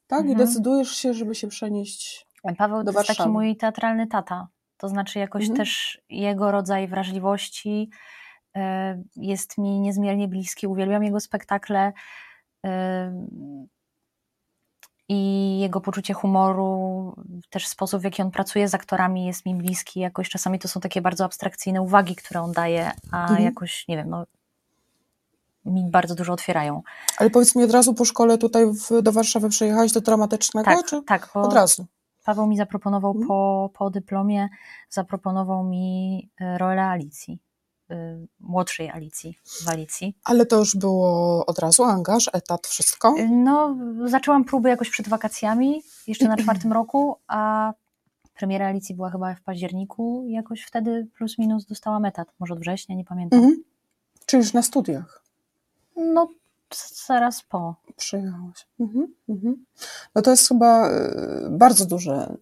tak 0.06 0.26
i 0.26 0.30
Mhm. 0.30 0.48
decydujesz 0.48 0.90
się, 0.96 1.14
żeby 1.14 1.34
się 1.34 1.48
przenieść. 1.48 2.26
Paweł 2.58 2.78
do 2.84 2.92
to 2.92 2.98
jest 2.98 3.06
taki 3.08 3.18
Warszawy. 3.18 3.30
mój 3.30 3.56
teatralny 3.56 4.06
tata. 4.06 4.48
To 4.76 4.88
znaczy 4.88 5.18
jakoś 5.18 5.42
Mhm. 5.42 5.56
też 5.56 6.00
jego 6.08 6.50
rodzaj 6.50 6.88
wrażliwości 6.88 7.90
e, 8.56 9.02
jest 9.16 9.58
mi 9.58 9.80
niezmiernie 9.80 10.28
bliski. 10.28 10.66
Uwielbiam 10.66 11.04
jego 11.04 11.20
spektakle 11.20 11.92
e, 12.66 13.26
i 15.08 15.58
jego 15.58 15.80
poczucie 15.80 16.14
humoru, 16.14 17.14
też 17.50 17.66
sposób 17.68 18.00
w 18.00 18.04
jaki 18.04 18.22
on 18.22 18.30
pracuje 18.30 18.68
z 18.68 18.74
aktorami 18.74 19.26
jest 19.26 19.46
mi 19.46 19.54
bliski. 19.54 20.00
Jakoś 20.00 20.28
czasami 20.28 20.58
to 20.58 20.68
są 20.68 20.80
takie 20.80 21.02
bardzo 21.02 21.24
abstrakcyjne 21.24 21.82
uwagi, 21.82 22.16
które 22.16 22.40
on 22.42 22.52
daje, 22.52 22.90
a 23.12 23.22
Mhm. 23.22 23.42
jakoś, 23.44 23.88
nie 23.88 23.96
wiem, 23.96 24.10
no, 24.10 24.24
mi 25.64 25.90
bardzo 25.90 26.14
dużo 26.14 26.32
otwierają. 26.32 26.82
Ale 27.18 27.30
powiedz 27.30 27.56
mi 27.56 27.64
od 27.64 27.70
razu 27.70 27.94
po 27.94 28.04
szkole 28.04 28.38
tutaj 28.38 28.66
w, 28.66 29.02
do 29.02 29.12
Warszawy 29.12 29.48
przyjechałeś 29.48 29.92
do 29.92 30.00
dramatycznego, 30.00 30.64
Tak, 30.70 30.86
czy 30.86 31.02
tak, 31.02 31.30
bo 31.34 31.40
od 31.42 31.52
razu? 31.52 31.86
Paweł 32.24 32.46
mi 32.46 32.56
zaproponował 32.56 33.10
Mhm. 33.10 33.28
po, 33.28 33.70
po 33.74 33.90
dyplomie, 33.90 34.48
zaproponował 34.90 35.64
mi 35.64 36.28
e, 36.40 36.58
rolę 36.58 36.82
Alicji, 36.86 37.38
młodszej 38.40 38.90
Alicji 38.90 39.38
w 39.64 39.68
Alicji. 39.68 40.16
Ale 40.24 40.46
to 40.46 40.56
już 40.56 40.76
było 40.76 41.46
od 41.46 41.58
razu, 41.58 41.84
angaż, 41.84 42.30
etat, 42.32 42.66
wszystko? 42.66 43.14
Y, 43.18 43.28
No, 43.28 43.76
zaczęłam 44.04 44.44
próby 44.44 44.68
jakoś 44.68 44.90
przed 44.90 45.08
wakacjami, 45.08 45.82
jeszcze 46.06 46.28
na 46.28 46.36
czwartym 46.36 46.72
roku, 46.82 47.16
a 47.26 47.72
premiera 48.34 48.66
Alicji 48.66 48.94
była 48.94 49.10
chyba 49.10 49.34
w 49.34 49.42
październiku 49.42 50.24
i 50.28 50.32
jakoś 50.32 50.62
wtedy 50.62 51.06
plus 51.16 51.38
minus 51.38 51.66
dostałam 51.66 52.04
etat, 52.04 52.28
może 52.38 52.54
od 52.54 52.60
września, 52.60 52.96
nie 52.96 53.04
pamiętam. 53.04 53.38
Mhm. 53.38 53.62
Czy 54.26 54.36
już 54.36 54.52
na 54.52 54.62
studiach? 54.62 55.22
No, 55.96 56.28
zaraz 57.06 57.42
po. 57.42 57.74
Przyjechałaś. 57.96 58.66
Mhm, 58.80 59.14
mhm. 59.28 59.64
No 60.14 60.22
to 60.22 60.30
jest 60.30 60.48
chyba 60.48 60.90
y, 60.90 61.48
bardzo 61.50 61.86
duże 61.86 62.36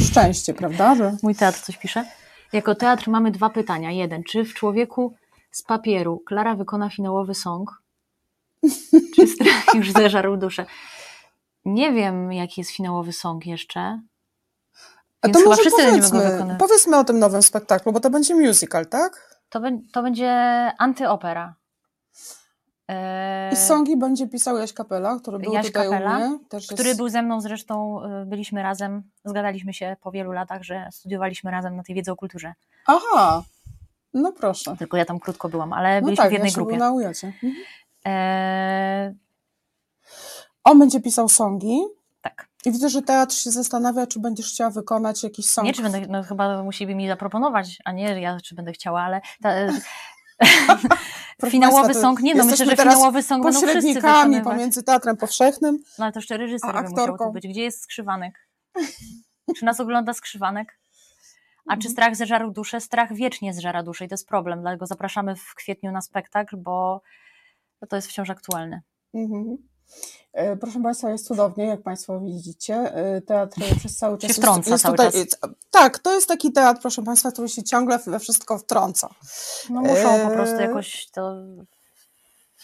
y, 0.00 0.04
szczęście, 0.10 0.54
prawda? 0.54 0.94
Że... 0.94 1.16
Mój 1.22 1.34
teatr 1.34 1.60
coś 1.60 1.76
pisze. 1.76 2.04
Jako 2.52 2.74
teatr 2.74 3.10
mamy 3.10 3.30
dwa 3.30 3.50
pytania. 3.50 3.90
Jeden, 3.90 4.22
czy 4.24 4.44
w 4.44 4.54
Człowieku 4.54 5.14
z 5.50 5.62
papieru 5.62 6.22
Klara 6.26 6.54
wykona 6.54 6.90
finałowy 6.90 7.34
song? 7.34 7.82
Czy 9.16 9.26
strach 9.26 9.74
już 9.74 9.92
zeżarł 9.92 10.36
duszę? 10.36 10.66
Nie 11.64 11.92
wiem, 11.92 12.32
jaki 12.32 12.60
jest 12.60 12.70
finałowy 12.70 13.12
song 13.12 13.46
jeszcze. 13.46 14.00
A 15.22 15.28
to 15.28 15.40
może 15.44 15.62
powiedzmy, 15.70 16.56
powiedzmy 16.58 16.98
o 16.98 17.04
tym 17.04 17.18
nowym 17.18 17.42
spektaklu, 17.42 17.92
bo 17.92 18.00
to 18.00 18.10
będzie 18.10 18.34
musical, 18.34 18.86
tak? 18.86 19.38
To, 19.48 19.60
bę- 19.60 19.80
to 19.92 20.02
będzie 20.02 20.30
antyopera. 20.78 21.54
Eee, 22.92 23.52
I 23.52 23.56
songi 23.56 23.96
będzie 23.96 24.28
pisał 24.28 24.58
Jaś 24.58 24.72
Kapela, 24.72 25.18
który 25.20 25.38
był 25.38 25.52
Jaś 25.52 25.66
tutaj 25.66 25.84
Kapela, 25.84 26.16
u 26.18 26.28
mnie. 26.28 26.38
Też 26.48 26.66
który 26.66 26.84
jest... 26.88 26.98
był 26.98 27.08
ze 27.08 27.22
mną 27.22 27.40
zresztą, 27.40 28.00
y, 28.22 28.26
byliśmy 28.26 28.62
razem, 28.62 29.02
zgadaliśmy 29.24 29.74
się 29.74 29.96
po 30.00 30.10
wielu 30.10 30.32
latach, 30.32 30.62
że 30.62 30.88
studiowaliśmy 30.92 31.50
razem 31.50 31.76
na 31.76 31.82
tej 31.82 31.94
wiedzy 31.94 32.12
o 32.12 32.16
kulturze. 32.16 32.54
Aha, 32.86 33.42
no 34.14 34.32
proszę. 34.32 34.76
Tylko 34.76 34.96
ja 34.96 35.04
tam 35.04 35.20
krótko 35.20 35.48
byłam, 35.48 35.72
ale 35.72 36.00
No 36.00 36.04
byliśmy 36.04 36.22
tak, 36.22 36.30
w 36.30 36.32
jednej 36.32 36.52
był 36.52 36.64
grupie. 36.64 36.78
na 36.78 36.92
ujacie. 36.92 37.26
Mhm. 37.26 37.52
Eee, 38.04 39.14
On 40.64 40.78
będzie 40.78 41.00
pisał 41.00 41.28
songi. 41.28 41.80
tak. 42.22 42.46
I 42.64 42.72
widzę, 42.72 42.88
że 42.88 43.02
teatr 43.02 43.34
się 43.34 43.50
zastanawia, 43.50 44.06
czy 44.06 44.20
będziesz 44.20 44.52
chciała 44.52 44.70
wykonać 44.70 45.22
jakiś 45.24 45.46
song. 45.50 45.66
Nie, 45.66 45.72
czy 45.74 45.82
będę, 45.82 46.00
no 46.08 46.22
chyba 46.22 46.62
musieliby 46.62 46.94
mi 46.94 47.08
zaproponować, 47.08 47.78
a 47.84 47.92
nie 47.92 48.20
ja, 48.20 48.38
czy 48.44 48.54
będę 48.54 48.72
chciała, 48.72 49.02
ale 49.02 49.20
ta, 49.42 49.50
Proszę 49.66 49.80
finałowy 51.50 51.84
Państwa, 51.84 52.02
song, 52.02 52.20
nie 52.20 52.34
no, 52.34 52.44
myślę, 52.44 52.66
że 52.66 52.76
finałowy 52.76 53.22
song 53.22 53.44
będą 53.44 53.58
wszyscy 53.58 53.74
Pośrednikami 53.76 54.34
wykonywać. 54.34 54.54
pomiędzy 54.54 54.82
teatrem 54.82 55.16
powszechnym. 55.16 55.78
No 55.98 56.04
ale 56.04 56.12
to 56.12 56.18
jeszcze 56.18 56.36
reżyser 56.36 56.74
by 56.74 56.88
musiał 56.90 57.18
tu 57.18 57.32
być. 57.32 57.48
Gdzie 57.48 57.62
jest 57.62 57.82
skrzywanek? 57.82 58.48
Czy 59.56 59.64
nas 59.64 59.80
ogląda 59.80 60.14
skrzywanek? 60.14 60.78
A 61.66 61.72
czy 61.72 61.76
Mhm. 61.76 61.92
strach 61.92 62.16
zeżarł 62.16 62.50
duszę? 62.50 62.80
Strach 62.80 63.14
wiecznie 63.14 63.54
zżera 63.54 63.82
duszę 63.82 64.04
i 64.04 64.08
to 64.08 64.12
jest 64.12 64.28
problem, 64.28 64.60
dlatego 64.60 64.86
zapraszamy 64.86 65.36
w 65.36 65.54
kwietniu 65.54 65.92
na 65.92 66.00
spektakl, 66.00 66.56
bo 66.56 67.02
to 67.88 67.96
jest 67.96 68.08
wciąż 68.08 68.30
aktualne. 68.30 68.80
Mhm. 69.14 69.56
E, 70.32 70.56
Proszę 70.56 70.82
Państwa, 70.82 71.10
jest 71.10 71.26
cudownie, 71.26 71.66
jak 71.66 71.82
Państwo 71.82 72.20
widzicie. 72.20 72.74
E, 72.74 73.20
Teatr 73.20 73.60
przez 73.78 73.96
cały 73.96 74.18
czas 74.18 74.28
Się 74.28 74.34
wtrąca 74.34 74.70
jest, 74.70 74.82
cały 74.82 74.96
tutaj, 74.96 75.06
czas. 75.06 75.14
jest- 75.20 75.40
Tak, 75.70 75.98
to 75.98 76.14
jest 76.14 76.28
taki 76.28 76.52
teatr, 76.52 76.80
proszę 76.80 77.02
Państwa, 77.02 77.32
który 77.32 77.48
się 77.48 77.62
ciągle 77.62 77.98
we 77.98 78.18
wszystko 78.18 78.58
wtrąca. 78.58 79.08
No 79.70 79.80
muszą 79.80 80.18
po 80.28 80.30
prostu 80.30 80.56
jakoś 80.60 81.10
to 81.10 81.34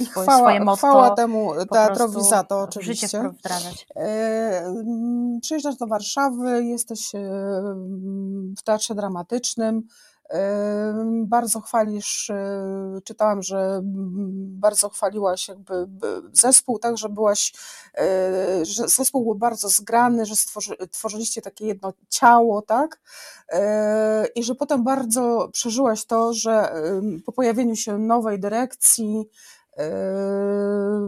I 0.01 0.07
chwała, 0.07 0.39
swoje 0.39 0.61
motto 0.61 0.76
chwała 0.76 1.11
temu 1.11 1.53
teatrowi 1.72 2.24
za 2.24 2.45
to 2.45 2.61
oczywiście. 2.61 3.20
E, 3.97 4.61
mm, 4.66 5.39
Przyjeżdżasz 5.43 5.76
do 5.76 5.87
Warszawy, 5.87 6.64
jesteś 6.64 7.14
e, 7.14 7.18
w 8.59 8.62
teatrze 8.64 8.95
dramatycznym. 8.95 9.83
Bardzo 11.24 11.61
chwalisz, 11.61 12.31
e, 12.31 13.01
czytałam, 13.05 13.43
że 13.43 13.81
bardzo 13.83 14.89
chwaliłaś 14.89 15.49
jakby 15.49 15.89
zespół, 16.33 16.79
tak, 16.79 16.99
że 16.99 17.09
byłaś, 17.09 17.53
e, 17.99 18.64
że 18.64 18.89
zespół 18.89 19.24
był 19.24 19.35
bardzo 19.35 19.68
zgrany, 19.68 20.26
że 20.26 20.37
stworzy, 20.37 20.76
tworzyliście 20.91 21.43
takie 21.43 21.66
jedno 21.66 21.93
ciało, 22.09 22.62
tak, 22.62 23.01
E, 23.53 24.26
i 24.26 24.43
że 24.43 24.55
potem 24.55 24.85
bardzo 24.85 25.49
przeżyłaś 25.53 26.05
to, 26.05 26.35
że 26.35 26.72
po 27.26 27.33
pojawieniu 27.33 27.76
się 27.76 27.99
nowej 27.99 28.41
dyrekcji, 28.41 29.29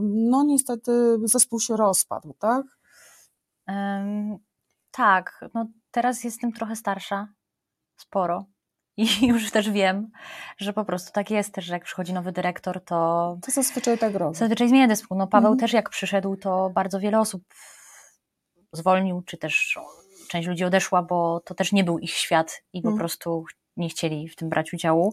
no 0.03 0.43
niestety 0.45 1.19
zespół 1.25 1.61
się 1.61 1.77
rozpadł, 1.77 2.35
tak? 2.39 2.67
Em, 3.67 4.39
tak, 4.91 5.45
no 5.55 5.67
teraz 5.91 6.25
jestem 6.25 6.53
trochę 6.53 6.77
starsza, 6.77 7.29
sporo. 7.97 8.45
I 9.01 9.27
już 9.33 9.51
też 9.51 9.71
wiem, 9.71 10.11
że 10.59 10.73
po 10.73 10.85
prostu 10.85 11.13
tak 11.13 11.31
jest 11.31 11.55
też, 11.55 11.65
że 11.65 11.73
jak 11.73 11.85
przychodzi 11.85 12.13
nowy 12.13 12.33
dyrektor, 12.33 12.85
to 12.85 13.37
To 13.43 13.51
zazwyczaj 13.51 13.99
tak 13.99 14.15
robi. 14.15 14.37
zazwyczaj 14.37 14.69
zmienia 14.69 14.89
zespół. 14.89 15.19
No 15.19 15.27
Paweł 15.27 15.53
Mhm. 15.53 15.61
też 15.61 15.73
jak 15.73 15.91
przyszedł, 15.91 16.37
to 16.37 16.71
bardzo 16.71 17.01
wiele 17.01 17.21
osób 17.21 17.43
zwolnił, 18.73 19.23
czy 19.27 19.37
też 19.37 19.79
część 20.29 20.49
ludzi 20.49 20.65
odeszła, 20.65 21.03
bo 21.03 21.41
to 21.45 21.55
też 21.55 21.73
nie 21.73 21.85
był 21.85 21.99
ich 21.99 22.11
świat 22.11 22.63
i 22.73 22.83
po 22.83 22.89
Mhm. 22.89 22.99
prostu 22.99 23.45
nie 23.77 23.89
chcieli 23.89 24.29
w 24.29 24.37
tym 24.37 24.49
brać 24.49 24.73
udziału. 24.73 25.13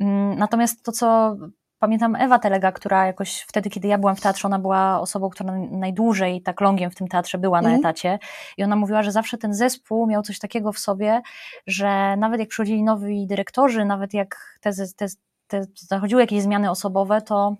Mm, 0.00 0.38
Natomiast 0.38 0.82
to, 0.84 0.92
co 0.92 1.36
pamiętam 1.80 2.16
Ewa 2.16 2.38
Telega, 2.38 2.72
która 2.72 3.06
jakoś 3.06 3.40
wtedy, 3.40 3.70
kiedy 3.70 3.88
ja 3.88 3.98
byłam 3.98 4.16
w 4.16 4.20
teatrze, 4.20 4.48
ona 4.48 4.58
była 4.58 5.00
osobą, 5.00 5.30
która 5.30 5.52
najdłużej 5.70 6.42
tak 6.42 6.60
longiem 6.60 6.90
w 6.90 6.94
tym 6.94 7.08
teatrze 7.08 7.38
była 7.38 7.62
na 7.62 7.68
Mhm. 7.68 7.80
etacie 7.80 8.18
i 8.56 8.64
ona 8.64 8.76
mówiła, 8.76 9.02
że 9.02 9.12
zawsze 9.12 9.38
ten 9.38 9.54
zespół 9.54 10.06
miał 10.06 10.22
coś 10.22 10.38
takiego 10.38 10.72
w 10.72 10.78
sobie, 10.78 11.22
że 11.66 12.16
nawet 12.16 12.40
jak 12.40 12.48
przychodzili 12.48 12.82
nowi 12.82 13.26
dyrektorzy, 13.26 13.84
nawet 13.84 14.14
jak 14.14 14.58
te, 14.60 14.70
te, 14.96 15.06
te 15.46 15.64
zachodziły 15.74 16.20
jakieś 16.20 16.42
zmiany 16.42 16.70
osobowe, 16.70 17.22
to, 17.22 17.56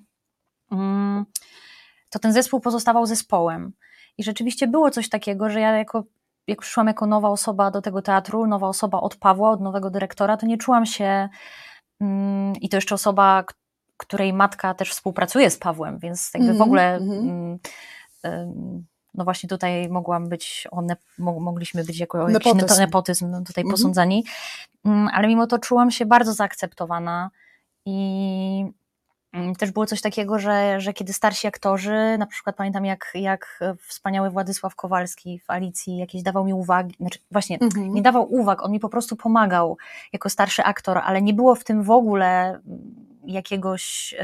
mm, 0.73 1.27
to 2.11 2.19
ten 2.19 2.33
zespół 2.33 2.61
pozostawał 2.61 3.07
zespołem. 3.07 3.73
I 4.19 4.25
rzeczywiście 4.25 4.67
było 4.67 4.91
coś 4.91 5.09
takiego, 5.09 5.51
że 5.51 5.61
ja 5.61 5.79
jako 5.79 6.05
jak 6.47 6.61
przyszłam 6.61 6.87
jako 6.87 7.07
nowa 7.07 7.29
osoba 7.29 7.71
do 7.71 7.83
tego 7.83 8.03
teatru, 8.03 8.47
nowa 8.47 8.69
osoba 8.69 9.01
od 9.01 9.17
Pawła, 9.17 9.51
od 9.51 9.61
nowego 9.61 9.91
dyrektora, 9.91 10.37
to 10.37 10.47
nie 10.47 10.59
czułam 10.59 10.87
się 10.87 11.29
mm, 12.01 12.53
i 12.61 12.69
to 12.69 12.77
jeszcze 12.77 12.95
osoba, 12.95 13.45
której 14.01 14.33
matka 14.33 14.75
też 14.75 14.91
współpracuje 14.91 15.51
z 15.51 15.59
Pawłem, 15.59 15.99
więc 15.99 16.31
jakby 16.35 16.49
w 16.49 16.51
Mhm, 16.51 16.69
ogóle 16.69 16.95
mhm. 16.97 17.19
mm, 17.21 17.59
ym, 18.27 18.87
no 19.15 19.25
właśnie 19.25 19.49
tutaj 19.49 19.89
mogłam 19.89 20.29
być, 20.29 20.67
one, 20.71 20.97
mo, 21.19 21.41
mogliśmy 21.41 21.85
być 21.85 21.99
jako 21.99 22.19
jakiś 22.19 22.35
Nepotyzm. 22.35 22.57
nepotyzm, 22.59 22.81
nepotyzm 22.81 23.31
no, 23.31 23.43
tutaj 23.43 23.63
Mhm. 23.63 23.71
posądzani, 23.77 24.25
Mm, 24.85 25.09
ale 25.13 25.29
mimo 25.29 25.47
to 25.47 25.59
czułam 25.59 25.91
się 25.91 26.07
bardzo 26.07 26.33
zaakceptowana 26.33 27.31
i 27.87 28.61
Mm, 28.63 28.73
Też 29.59 29.71
było 29.71 29.87
coś 29.87 30.01
takiego, 30.01 30.39
że, 30.39 30.81
że 30.81 30.93
kiedy 30.93 31.13
starsi 31.13 31.47
aktorzy, 31.47 32.17
na 32.19 32.27
przykład 32.27 32.57
pamiętam 32.57 32.85
jak, 32.85 33.11
jak 33.15 33.61
wspaniały 33.79 34.31
Władysław 34.31 34.75
Kowalski 34.75 35.39
w 35.39 35.51
Alicji 35.51 35.99
jakieś 35.99 36.23
dawał 36.23 36.45
mi 36.45 36.55
uwagi, 36.55 36.97
znaczy 37.01 37.19
właśnie 37.31 37.59
Mhm. 37.61 37.95
nie 37.95 38.03
dawał 38.03 38.35
uwag, 38.35 38.63
on 38.63 38.73
mi 38.73 38.81
po 38.81 38.89
prostu 38.89 39.17
pomagał 39.17 39.79
jako 40.13 40.31
starszy 40.31 40.65
aktor, 40.65 40.99
ale 40.99 41.23
nie 41.23 41.35
było 41.35 41.55
w 41.55 41.65
tym 41.65 41.83
w 41.83 41.91
ogóle 41.91 42.49
mm, 42.49 42.61
jakiegoś 43.27 44.15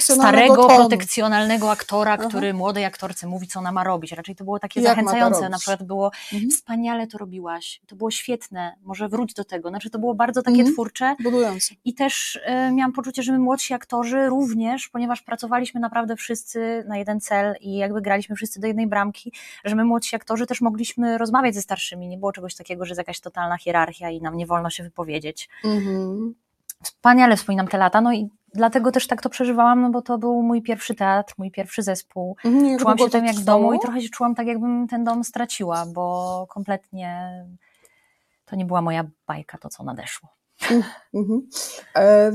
starego, 0.00 0.56
tonu. 0.56 0.68
protekcjonalnego 0.78 1.70
aktora, 1.70 2.12
Aha. 2.18 2.28
który 2.28 2.54
młodej 2.54 2.84
aktorce 2.84 3.26
mówi, 3.26 3.46
co 3.46 3.58
ona 3.60 3.72
ma 3.72 3.84
robić. 3.84 4.12
Raczej 4.12 4.36
to 4.36 4.44
było 4.44 4.58
takie 4.58 4.80
Jak 4.80 4.88
zachęcające. 4.90 5.48
Na 5.48 5.58
przykład 5.58 5.82
było 5.82 6.10
Mhm. 6.32 6.50
wspaniale 6.50 7.06
to 7.06 7.18
robiłaś, 7.18 7.80
to 7.86 7.96
było 7.96 8.10
świetne, 8.10 8.76
może 8.82 9.08
wróć 9.08 9.34
do 9.34 9.44
tego. 9.44 9.68
Znaczy 9.68 9.90
to 9.90 9.98
było 9.98 10.14
bardzo 10.14 10.42
takie 10.42 10.56
Mhm. 10.58 10.72
twórcze. 10.74 11.16
Budujący. 11.22 11.74
I 11.84 11.94
też 11.94 12.38
e, 12.44 12.72
miałam 12.72 12.92
poczucie, 12.92 13.22
że 13.22 13.32
my 13.32 13.38
młodsi 13.38 13.74
aktorzy 13.74 14.26
również, 14.26 14.88
ponieważ 14.88 15.22
pracowaliśmy 15.22 15.80
naprawdę 15.80 16.16
wszyscy 16.16 16.84
na 16.88 16.98
jeden 16.98 17.20
cel 17.20 17.54
i 17.60 17.76
jakby 17.76 18.02
graliśmy 18.02 18.36
wszyscy 18.36 18.60
do 18.60 18.66
jednej 18.66 18.86
bramki, 18.86 19.32
że 19.64 19.76
my 19.76 19.84
młodsi 19.84 20.16
aktorzy 20.16 20.46
też 20.46 20.60
mogliśmy 20.60 21.18
rozmawiać 21.18 21.54
ze 21.54 21.62
starszymi. 21.62 22.08
Nie 22.08 22.18
było 22.18 22.32
czegoś 22.32 22.54
takiego, 22.54 22.84
że 22.84 22.90
jest 22.90 22.98
jakaś 22.98 23.20
totalna 23.20 23.56
hierarchia 23.58 24.10
i 24.10 24.20
nam 24.20 24.36
nie 24.36 24.46
wolno 24.46 24.70
się 24.70 24.82
wypowiedzieć. 24.82 25.48
Mhm. 25.64 26.34
Wspaniale 26.82 27.36
wspominam 27.36 27.68
te 27.68 27.78
lata, 27.78 28.00
no 28.00 28.12
i 28.12 28.28
dlatego 28.54 28.92
też 28.92 29.06
tak 29.06 29.22
to 29.22 29.30
przeżywałam, 29.30 29.80
no 29.80 29.90
bo 29.90 30.02
to 30.02 30.18
był 30.18 30.42
mój 30.42 30.62
pierwszy 30.62 30.94
teatr, 30.94 31.34
mój 31.38 31.50
pierwszy 31.50 31.82
zespół. 31.82 32.36
Mhm. 32.44 32.66
Jak 32.66 32.80
Czułam 32.80 32.98
się 32.98 33.10
tam 33.10 33.24
jak 33.24 33.36
w 33.36 33.44
domu 33.44 33.74
i 33.74 33.78
trochę 33.78 34.02
się 34.02 34.08
czułam 34.08 34.34
tak, 34.34 34.46
jakbym 34.46 34.88
ten 34.88 35.04
dom 35.04 35.24
straciła, 35.24 35.86
bo 35.86 36.46
kompletnie 36.48 37.30
to 38.44 38.56
nie 38.56 38.64
była 38.64 38.82
moja 38.82 39.04
bajka, 39.26 39.58
to 39.58 39.68
co 39.68 39.84
nadeszło. 39.84 40.28
Mhm. 41.14 41.48
E, 41.94 42.32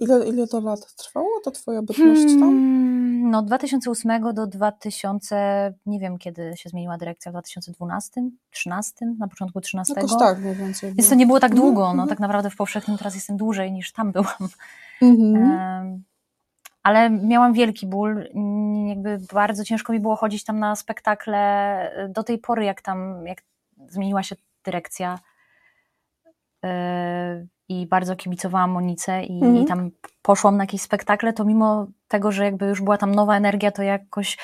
ile, 0.00 0.28
ile 0.28 0.46
to 0.46 0.60
lat 0.60 0.94
trwało, 0.96 1.40
to 1.44 1.50
twoja 1.50 1.82
bytność 1.82 2.22
tam? 2.22 2.40
Hmm, 2.40 3.05
No, 3.30 3.42
2008 3.42 4.34
do 4.34 4.46
2000, 4.46 5.74
nie 5.86 6.00
wiem 6.00 6.18
kiedy 6.18 6.52
się 6.56 6.68
zmieniła 6.68 6.98
dyrekcja, 6.98 7.30
w 7.30 7.34
2012, 7.34 8.22
13, 8.50 9.06
na 9.18 9.28
początku 9.28 9.60
13. 9.60 9.94
Jakoś 9.96 10.18
tak 10.18 10.38
mniej 10.38 10.54
więcej. 10.54 10.94
Więc 10.94 11.08
to 11.08 11.14
nie 11.14 11.26
było 11.26 11.40
tak 11.40 11.50
Mhm, 11.50 11.66
długo. 11.66 11.82
No, 11.82 11.90
mhm. 11.90 12.08
tak 12.08 12.20
naprawdę 12.20 12.50
w 12.50 12.56
powszechnym 12.56 12.98
teraz 12.98 13.14
jestem 13.14 13.36
dłużej 13.36 13.72
niż 13.72 13.92
tam 13.92 14.12
byłam. 14.12 14.48
Mhm. 15.02 16.02
Ale 16.82 17.10
miałam 17.10 17.52
wielki 17.52 17.86
ból. 17.86 18.28
mm, 18.34 18.86
Jakby 18.88 19.18
bardzo 19.32 19.64
ciężko 19.64 19.92
mi 19.92 20.00
było 20.00 20.16
chodzić 20.16 20.44
tam 20.44 20.58
na 20.58 20.76
spektakle 20.76 22.08
do 22.08 22.22
tej 22.22 22.38
pory, 22.38 22.64
jak 22.64 22.82
tam 22.82 23.26
jak 23.26 23.42
zmieniła 23.88 24.22
się 24.22 24.36
dyrekcja. 24.64 25.18
I 27.68 27.86
bardzo 27.86 28.16
kibicowałam 28.16 28.70
Monice 28.70 29.24
i, 29.24 29.32
Mhm. 29.44 29.56
i 29.56 29.64
tam 29.66 29.90
poszłam 30.22 30.56
na 30.56 30.62
jakieś 30.62 30.80
spektakle, 30.82 31.32
to 31.32 31.44
mimo 31.44 31.86
tego, 32.08 32.32
że 32.32 32.44
jakby 32.44 32.66
już 32.66 32.82
była 32.82 32.98
tam 32.98 33.14
nowa 33.14 33.36
energia, 33.36 33.72
to 33.72 33.82
jakoś 33.82 34.38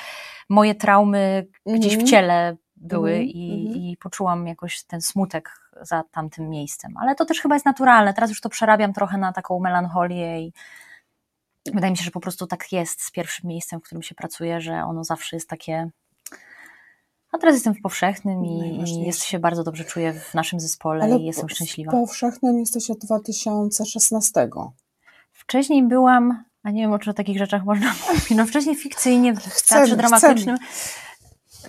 moje 0.49 0.75
traumy 0.75 1.47
gdzieś 1.65 1.91
w 1.91 1.99
Mhm. 1.99 2.07
ciele 2.07 2.55
były 2.75 3.09
Mhm, 3.11 3.29
i, 3.29 3.65
mhm. 3.67 3.83
i 3.83 3.97
poczułam 3.97 4.47
jakoś 4.47 4.83
ten 4.83 5.01
smutek 5.01 5.49
za 5.81 6.03
tamtym 6.11 6.49
miejscem. 6.49 6.97
Ale 6.97 7.15
to 7.15 7.25
też 7.25 7.41
chyba 7.41 7.55
jest 7.55 7.65
naturalne. 7.65 8.13
Teraz 8.13 8.29
już 8.29 8.41
to 8.41 8.49
przerabiam 8.49 8.93
trochę 8.93 9.17
na 9.17 9.33
taką 9.33 9.59
melancholię 9.59 10.41
i 10.41 10.53
wydaje 11.73 11.91
mi 11.91 11.97
się, 11.97 12.03
że 12.03 12.11
po 12.11 12.19
prostu 12.19 12.47
tak 12.47 12.71
jest 12.71 13.01
z 13.01 13.11
pierwszym 13.11 13.49
miejscem, 13.49 13.79
w 13.79 13.83
którym 13.83 14.03
się 14.03 14.15
pracuje, 14.15 14.61
że 14.61 14.83
ono 14.83 15.03
zawsze 15.03 15.35
jest 15.35 15.49
takie. 15.49 15.89
A 17.33 17.37
teraz 17.37 17.55
jestem 17.55 17.73
w 17.73 17.81
powszechnym 17.81 18.45
i, 18.45 18.83
i 18.85 19.01
jest, 19.01 19.23
się 19.23 19.39
bardzo 19.39 19.63
dobrze 19.63 19.85
czuję 19.85 20.13
w 20.13 20.33
naszym 20.33 20.59
zespole 20.59 21.03
Ale 21.03 21.17
i 21.17 21.25
jestem 21.25 21.49
szczęśliwa. 21.49 21.91
W 21.91 21.95
powszechnym 21.95 22.59
jesteś 22.59 22.89
od 22.89 22.97
2016. 22.97 24.49
Wcześniej 25.31 25.83
byłam, 25.83 26.43
a 26.63 26.71
nie 26.71 26.81
wiem, 26.81 26.99
czy 26.99 27.09
o 27.09 27.13
takich 27.13 27.37
rzeczach 27.37 27.65
można 27.65 27.93
mówić, 28.07 28.29
no 28.29 28.45
wcześniej 28.45 28.75
fikcyjnie 28.75 29.33
w 29.33 29.39
Chcemy, 29.39 29.79
teatrze 29.79 29.97
dramatycznym. 29.97 30.57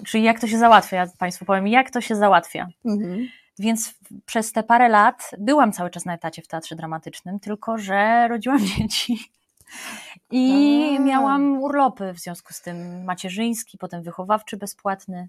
Czyli 0.06 0.24
jak 0.24 0.40
to 0.40 0.46
się 0.46 0.58
załatwia, 0.58 0.96
ja 0.96 1.06
Państwu 1.18 1.44
powiem, 1.44 1.68
jak 1.68 1.90
to 1.90 2.00
się 2.00 2.16
załatwia. 2.16 2.68
Mhm. 2.84 3.28
Więc 3.58 3.94
przez 4.26 4.52
te 4.52 4.62
parę 4.62 4.88
lat 4.88 5.30
byłam 5.38 5.72
cały 5.72 5.90
czas 5.90 6.04
na 6.04 6.14
etacie 6.14 6.42
w 6.42 6.48
teatrze 6.48 6.76
dramatycznym, 6.76 7.40
tylko 7.40 7.78
że 7.78 8.28
rodziłam 8.28 8.58
dzieci. 8.78 9.18
I 10.30 10.98
miałam 11.00 11.62
urlopy 11.62 12.12
w 12.12 12.18
związku 12.18 12.52
z 12.52 12.60
tym 12.60 13.04
macierzyński, 13.04 13.78
potem 13.78 14.02
wychowawczy 14.02 14.56
bezpłatny, 14.56 15.28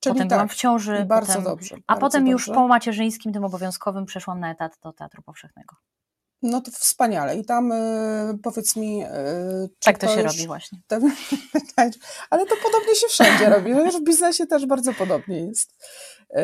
Czyli 0.00 0.14
potem 0.14 0.28
tak. 0.28 0.38
byłam 0.38 0.48
w 0.48 0.54
ciąży. 0.54 0.98
I 1.02 1.04
bardzo 1.04 1.32
potem, 1.32 1.44
dobrze. 1.44 1.76
a 1.86 1.92
bardzo 1.92 2.00
potem 2.06 2.26
już 2.26 2.46
dobrze. 2.46 2.60
po 2.60 2.68
macierzyńskim, 2.68 3.32
tym 3.32 3.44
obowiązkowym, 3.44 4.06
przeszłam 4.06 4.40
na 4.40 4.50
etat 4.52 4.78
do 4.82 4.92
Teatru 4.92 5.22
Powszechnego. 5.22 5.76
No 6.42 6.60
to 6.60 6.70
wspaniale. 6.70 7.36
I 7.36 7.44
tam 7.44 7.72
y, 7.72 8.38
powiedz 8.42 8.76
mi. 8.76 9.04
Y, 9.04 9.08
czy 9.78 9.84
Tak 9.84 9.98
to 9.98 10.06
się 10.08 10.22
już- 10.22 10.32
robi 10.36 10.46
właśnie. 10.46 10.78
to- 10.88 10.96
Ale 12.30 12.46
to 12.46 12.54
podobnie 12.64 12.94
się 12.94 13.06
wszędzie 13.08 13.48
robi. 13.50 13.72
Chociaż 13.72 13.94
w 14.00 14.04
biznesie 14.04 14.46
też 14.46 14.66
bardzo 14.66 14.94
podobnie 14.94 15.40
jest, 15.46 15.70
y, 16.30 16.36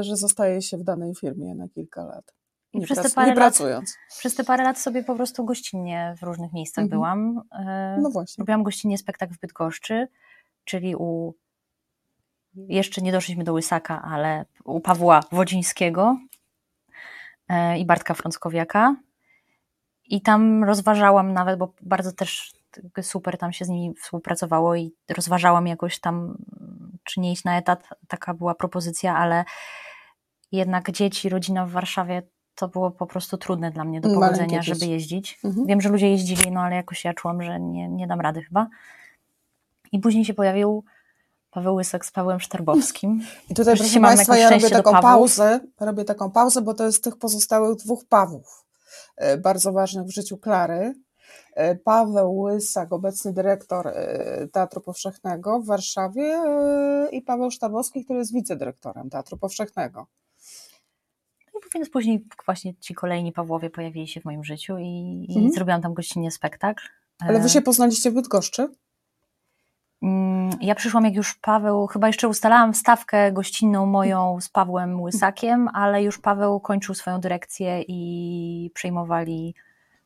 że 0.00 0.16
zostaje 0.16 0.62
się 0.62 0.76
w 0.78 0.84
danej 0.84 1.14
firmie 1.14 1.54
na 1.54 1.68
kilka 1.68 2.04
lat. 2.04 2.24
Nie, 2.74 2.84
przez 2.84 2.96
te 2.96 3.02
prac, 3.02 3.14
parę 3.14 3.26
nie 3.28 3.34
lat- 3.34 3.38
pracując. 3.38 3.94
Przez 4.18 4.34
te 4.34 4.44
parę 4.44 4.64
lat 4.64 4.78
sobie 4.78 5.02
po 5.04 5.14
prostu 5.14 5.44
gościnnie 5.44 6.14
w 6.18 6.22
różnych 6.22 6.52
miejscach 6.52 6.82
Mhm. 6.84 6.98
byłam. 7.00 7.42
E, 7.66 7.98
No 8.02 8.10
właśnie. 8.10 8.42
Robiłam 8.42 8.62
gościnnie 8.62 8.98
spektakl 8.98 9.34
w 9.34 9.38
Bydgoszczy, 9.38 10.08
czyli 10.64 10.96
u. 10.96 11.34
Jeszcze 12.54 13.02
nie 13.02 13.12
doszliśmy 13.12 13.44
do 13.44 13.52
Łysaka, 13.52 14.02
ale 14.02 14.44
u 14.64 14.80
Pawła 14.80 15.20
Wodzińskiego 15.32 16.16
e, 17.48 17.78
i 17.78 17.86
Bartka 17.86 18.14
Frąckowiaka. 18.14 18.96
I 20.04 20.20
tam 20.20 20.64
rozważałam 20.64 21.32
nawet, 21.32 21.58
bo 21.58 21.72
bardzo 21.82 22.12
też 22.12 22.52
super 23.02 23.38
tam 23.38 23.52
się 23.52 23.64
z 23.64 23.68
nimi 23.68 23.94
współpracowało 23.94 24.76
i 24.76 24.92
rozważałam 25.16 25.66
jakoś 25.66 26.00
tam, 26.00 26.38
czy 27.04 27.20
nie 27.20 27.32
iść 27.32 27.44
na 27.44 27.58
etat. 27.58 27.88
Taka 28.08 28.34
była 28.34 28.54
propozycja, 28.54 29.16
ale 29.16 29.44
jednak 30.52 30.90
dzieci, 30.90 31.28
rodzina 31.28 31.66
w 31.66 31.70
Warszawie 31.70 32.22
to 32.54 32.68
było 32.68 32.90
po 32.90 33.06
prostu 33.06 33.38
trudne 33.38 33.70
dla 33.70 33.84
mnie 33.84 34.00
do 34.00 34.08
dzieci. 34.46 34.74
żeby 34.74 34.92
jeździć. 34.92 35.38
Mhm. 35.44 35.66
Wiem, 35.66 35.80
że 35.80 35.88
ludzie 35.88 36.10
jeździli, 36.10 36.50
no 36.50 36.60
ale 36.60 36.76
jakoś 36.76 37.04
ja 37.04 37.14
czułam, 37.14 37.42
że 37.42 37.60
nie, 37.60 37.88
nie 37.88 38.06
dam 38.06 38.20
rady 38.20 38.42
chyba. 38.42 38.66
I 39.92 39.98
później 39.98 40.24
się 40.24 40.34
pojawił 40.34 40.84
Paweł 41.52 41.74
Łysek 41.74 42.06
z 42.06 42.10
Pawłem 42.10 42.40
Sztarbowskim. 42.40 43.20
I 43.50 43.54
tutaj, 43.54 43.76
proszę 43.76 44.00
Państwa, 44.00 44.36
ja 44.36 44.50
robię 44.50 44.70
taką 44.70 45.00
pauzę, 45.00 45.60
robię 45.80 46.04
taką 46.04 46.30
pauzę, 46.30 46.62
bo 46.62 46.74
to 46.74 46.84
jest 46.86 47.04
tych 47.04 47.16
pozostałych 47.16 47.76
dwóch 47.76 48.04
Pawłów, 48.08 48.64
e, 49.16 49.36
bardzo 49.38 49.72
ważnych 49.72 50.06
w 50.06 50.10
życiu 50.10 50.38
Klary. 50.38 50.94
E, 51.54 51.74
Paweł 51.74 52.38
Łysak, 52.38 52.92
obecny 52.92 53.32
dyrektor 53.32 53.88
e, 53.88 54.48
Teatru 54.52 54.80
Powszechnego 54.80 55.60
w 55.60 55.66
Warszawie 55.66 56.38
i 57.10 57.22
Paweł 57.22 57.50
Sztabowski, 57.50 58.04
który 58.04 58.18
jest 58.18 58.32
wicedyrektorem 58.34 59.10
Teatru 59.10 59.38
Powszechnego. 59.38 60.06
No 61.54 61.60
i 61.60 61.70
więc 61.74 61.90
później 61.90 62.26
właśnie 62.46 62.74
ci 62.74 62.94
kolejni 62.94 63.32
Pawłowie 63.32 63.70
pojawili 63.70 64.08
się 64.08 64.20
w 64.20 64.24
moim 64.24 64.44
życiu 64.44 64.78
i, 64.78 65.26
i 65.28 65.34
Mhm. 65.34 65.52
zrobiłam 65.52 65.82
tam 65.82 65.94
gościnnie 65.94 66.30
spektakl. 66.30 66.84
Ale 67.18 67.40
Wy 67.40 67.48
się 67.48 67.62
poznaliście 67.62 68.10
w 68.10 68.14
Bydgoszczy? 68.14 68.68
Mm, 70.02 70.50
Ja 70.60 70.74
przyszłam, 70.74 71.04
jak 71.04 71.14
już 71.14 71.34
Paweł, 71.34 71.86
chyba 71.86 72.06
jeszcze 72.06 72.28
ustalałam 72.28 72.74
stawkę 72.74 73.32
gościnną 73.32 73.86
moją 73.86 74.38
z 74.40 74.48
Pawłem 74.48 75.00
Łysakiem, 75.00 75.68
ale 75.68 76.02
już 76.02 76.18
Paweł 76.18 76.60
kończył 76.60 76.94
swoją 76.94 77.20
dyrekcję 77.20 77.82
i 77.88 78.70
przejmowali 78.74 79.54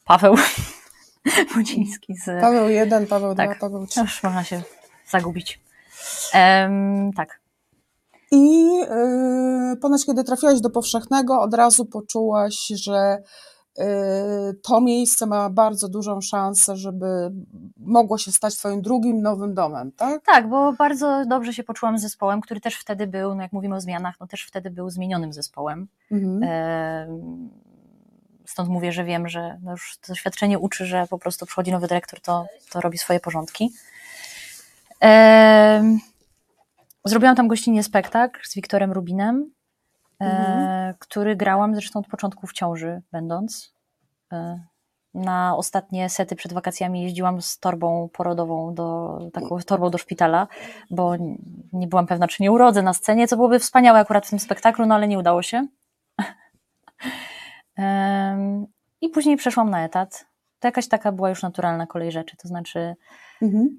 Paweł 0.05 0.37
Wodziński 1.57 2.17
z. 2.17 2.41
Paweł 2.41 2.69
1, 2.69 3.07
Paweł 3.07 3.35
2, 3.35 3.47
tak. 3.47 3.59
Paweł 3.59 3.87
3. 3.87 4.01
Już 4.01 4.23
można 4.23 4.45
się 4.45 4.63
zagubić. 5.09 5.61
Em, 6.33 7.11
tak. 7.17 7.41
I 8.31 8.67
yy, 8.67 9.77
ponoć, 9.81 10.07
kiedy 10.07 10.25
trafiłaś 10.25 10.61
do 10.61 10.71
powszechnego, 10.71 11.41
od 11.41 11.55
razu 11.55 11.85
poczułaś, 11.85 12.67
że 12.67 13.23
to 14.63 14.81
miejsce 14.81 15.27
ma 15.27 15.51
bardzo 15.51 15.89
dużą 15.89 16.21
szansę, 16.21 16.77
żeby 16.77 17.07
mogło 17.77 18.19
się 18.19 18.33
stać 18.33 18.57
Twoim 18.57 18.83
drugim 18.83 19.23
nowym 19.23 19.55
domem, 19.55 19.93
tak? 19.93 20.25
Tak, 20.25 20.49
bo 20.49 20.73
bardzo 20.73 21.25
dobrze 21.27 21.53
się 21.53 21.65
poczułam 21.65 21.99
z 21.99 22.03
zespołem, 22.03 22.41
który 22.41 22.61
też 22.61 22.75
wtedy 22.75 23.07
był, 23.07 23.35
no 23.35 23.43
jak 23.43 23.53
mówimy 23.53 23.77
o 23.77 23.81
zmianach, 23.81 24.15
no 24.21 24.27
też 24.27 24.43
wtedy 24.47 24.71
był 24.71 24.91
zmienionym 24.91 25.33
zespołem. 25.33 25.89
Mhm. 26.13 26.43
Em, 26.43 27.51
Stąd 28.47 28.69
mówię, 28.69 28.93
że 28.93 29.05
wiem, 29.05 29.29
że 29.29 29.59
no 29.63 29.71
już 29.71 29.99
to 30.01 30.13
doświadczenie 30.13 30.59
uczy, 30.59 30.87
że 30.87 31.07
po 31.11 31.19
prostu 31.19 31.47
przychodzi 31.47 31.73
nowy 31.73 31.87
dyrektor, 31.87 32.21
to, 32.21 32.47
to 32.71 32.81
robi 32.81 32.99
swoje 32.99 33.21
porządki. 33.21 33.73
Em, 35.01 35.99
Zrobiłam 37.07 37.37
tam 37.37 37.49
gościnnie 37.49 37.83
spektakl 37.83 38.41
z 38.45 38.55
Wiktorem 38.55 38.93
Rubinem, 38.93 39.51
Mhm. 40.19 40.95
który 40.99 41.37
grałam 41.37 41.75
zresztą 41.75 42.01
od 42.01 42.07
początku 42.07 42.47
w 42.47 42.53
ciąży 42.53 43.03
będąc. 43.13 43.75
E, 44.33 44.61
Na 45.15 45.57
ostatnie 45.57 46.09
sety 46.09 46.37
przed 46.37 46.53
wakacjami 46.53 47.03
jeździłam 47.03 47.43
z 47.43 47.59
torbą 47.59 48.09
porodową, 48.13 48.75
do, 48.75 49.19
taką 49.33 49.59
torbą 49.59 49.91
do 49.91 49.99
szpitala, 49.99 50.47
bo 50.91 51.13
nie 51.73 51.87
byłam 51.89 52.07
pewna, 52.07 52.29
czy 52.29 52.43
nie 52.43 52.53
urodzę 52.53 52.83
na 52.83 52.93
scenie, 52.95 53.29
co 53.29 53.37
byłoby 53.37 53.59
wspaniałe 53.59 53.99
akurat 53.99 54.27
w 54.27 54.31
tym 54.31 54.39
spektaklu, 54.39 54.87
no 54.87 54.95
ale 54.95 55.09
nie 55.09 55.19
udało 55.19 55.43
się. 55.43 55.67
I 59.01 59.09
później 59.09 59.37
przeszłam 59.37 59.71
na 59.71 59.85
etat. 59.85 60.27
To 60.61 60.69
jakaś 60.69 60.89
taka 60.89 61.13
była 61.13 61.29
już 61.29 61.43
naturalna 61.43 61.87
kolej 61.87 62.13
rzeczy, 62.13 62.37
to 62.37 62.49
znaczy, 62.49 62.97
Mhm. 63.43 63.79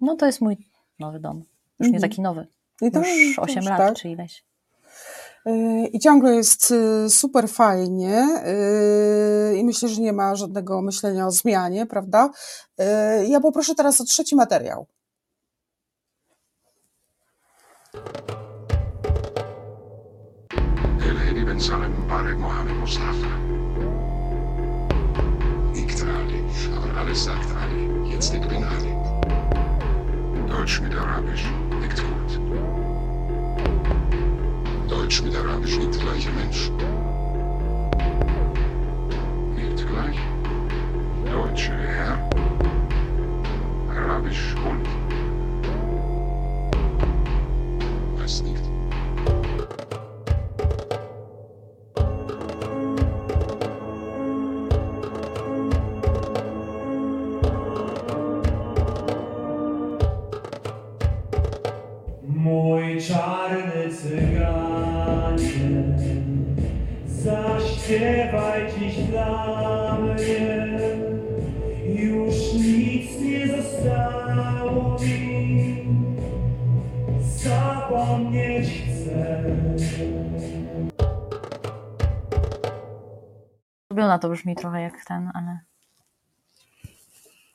no 0.00 0.16
to 0.16 0.26
jest 0.26 0.40
mój 0.40 0.56
nowy 0.98 1.20
dom. 1.20 1.36
Już 1.78 1.88
nie 1.88 1.96
Mhm. 1.96 2.10
taki 2.10 2.20
nowy, 2.22 2.46
I 2.82 2.90
to 2.90 2.98
już 2.98 3.36
to 3.36 3.42
8 3.42 3.56
już 3.56 3.66
lat 3.66 3.78
tak. 3.78 3.94
czy 3.96 4.08
ileś. 4.08 4.44
Yy, 5.45 5.87
I 5.87 5.99
ciągle 5.99 6.35
jest 6.35 6.71
yy, 6.71 7.09
super 7.09 7.49
fajnie 7.49 8.27
yy, 9.51 9.57
i 9.57 9.65
myślę, 9.65 9.89
że 9.89 10.01
nie 10.01 10.13
ma 10.13 10.35
żadnego 10.35 10.81
myślenia 10.81 11.27
o 11.27 11.31
zmianie, 11.31 11.85
prawda? 11.85 12.29
Yy, 12.77 12.85
Ja 13.27 13.39
poproszę 13.39 13.75
teraz 13.75 14.01
o 14.01 14.03
trzeci 14.03 14.35
materiał. 14.35 14.87
الهادي 20.99 21.43
بن 21.45 21.59
سالم 21.59 22.05
مبارك 22.05 22.37
Mohammed 22.37 22.75
Mustafa. 22.83 23.31
Nicht 25.73 26.01
Ali, 26.17 26.41
aber 26.77 26.97
alles 27.01 27.23
sagt 27.23 27.49
Ali. 27.61 28.11
Jetzt 28.11 28.33
ich 28.33 28.47
bin 28.47 28.63
Ali. 28.63 28.93
Deutsch 30.49 30.81
mit 30.81 30.93
Arabisch 30.95 31.45
Deutsch 35.10 35.22
mit 35.22 35.34
Arabisch 35.34 35.76
nicht 35.76 36.00
gleicher 36.00 36.30
Mensch. 36.30 36.70
Nicht 39.56 39.88
gleich. 39.88 40.16
Deutsch 41.32 41.68
Herr. 41.68 42.30
Arabisch 43.88 44.54
Hund. 44.64 44.86
Weiß 48.20 48.42
nicht. 48.44 48.69
To 84.20 84.28
brzmi 84.28 84.56
trochę 84.56 84.80
jak 84.80 85.04
ten, 85.04 85.30
ale 85.34 85.60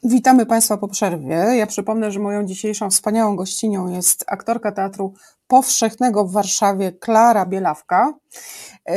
Witamy 0.07 0.45
Państwa 0.45 0.78
po 0.78 0.88
przerwie. 0.88 1.36
Ja 1.36 1.68
przypomnę, 1.68 2.11
że 2.11 2.20
moją 2.20 2.45
dzisiejszą 2.45 2.89
wspaniałą 2.89 3.36
gościnią 3.36 3.88
jest 3.88 4.24
aktorka 4.28 4.72
Teatru 4.72 5.13
Powszechnego 5.47 6.26
w 6.26 6.32
Warszawie, 6.32 6.91
Klara 6.91 7.45
Bielawka. 7.45 8.13
Yy, 8.88 8.95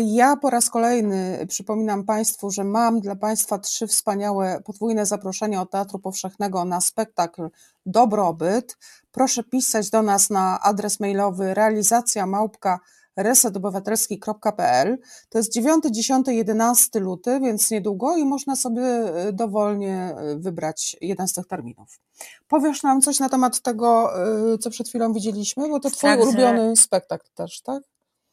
Ja 0.00 0.36
po 0.36 0.50
raz 0.50 0.70
kolejny 0.70 1.46
przypominam 1.48 2.04
Państwu, 2.04 2.50
że 2.50 2.64
mam 2.64 3.00
dla 3.00 3.16
Państwa 3.16 3.58
trzy 3.58 3.86
wspaniałe 3.86 4.60
podwójne 4.64 5.06
zaproszenia 5.06 5.62
od 5.62 5.70
Teatru 5.70 5.98
Powszechnego 5.98 6.64
na 6.64 6.80
spektakl 6.80 7.48
Dobrobyt. 7.86 8.78
Proszę 9.12 9.44
pisać 9.44 9.90
do 9.90 10.02
nas 10.02 10.30
na 10.30 10.60
adres 10.60 11.00
mailowy 11.00 11.54
realizacja 11.54 12.26
małpka 12.26 12.80
resetobywatelski.pl. 13.18 14.98
To 15.28 15.38
jest 15.38 15.52
9, 15.52 15.84
10, 15.90 16.26
11 16.28 17.00
luty, 17.00 17.40
więc 17.40 17.70
niedługo 17.70 18.16
i 18.16 18.24
można 18.24 18.56
sobie 18.56 18.82
y, 19.28 19.32
dowolnie 19.32 20.14
y, 20.32 20.38
wybrać 20.38 20.96
jeden 21.00 21.28
z 21.28 21.32
tych 21.32 21.46
terminów. 21.46 22.00
Powiesz 22.48 22.82
nam 22.82 23.00
coś 23.00 23.20
na 23.20 23.28
temat 23.28 23.60
tego, 23.60 24.10
y, 24.54 24.58
co 24.58 24.70
przed 24.70 24.88
chwilą 24.88 25.12
widzieliśmy, 25.12 25.68
bo 25.68 25.80
to 25.80 25.90
twój 25.90 26.10
Tak, 26.10 26.18
że- 26.20 26.26
ulubiony 26.26 26.76
spektakl 26.76 27.26
też, 27.34 27.60
tak? 27.62 27.82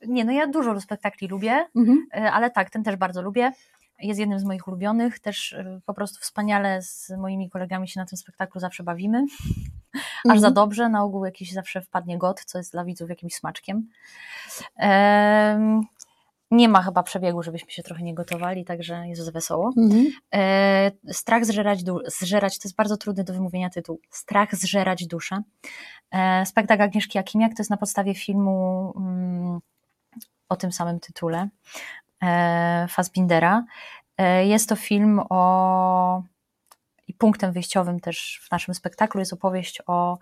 nie, 0.07 0.25
no 0.25 0.31
ja 0.31 0.47
dużo 0.47 0.81
spektakli 0.81 1.27
lubię, 1.27 1.65
Mhm. 1.75 2.07
E, 2.13 2.31
ale 2.31 2.51
tak, 2.51 2.69
ten 2.69 2.83
też 2.83 2.95
bardzo 2.95 3.21
lubię. 3.21 3.51
Jest 3.99 4.19
jednym 4.19 4.39
z 4.39 4.43
moich 4.43 4.67
ulubionych. 4.67 5.19
Też 5.19 5.53
e, 5.53 5.79
po 5.85 5.93
prostu 5.93 6.19
wspaniale 6.21 6.81
z 6.81 7.09
moimi 7.17 7.49
kolegami 7.49 7.87
się 7.87 7.99
na 7.99 8.05
tym 8.05 8.17
spektaklu 8.17 8.61
zawsze 8.61 8.83
bawimy. 8.83 9.25
Aż 10.25 10.31
Mhm. 10.31 10.39
za 10.39 10.51
dobrze. 10.51 10.89
Na 10.89 11.03
ogół 11.03 11.25
jakiś 11.25 11.51
zawsze 11.53 11.81
wpadnie 11.81 12.17
got, 12.17 12.43
co 12.45 12.57
jest 12.57 12.71
dla 12.71 12.85
widzów 12.85 13.09
jakimś 13.09 13.35
smaczkiem. 13.35 13.89
Em, 14.77 15.81
Nie 16.51 16.69
ma 16.69 16.81
chyba 16.81 17.03
przebiegu, 17.03 17.43
żebyśmy 17.43 17.71
się 17.71 17.83
trochę 17.83 18.03
nie 18.03 18.13
gotowali, 18.15 18.65
także 18.65 19.07
jest 19.07 19.31
wesoło. 19.31 19.71
Mhm. 19.77 20.05
E, 20.35 20.91
strach 21.13 21.45
zżerać, 21.45 21.83
du- 21.83 21.99
zżerać, 22.21 22.59
to 22.59 22.67
jest 22.67 22.75
bardzo 22.75 22.97
trudny 22.97 23.23
do 23.23 23.33
wymówienia 23.33 23.69
tytuł. 23.69 23.99
Strach 24.09 24.55
zżerać 24.55 25.07
duszę. 25.07 25.41
E, 26.11 26.45
spektakl 26.45 26.81
Agnieszki 26.81 27.17
Jakimiak 27.17 27.51
to 27.51 27.61
jest 27.61 27.69
na 27.69 27.77
podstawie 27.77 28.15
filmu 28.15 28.93
mm, 28.97 29.59
o 30.49 30.55
tym 30.55 30.71
samym 30.71 30.99
tytule 30.99 31.49
e, 32.23 32.85
Fassbindera. 32.89 33.65
E, 34.17 34.45
jest 34.45 34.69
to 34.69 34.75
film 34.75 35.21
o 35.29 36.23
i 37.07 37.13
punktem 37.13 37.51
wyjściowym 37.51 37.99
też 37.99 38.41
w 38.47 38.51
naszym 38.51 38.73
spektaklu 38.73 39.19
jest 39.19 39.33
opowieść 39.33 39.81
o 39.87 40.17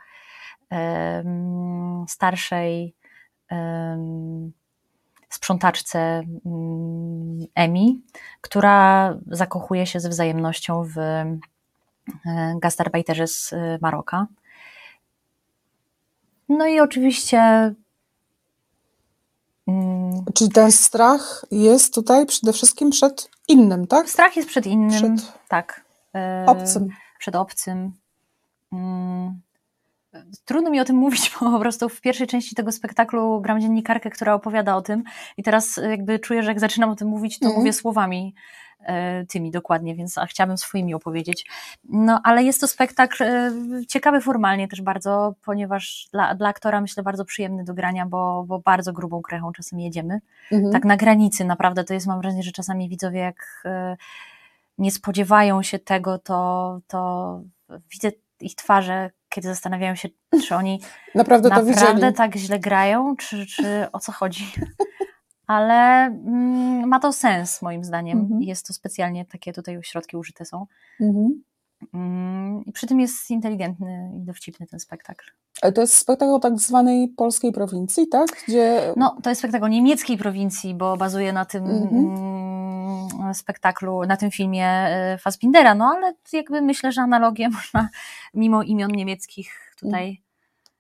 starszej 2.07 2.95
sprzątaczce 5.33 5.99
mm, 6.45 7.45
Emi, 7.55 8.01
która 8.41 9.15
zakochuje 9.27 9.87
się 9.87 9.99
ze 9.99 10.09
wzajemnością 10.09 10.83
w 10.83 10.97
e, 10.97 11.37
gastarbeiterze 12.59 13.27
z 13.27 13.53
e, 13.53 13.77
Maroka. 13.81 14.27
No 16.49 16.67
i 16.67 16.79
oczywiście 16.79 17.39
mm, 19.67 20.25
Czyli 20.33 20.49
ten 20.49 20.71
strach 20.71 21.45
jest 21.51 21.93
tutaj 21.93 22.25
przede 22.25 22.53
wszystkim 22.53 22.89
przed 22.89 23.29
innym, 23.47 23.87
tak? 23.87 24.09
strach 24.09 24.35
jest 24.35 24.49
przed 24.49 24.65
innym, 24.65 25.15
Przed 25.15 25.33
tak. 25.47 25.82
Obcym. 26.47 26.89
Przed 27.19 27.35
obcym. 27.35 27.91
Mm, 28.73 29.41
Trudno 30.45 30.69
mi 30.69 30.79
o 30.79 30.85
tym 30.85 30.95
mówić, 31.05 31.31
bo 31.39 31.51
po 31.51 31.59
prostu 31.59 31.89
w 31.89 32.01
pierwszej 32.01 32.27
części 32.27 32.55
tego 32.55 32.71
spektaklu 32.71 33.41
gram 33.41 33.61
dziennikarkę, 33.61 34.09
która 34.09 34.33
opowiada 34.33 34.75
o 34.75 34.81
tym 34.81 35.03
i 35.37 35.43
teraz 35.43 35.79
jakby 35.89 36.19
czuję, 36.19 36.43
że 36.43 36.51
jak 36.51 36.59
zaczynam 36.59 36.89
o 36.89 36.95
tym 36.95 37.07
mówić, 37.07 37.39
to 37.39 37.45
Mhm. 37.45 37.59
mówię 37.61 37.73
słowami 37.73 38.35
e, 38.85 39.25
tymi 39.25 39.51
dokładnie, 39.51 39.95
więc 39.95 40.17
a 40.17 40.25
chciałabym 40.25 40.57
swoimi 40.57 40.93
opowiedzieć. 40.93 41.45
No 41.89 42.21
ale 42.23 42.43
jest 42.43 42.61
to 42.61 42.67
spektakl 42.67 43.23
e, 43.23 43.51
ciekawy 43.87 44.21
formalnie 44.21 44.67
też 44.67 44.81
bardzo, 44.81 45.33
ponieważ 45.45 46.07
dla, 46.11 46.35
dla 46.35 46.49
aktora 46.49 46.81
myślę 46.81 47.03
bardzo 47.03 47.25
przyjemny 47.25 47.63
do 47.63 47.73
grania, 47.73 48.05
bo, 48.05 48.43
bo 48.47 48.59
bardzo 48.59 48.93
grubą 48.93 49.21
krechą 49.21 49.51
czasem 49.53 49.79
jedziemy. 49.79 50.21
Mhm. 50.51 50.73
Tak 50.73 50.85
na 50.85 50.97
granicy 50.97 51.45
naprawdę 51.45 51.83
to 51.83 51.93
jest, 51.93 52.07
mam 52.07 52.21
wrażenie, 52.21 52.43
że 52.43 52.51
czasami 52.51 52.89
widzowie 52.89 53.19
jak 53.19 53.61
e, 53.65 53.97
nie 54.77 54.91
spodziewają 54.91 55.63
się 55.63 55.79
tego, 55.79 56.19
to, 56.19 56.79
to 56.87 57.41
widzę 57.91 58.11
ich 58.39 58.55
twarze, 58.55 59.11
kiedy 59.29 59.47
zastanawiają 59.47 59.95
się, 59.95 60.09
czy 60.47 60.55
oni 60.55 60.81
Naprawdę 61.15 61.49
naprawdę 61.49 62.13
tak 62.13 62.35
źle 62.35 62.59
grają, 62.59 63.15
czy, 63.15 63.45
czy 63.45 63.87
o 63.91 63.99
co 63.99 64.11
chodzi. 64.11 64.45
Ale 65.47 66.05
mm, 66.05 66.87
ma 66.87 66.99
to 66.99 67.13
sens 67.13 67.61
moim 67.61 67.83
zdaniem. 67.83 68.19
Mhm. 68.19 68.41
Jest 68.41 68.67
to 68.67 68.73
specjalnie 68.73 69.25
takie 69.25 69.53
tutaj 69.53 69.79
środki 69.83 70.17
użyte 70.17 70.45
są. 70.45 70.65
Mhm. 71.01 71.43
Mm, 71.93 72.65
I 72.65 72.71
przy 72.71 72.87
tym 72.87 72.99
jest 72.99 73.31
inteligentny 73.31 74.11
i 74.17 74.25
dowcipny 74.25 74.67
ten 74.67 74.79
spektakl. 74.79 75.25
E, 75.61 75.71
To 75.71 75.81
jest 75.81 75.97
spektakl 75.97 76.39
tak 76.39 76.59
zwanej 76.59 77.07
polskiej 77.07 77.51
prowincji, 77.51 78.07
tak? 78.07 78.27
Gdzie 78.47 78.93
No, 78.97 79.17
to 79.23 79.29
jest 79.29 79.39
spektakl 79.39 79.69
niemieckiej 79.69 80.17
prowincji, 80.17 80.75
bo 80.75 80.97
bazuje 80.97 81.33
na 81.33 81.45
tym 81.45 81.65
Mhm. 81.65 82.05
mm, 82.05 82.52
spektaklu, 83.33 84.03
na 84.03 84.17
tym 84.17 84.31
filmie 84.31 84.67
e, 84.67 85.17
Fassbindera, 85.17 85.75
no 85.75 85.85
ale 85.85 86.13
jakby 86.33 86.61
myślę, 86.61 86.91
że 86.91 87.01
analogię 87.01 87.49
można 87.57 87.89
mimo 88.33 88.63
imion 88.63 88.91
niemieckich 88.91 89.73
tutaj 89.79 90.21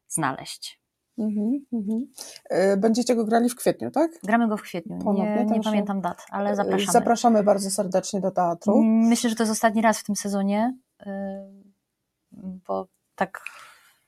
znaleźć. 0.07 0.83
Mhm, 1.17 1.65
mhm. 1.73 2.07
E, 2.49 2.77
Będziecie 2.77 3.15
go 3.15 3.25
grali 3.25 3.49
w 3.49 3.55
kwietniu, 3.55 3.91
tak? 3.91 4.11
Gramy 4.23 4.47
go 4.47 4.57
w 4.57 4.61
kwietniu, 4.61 4.99
Ponownie, 4.99 5.45
nie, 5.45 5.57
nie 5.57 5.61
pamiętam 5.61 6.01
dat, 6.01 6.25
ale 6.29 6.49
E, 6.49 6.55
zapraszamy. 6.55 6.91
Zapraszamy 6.91 7.43
bardzo 7.43 7.69
serdecznie 7.69 8.21
do 8.21 8.31
teatru. 8.31 8.77
Mm, 8.77 9.07
Myślę, 9.07 9.29
że 9.29 9.35
to 9.35 9.43
jest 9.43 9.51
ostatni 9.51 9.81
raz 9.81 9.99
w 9.99 10.03
tym 10.03 10.15
sezonie, 10.15 10.77
bo 12.67 12.87
tak 13.15 13.41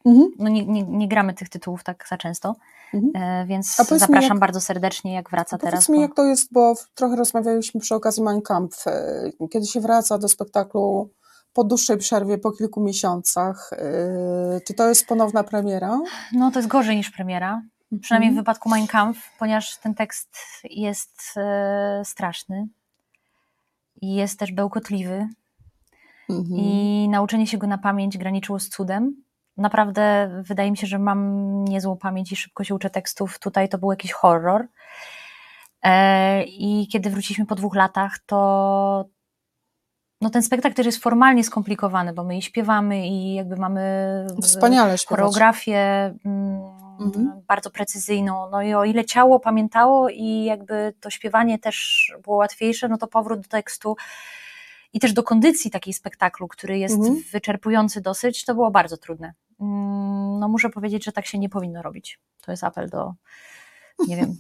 Mhm. 0.06 0.32
no 0.40 0.50
nie, 0.50 0.66
nie, 0.66 0.84
nie 0.84 1.08
gramy 1.08 1.34
tych 1.34 1.50
tytułów 1.50 1.84
tak 1.84 2.06
za 2.10 2.18
często, 2.18 2.56
Mhm. 2.94 3.24
e, 3.44 3.46
więc 3.48 3.76
powiedz 3.78 4.00
zapraszam 4.02 4.30
jak- 4.30 4.40
bardzo 4.40 4.62
serdecznie, 4.62 5.14
jak 5.14 5.30
wraca 5.30 5.58
Powiedz 5.58 5.72
teraz. 5.72 5.90
mi, 5.90 5.96
bo- 5.96 6.02
jak 6.02 6.16
to 6.16 6.24
jest, 6.26 6.54
bo 6.54 6.74
trochę 6.96 7.16
rozmawialiśmy 7.16 7.82
przy 7.82 7.96
okazji 7.96 8.24
Mein 8.24 8.42
Kampf. 8.42 8.88
e, 8.88 9.32
Kiedy 9.52 9.66
się 9.66 9.80
wraca 9.82 10.18
do 10.18 10.28
spektaklu 10.28 11.10
po 11.54 11.64
dłuższej 11.64 11.98
przerwie, 11.98 12.38
po 12.38 12.52
kilku 12.52 12.82
miesiącach, 12.84 13.70
e, 13.74 14.62
czy 14.68 14.74
to 14.74 14.90
jest 14.90 15.08
ponowna 15.08 15.44
premiera? 15.44 16.00
No 16.34 16.52
to 16.52 16.60
jest 16.60 16.70
gorzej 16.70 16.96
niż 16.98 17.12
premiera, 17.12 17.62
przynajmniej 18.02 18.30
w 18.30 18.34
Mhm. 18.34 18.44
wypadku 18.44 18.70
Mein 18.70 18.88
Kampf, 18.88 19.20
ponieważ 19.40 19.78
ten 19.78 19.94
tekst 19.96 20.30
jest 20.64 21.22
straszny 22.04 22.68
i 24.02 24.16
jest 24.16 24.40
też 24.40 24.52
bełkotliwy 24.52 25.28
Mhm. 26.30 26.60
i 26.60 27.08
nauczenie 27.10 27.48
się 27.48 27.58
go 27.58 27.68
na 27.68 27.78
pamięć 27.78 28.18
graniczyło 28.18 28.60
z 28.60 28.70
cudem. 28.70 29.24
Naprawdę 29.58 30.30
wydaje 30.44 30.72
mi 30.72 30.78
się, 30.78 30.88
że 30.88 31.00
mam 31.00 31.46
niezłą 31.66 31.98
pamięć 31.98 32.32
i 32.32 32.36
szybko 32.36 32.64
się 32.64 32.76
uczę 32.76 32.90
tekstów. 32.90 33.40
Tutaj 33.40 33.70
to 33.70 33.78
był 33.78 33.92
jakiś 33.92 34.12
horror. 34.12 34.68
E, 35.84 36.44
I 36.44 36.88
kiedy 36.92 37.10
wróciliśmy 37.10 37.46
po 37.46 37.56
dwóch 37.56 37.76
latach, 37.76 38.20
to 38.26 39.06
no 40.22 40.30
ten 40.30 40.42
spektakl 40.44 40.76
też 40.76 40.86
jest 40.86 41.04
formalnie 41.04 41.44
skomplikowany, 41.44 42.14
bo 42.14 42.24
my 42.24 42.38
i 42.38 42.42
śpiewamy 42.42 43.08
i 43.08 43.34
jakby 43.34 43.56
mamy 43.58 43.82
w- 44.38 44.44
Wspaniale 44.46 44.98
śpiewać. 44.98 45.10
choreografię 45.20 45.80
mm, 46.26 46.76
Mhm. 47.00 47.42
bardzo 47.48 47.70
precyzyjną. 47.70 48.50
No 48.52 48.62
i 48.62 48.74
o 48.74 48.84
ile 48.86 49.06
ciało 49.06 49.40
pamiętało 49.40 50.10
i 50.10 50.44
jakby 50.44 50.94
to 51.00 51.10
śpiewanie 51.10 51.60
też 51.60 52.08
było 52.24 52.36
łatwiejsze, 52.38 52.88
no 52.88 52.98
to 52.98 53.08
powrót 53.08 53.40
do 53.40 53.48
tekstu 53.50 53.96
i 54.94 55.00
też 55.00 55.14
do 55.14 55.24
kondycji 55.24 55.72
takiej 55.72 55.94
spektaklu, 55.94 56.48
który 56.48 56.78
jest 56.80 56.96
Mhm. 56.96 57.24
wyczerpujący 57.32 58.02
dosyć, 58.02 58.46
to 58.46 58.56
było 58.56 58.72
bardzo 58.72 58.98
trudne. 58.98 59.34
Mm, 59.60 60.40
No 60.40 60.48
muszę 60.48 60.70
powiedzieć, 60.70 61.06
że 61.06 61.12
tak 61.12 61.26
się 61.26 61.40
nie 61.40 61.50
powinno 61.50 61.82
robić. 61.82 62.20
To 62.42 62.52
jest 62.52 62.64
apel 62.64 62.90
do, 62.90 63.14
nie 64.08 64.16
wiem, 64.16 64.30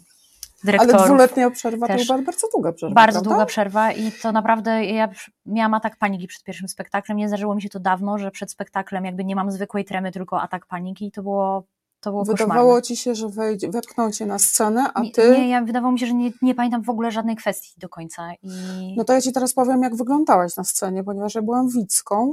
Ale 0.63 0.71
dyrektorów. 0.77 1.05
dwuletnia 1.05 1.49
przerwa 1.49 1.87
też. 1.87 2.07
to 2.07 2.13
była 2.13 2.25
bardzo 2.25 2.47
długa 2.53 2.71
przerwa, 2.73 2.95
Bardzo 2.95 3.19
prawda? 3.19 3.29
długa 3.29 3.45
przerwa 3.45 3.91
i 3.91 4.11
to 4.11 4.31
naprawdę, 4.31 4.85
ja 4.85 5.09
miałam 5.45 5.73
atak 5.73 5.97
paniki 5.97 6.27
przed 6.27 6.43
pierwszym 6.43 6.67
spektaklem. 6.67 7.17
Nie 7.17 7.27
zdarzyło 7.27 7.55
mi 7.55 7.61
się 7.61 7.69
to 7.69 7.79
dawno, 7.79 8.17
że 8.17 8.31
przed 8.31 8.51
spektaklem 8.51 9.05
jakby 9.05 9.25
nie 9.25 9.35
mam 9.35 9.51
zwykłej 9.51 9.85
tremy, 9.85 10.11
tylko 10.11 10.41
atak 10.41 10.65
paniki 10.65 11.05
i 11.07 11.11
to 11.11 11.23
było, 11.23 11.63
to 11.99 12.11
było 12.11 12.23
Wydawało 12.25 12.59
koszmarne. 12.61 12.81
ci 12.81 12.97
się, 12.97 13.15
że 13.15 13.29
wejdzie, 13.29 13.69
wepchną 13.71 14.11
cię 14.11 14.25
na 14.25 14.39
scenę, 14.39 14.91
a 14.93 15.01
Nie, 15.01 15.11
ty... 15.11 15.29
nie, 15.37 15.49
ja, 15.49 15.61
wydawało 15.61 15.91
mi 15.93 15.99
się, 15.99 16.05
że 16.07 16.13
nie, 16.13 16.31
nie 16.41 16.55
pamiętam 16.55 16.83
w 16.83 16.89
ogóle 16.89 17.11
żadnej 17.11 17.35
kwestii 17.35 17.73
do 17.79 17.89
końca. 17.89 18.33
I... 18.43 18.93
No 18.97 19.03
to 19.03 19.13
ja 19.13 19.21
ci 19.21 19.33
teraz 19.33 19.53
powiem, 19.53 19.81
jak 19.83 19.95
wyglądałaś 19.95 20.55
na 20.57 20.63
scenie, 20.63 21.03
ponieważ 21.03 21.35
ja 21.35 21.41
byłam 21.41 21.69
widzką. 21.69 22.31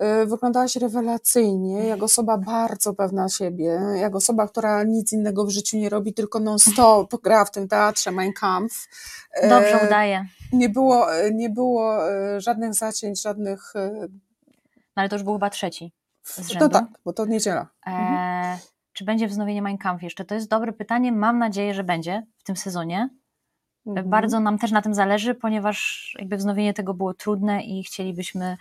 Yy, 0.00 0.26
Wyglądałaś 0.26 0.76
rewelacyjnie, 0.76 1.86
jak 1.86 2.02
osoba 2.02 2.38
bardzo 2.38 2.94
pewna 2.94 3.28
siebie, 3.28 3.80
jak 3.96 4.16
osoba, 4.16 4.48
która 4.48 4.82
nic 4.82 5.12
innego 5.12 5.44
w 5.44 5.50
życiu 5.50 5.76
nie 5.76 5.88
robi, 5.88 6.14
tylko 6.14 6.40
non-stop 6.40 7.14
gra 7.24 7.44
w 7.44 7.50
tym 7.50 7.68
teatrze 7.68 8.10
Mein 8.10 8.32
Kampf. 8.32 8.88
Yy, 9.42 9.48
Dobrze 9.48 9.80
udaje. 9.86 10.26
Nie 10.52 10.68
było, 10.68 11.06
nie 11.32 11.50
było 11.50 11.98
żadnych 12.38 12.74
zacięć, 12.74 13.22
żadnych... 13.22 13.72
No 14.96 15.00
ale 15.02 15.08
to 15.08 15.16
już 15.16 15.22
był 15.22 15.32
chyba 15.32 15.50
trzeci 15.50 15.92
z 16.24 16.48
rzędu. 16.48 16.68
tak, 16.68 16.84
bo 17.04 17.12
to 17.12 17.26
niedziela. 17.26 17.66
E, 17.86 18.58
czy 18.92 19.04
będzie 19.04 19.28
wznowienie 19.28 19.62
Mein 19.62 19.78
Kampf 19.78 20.02
jeszcze? 20.02 20.24
To 20.24 20.34
jest 20.34 20.48
dobre 20.48 20.72
pytanie. 20.72 21.12
Mam 21.12 21.38
nadzieję, 21.38 21.74
że 21.74 21.84
będzie 21.84 22.26
w 22.36 22.44
tym 22.44 22.56
sezonie. 22.56 23.08
Mhm. 23.86 24.10
Bardzo 24.10 24.40
nam 24.40 24.58
też 24.58 24.70
na 24.70 24.82
tym 24.82 24.94
zależy, 24.94 25.34
ponieważ 25.34 26.10
jakby 26.18 26.36
wznowienie 26.36 26.74
tego 26.74 26.94
było 26.94 27.14
trudne 27.14 27.62
i 27.62 27.84
chcielibyśmy 27.84 28.56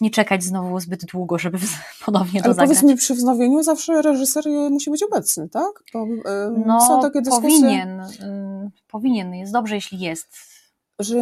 nie 0.00 0.10
czekać 0.10 0.42
znowu 0.44 0.80
zbyt 0.80 1.04
długo, 1.04 1.38
żeby 1.38 1.58
ponownie 2.06 2.40
to 2.40 2.44
Ale 2.44 2.54
zagrać. 2.54 2.68
powiedz 2.78 2.82
mi, 2.92 2.96
przy 2.96 3.14
wznowieniu 3.14 3.62
zawsze 3.62 4.02
reżyser 4.02 4.46
yy, 4.46 4.70
musi 4.70 4.90
być 4.90 5.02
obecny, 5.02 5.48
tak? 5.48 5.72
Bo, 5.92 6.06
yy, 6.06 6.22
no, 6.66 6.80
są 6.80 7.00
takie 7.02 7.22
dyskusje, 7.22 7.50
powinien, 7.50 8.00
ym, 8.22 8.70
powinien, 8.88 9.34
jest 9.34 9.52
dobrze, 9.52 9.74
jeśli 9.74 9.98
jest. 9.98 10.54
że 10.98 11.16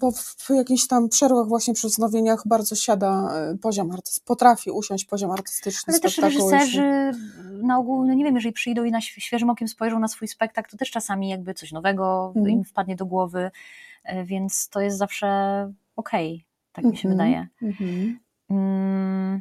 po 0.00 0.12
jakichś 0.54 0.86
tam 0.86 1.08
przerwach 1.08 1.48
właśnie 1.48 1.74
przy 1.74 1.88
wznowieniach 1.88 2.42
bardzo 2.46 2.74
siada 2.74 3.30
y, 3.54 3.58
poziom 3.58 3.90
artystyczny, 3.90 4.26
potrafi 4.26 4.70
usiąść 4.70 5.04
poziom 5.04 5.30
artystyczny 5.30 5.92
Ale 5.92 6.00
też 6.00 6.18
reżyserzy 6.18 7.10
na 7.62 7.78
ogół, 7.78 8.04
no 8.06 8.14
nie 8.14 8.24
wiem, 8.24 8.34
jeżeli 8.34 8.52
przyjdą 8.52 8.84
i 8.84 8.90
na 8.90 8.98
świe- 9.00 9.20
świeżym 9.20 9.50
okiem 9.50 9.68
spojrzą 9.68 9.98
na 9.98 10.08
swój 10.08 10.28
spektakl, 10.28 10.70
to 10.70 10.76
też 10.76 10.90
czasami 10.90 11.28
jakby 11.28 11.54
coś 11.54 11.72
nowego 11.72 12.32
Mhm. 12.36 12.48
im 12.54 12.64
wpadnie 12.64 12.96
do 12.96 13.06
głowy, 13.06 13.50
e, 14.04 14.24
więc 14.24 14.68
to 14.68 14.80
jest 14.80 14.98
zawsze 14.98 15.28
okej, 15.96 16.44
tak 16.82 16.90
mi 16.92 16.96
się 16.96 17.08
Mhm. 17.08 17.12
wydaje. 17.28 17.48
Mhm. 17.62 18.18
Mm, 18.50 19.40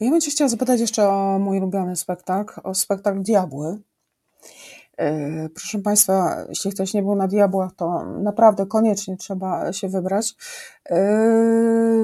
Ja 0.00 0.10
bym 0.10 0.20
cię 0.20 0.30
chciała 0.30 0.48
zapytać 0.48 0.80
jeszcze 0.80 1.08
o 1.08 1.38
mój 1.38 1.58
ulubiony 1.58 1.96
spektakl, 1.96 2.60
o 2.64 2.74
spektakl 2.74 3.22
Diabły. 3.22 3.78
E, 4.98 5.48
Proszę 5.48 5.78
Państwa, 5.78 6.36
jeśli 6.48 6.70
ktoś 6.72 6.94
nie 6.94 7.02
był 7.02 7.14
na 7.16 7.28
diabłach, 7.28 7.72
to 7.76 8.04
naprawdę 8.04 8.66
koniecznie 8.66 9.16
trzeba 9.16 9.72
się 9.72 9.88
wybrać. 9.88 10.34
E, 10.90 10.98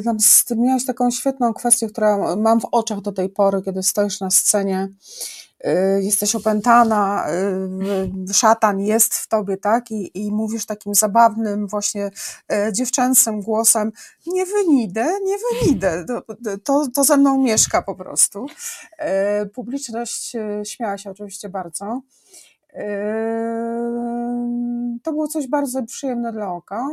Tam 0.04 0.20
z 0.20 0.44
tym 0.44 0.60
miałeś 0.60 0.86
taką 0.86 1.10
świetną 1.10 1.54
kwestię, 1.54 1.88
która 1.88 2.36
mam 2.36 2.60
w 2.60 2.64
oczach 2.72 3.00
do 3.00 3.12
tej 3.12 3.28
pory, 3.28 3.62
kiedy 3.62 3.82
stoisz 3.82 4.20
na 4.20 4.30
scenie, 4.30 4.88
e, 5.64 6.02
jesteś 6.02 6.34
opętana, 6.34 7.26
szatan 8.32 8.80
jest 8.80 9.14
w 9.26 9.28
tobie, 9.28 9.56
tak? 9.56 9.90
I, 9.90 10.26
i 10.26 10.32
mówisz 10.32 10.66
takim 10.66 10.94
zabawnym, 10.94 11.66
właśnie 11.66 12.10
e, 12.52 12.72
dziewczęcym 12.72 13.40
głosem, 13.40 13.92
nie 14.26 14.46
wynidę, 14.46 15.06
nie 15.22 15.36
wynidę, 15.38 16.04
to, 16.04 16.22
to, 16.64 16.88
to 16.94 17.04
ze 17.04 17.16
mną 17.16 17.38
mieszka 17.42 17.82
po 17.82 17.94
prostu. 17.94 18.46
E, 18.98 19.46
Publiczność 19.46 20.36
e, 20.36 20.64
śmiała 20.64 20.98
się 20.98 21.10
oczywiście 21.10 21.48
bardzo. 21.48 22.00
Ym, 22.74 24.06
To 25.02 25.12
było 25.12 25.28
coś 25.28 25.48
bardzo 25.48 25.82
przyjemne 25.82 26.32
dla 26.32 26.52
oka. 26.52 26.88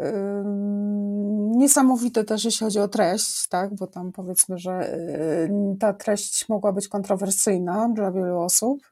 Ym, 0.00 1.30
Niesamowite 1.60 2.24
też, 2.24 2.44
jeśli 2.44 2.64
chodzi 2.64 2.78
o 2.80 2.88
treść, 2.88 3.48
tak, 3.48 3.74
bo 3.74 3.86
tam 3.86 4.12
powiedzmy, 4.12 4.58
że 4.58 4.94
y, 4.94 5.50
ta 5.80 5.92
treść 5.92 6.48
mogła 6.48 6.72
być 6.72 6.88
kontrowersyjna 6.88 7.88
dla 7.94 8.12
wielu 8.12 8.38
osób. 8.40 8.89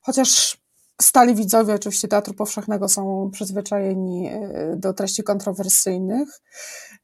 Chociaż 0.00 0.60
stali 1.02 1.34
widzowie 1.34 1.74
oczywiście 1.74 2.08
Teatru 2.08 2.34
Powszechnego 2.34 2.88
są 2.88 3.30
przyzwyczajeni 3.32 4.30
y, 4.32 4.76
do 4.76 4.92
treści 4.92 5.22
kontrowersyjnych. 5.22 6.28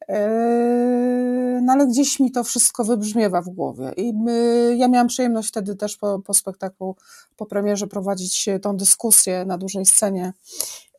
Yy, 0.09 1.61
No 1.63 1.73
ale 1.73 1.87
gdzieś 1.87 2.21
mi 2.21 2.31
to 2.33 2.45
wszystko 2.45 2.85
wybrzmiewa 2.85 3.43
w 3.43 3.49
głowie. 3.49 3.93
I 3.97 4.13
my, 4.15 4.75
ja 4.79 4.89
miałam 4.89 5.07
przyjemność 5.07 5.49
wtedy 5.49 5.77
też 5.77 5.97
po, 5.97 6.19
po 6.19 6.35
spektaklu, 6.35 6.97
po 7.37 7.47
premierze 7.47 7.87
prowadzić 7.87 8.49
tą 8.63 8.77
dyskusję 8.77 9.45
na 9.45 9.59
dużej 9.59 9.87
scenie 9.87 10.33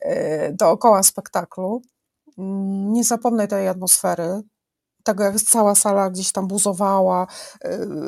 yy, 0.05 0.11
dookoła 0.53 1.03
spektaklu. 1.03 1.81
Mm, 2.37 2.93
Nie 2.93 3.03
zapomnę 3.03 3.47
tej 3.47 3.67
atmosfery, 3.67 4.41
tego 5.03 5.23
jak 5.23 5.41
cała 5.41 5.75
sala 5.75 6.09
gdzieś 6.09 6.31
tam 6.31 6.47
buzowała, 6.47 7.27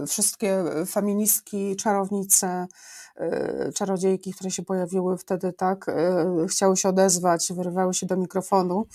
wszystkie 0.08 0.64
feministki, 0.88 1.76
czarownice, 1.76 2.68
czarodziejki, 3.76 4.34
które 4.34 4.52
się 4.52 4.64
pojawiły 4.64 5.18
wtedy, 5.18 5.54
tak, 5.54 5.86
yy, 6.38 6.48
chciały 6.48 6.78
się 6.78 6.90
odezwać, 6.90 7.52
wyrywały 7.56 7.94
się 7.94 8.06
do 8.06 8.18
mikrofonu. 8.18 8.86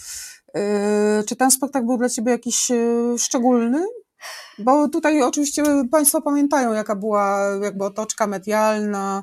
Yy, 0.55 0.63
Czy 1.27 1.37
ten 1.37 1.51
spektakl 1.51 1.87
był 1.87 1.99
dla 1.99 2.09
Ciebie 2.09 2.33
jakiś 2.33 2.69
szczególny? 3.19 3.87
Bo 4.59 4.89
tutaj 4.89 5.23
oczywiście 5.23 5.63
Państwo 5.91 6.23
pamiętają, 6.23 6.73
jaka 6.73 6.97
była 6.97 7.39
jakby 7.63 7.85
otoczka 7.85 8.27
medialna, 8.27 9.23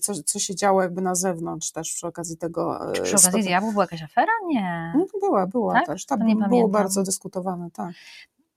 co, 0.00 0.12
co 0.26 0.38
się 0.38 0.54
działo 0.54 0.82
jakby 0.82 1.02
na 1.02 1.14
zewnątrz 1.14 1.72
też 1.72 1.92
przy 1.92 2.06
okazji 2.06 2.36
tego. 2.36 2.78
Czy 2.92 2.92
przy 2.92 3.00
okazji 3.00 3.18
spektaklu. 3.18 3.42
diabłów 3.48 3.72
była 3.72 3.84
jakaś 3.84 4.02
afera? 4.02 4.32
Nie. 4.46 4.92
No, 4.96 5.06
była, 5.20 5.46
była 5.46 5.74
Tak? 5.74 5.86
też. 5.86 6.06
Nie 6.10 6.16
było 6.36 6.48
pamiętam. 6.48 6.70
bardzo 6.70 7.02
dyskutowane, 7.02 7.70
tak. 7.70 7.92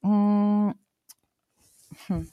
Mm. 0.03 0.73
Hmm. 2.07 2.25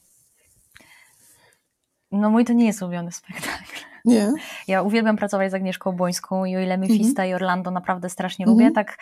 No 2.15 2.31
mój 2.31 2.45
to 2.45 2.53
nie 2.53 2.67
jest 2.67 2.83
ulubiony 2.83 3.13
spektakl. 3.13 3.75
Nie? 4.05 4.33
Ja 4.69 4.83
uwielbiam 4.83 5.17
pracować 5.17 5.51
z 5.51 5.55
Agnieszką 5.55 5.93
Bońską 5.93 6.45
i 6.45 6.57
o 6.57 6.61
ile 6.61 6.75
Mhm. 6.75 6.81
Mefista 6.81 7.25
i 7.25 7.35
Orlando 7.35 7.71
naprawdę 7.71 8.11
strasznie 8.11 8.45
Mhm. 8.45 8.59
lubię, 8.59 8.75
tak 8.75 8.99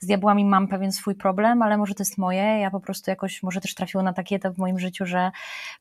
z 0.00 0.06
diabłami 0.06 0.44
mam 0.44 0.68
pewien 0.68 0.92
swój 0.92 1.14
problem, 1.14 1.62
ale 1.62 1.76
może 1.76 1.94
to 1.94 2.00
jest 2.02 2.18
moje. 2.18 2.42
Ja 2.60 2.70
po 2.70 2.80
prostu 2.80 3.10
jakoś, 3.10 3.42
może 3.42 3.60
też 3.60 3.74
trafiło 3.74 4.02
na 4.02 4.12
taki 4.12 4.34
etap 4.34 4.54
w 4.54 4.58
moim 4.58 4.78
życiu, 4.78 5.06
że 5.06 5.30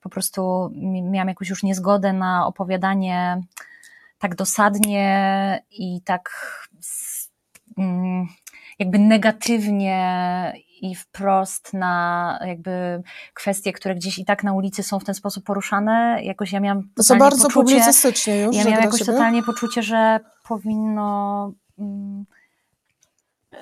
po 0.01 0.09
prostu 0.09 0.71
mi- 0.75 1.01
miałam 1.03 1.27
jakąś 1.27 1.49
już 1.49 1.63
niezgodę 1.63 2.13
na 2.13 2.47
opowiadanie 2.47 3.41
tak 4.19 4.35
dosadnie 4.35 5.63
i 5.71 6.01
tak 6.01 6.29
mm, 7.77 8.27
jakby 8.79 8.99
negatywnie 8.99 10.53
i 10.81 10.95
wprost 10.95 11.73
na 11.73 12.39
jakby 12.45 13.03
kwestie, 13.33 13.73
które 13.73 13.95
gdzieś 13.95 14.19
i 14.19 14.25
tak 14.25 14.43
na 14.43 14.53
ulicy 14.53 14.83
są 14.83 14.99
w 14.99 15.03
ten 15.03 15.15
sposób 15.15 15.43
poruszane. 15.43 16.19
Jakoś 16.23 16.51
ja 16.51 16.59
miałam 16.59 16.89
To 16.95 17.03
za 17.03 17.15
bardzo 17.15 17.43
poczucie, 17.43 17.63
publicystycznie 17.75 18.41
już. 18.41 18.55
ja 18.55 18.63
miałam 18.63 18.83
jakoś 18.83 18.99
ciebie? 18.99 19.11
totalnie 19.13 19.43
poczucie, 19.43 19.83
że 19.83 20.19
powinno. 20.47 21.51
mm, 21.79 22.25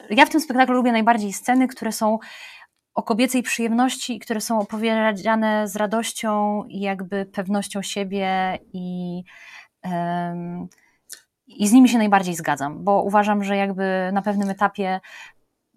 Ja 0.09 0.25
w 0.25 0.29
tym 0.29 0.41
spektaklu 0.41 0.75
lubię 0.75 0.91
najbardziej 0.91 1.33
sceny, 1.33 1.67
które 1.67 1.91
są 1.91 2.19
o 2.93 3.03
kobiecej 3.03 3.43
przyjemności, 3.43 4.15
i 4.15 4.19
które 4.19 4.41
są 4.41 4.59
opowiedziane 4.59 5.67
z 5.67 5.75
radością 5.75 6.63
i 6.63 6.79
jakby 6.79 7.25
pewnością 7.25 7.81
siebie 7.81 8.59
i. 8.73 9.23
em, 9.81 10.67
i 11.47 11.67
z 11.67 11.71
nimi 11.71 11.89
się 11.89 11.97
najbardziej 11.97 12.35
zgadzam, 12.35 12.83
bo 12.83 13.03
uważam, 13.03 13.43
że 13.43 13.57
jakby 13.57 14.09
na 14.13 14.21
pewnym 14.21 14.49
etapie 14.49 14.99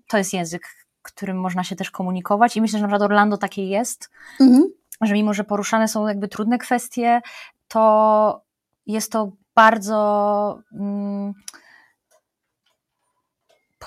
to 0.08 0.18
jest 0.18 0.32
język, 0.34 0.62
którym 1.02 1.40
można 1.40 1.64
się 1.64 1.76
też 1.76 1.90
komunikować 1.90 2.56
i 2.56 2.60
myślę, 2.60 2.78
że 2.78 2.82
na 2.82 2.88
przykład 2.88 3.02
Orlando 3.10 3.36
takie 3.36 3.66
jest, 3.66 4.10
Mhm. 4.40 4.64
że 5.02 5.14
mimo, 5.14 5.34
że 5.34 5.44
poruszane 5.44 5.88
są 5.88 6.06
jakby 6.08 6.28
trudne 6.28 6.58
kwestie, 6.58 7.20
to 7.68 8.42
jest 8.86 9.12
to 9.12 9.32
bardzo 9.54 10.58
mm, 10.72 11.32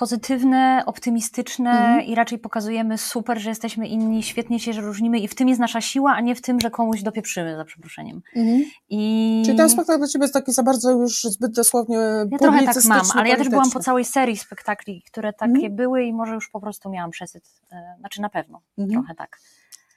pozytywne, 0.00 0.82
optymistyczne 0.86 1.70
Mhm. 1.70 2.00
i 2.02 2.14
raczej 2.14 2.38
pokazujemy 2.38 2.98
super, 2.98 3.38
że 3.38 3.48
jesteśmy 3.48 3.88
inni, 3.88 4.22
świetnie 4.22 4.60
się 4.60 4.72
różnimy 4.72 5.18
i 5.18 5.28
w 5.28 5.34
tym 5.34 5.48
jest 5.48 5.60
nasza 5.60 5.80
siła, 5.80 6.12
a 6.12 6.20
nie 6.20 6.34
w 6.34 6.42
tym, 6.42 6.60
że 6.60 6.70
komuś 6.70 7.02
dopieprzymy, 7.02 7.56
za 7.56 7.64
przeproszeniem. 7.64 8.22
Mhm. 8.36 8.64
I 8.90 9.42
Czyli 9.44 9.56
ten 9.56 9.70
spektakl 9.70 9.98
dla 9.98 10.08
Ciebie 10.08 10.22
jest 10.24 10.34
taki 10.34 10.52
za 10.52 10.62
bardzo 10.62 10.90
już 10.90 11.22
zbyt 11.22 11.52
dosłownie 11.52 11.96
ja 12.30 12.38
trochę 12.38 12.64
tak 12.64 12.84
mam, 12.84 13.06
ale 13.14 13.28
ja 13.28 13.36
też 13.36 13.48
byłam 13.48 13.70
po 13.70 13.80
całej 13.80 14.04
serii 14.04 14.36
spektakli, 14.36 15.02
które 15.06 15.32
takie 15.32 15.52
Mhm. 15.52 15.76
były 15.76 16.02
i 16.02 16.12
może 16.12 16.34
już 16.34 16.50
po 16.50 16.60
prostu 16.60 16.90
miałam 16.90 17.10
przesyt, 17.10 17.44
e, 17.72 17.96
znaczy 17.98 18.20
na 18.20 18.28
pewno, 18.28 18.60
Mhm. 18.78 19.00
trochę 19.00 19.14
tak. 19.14 19.38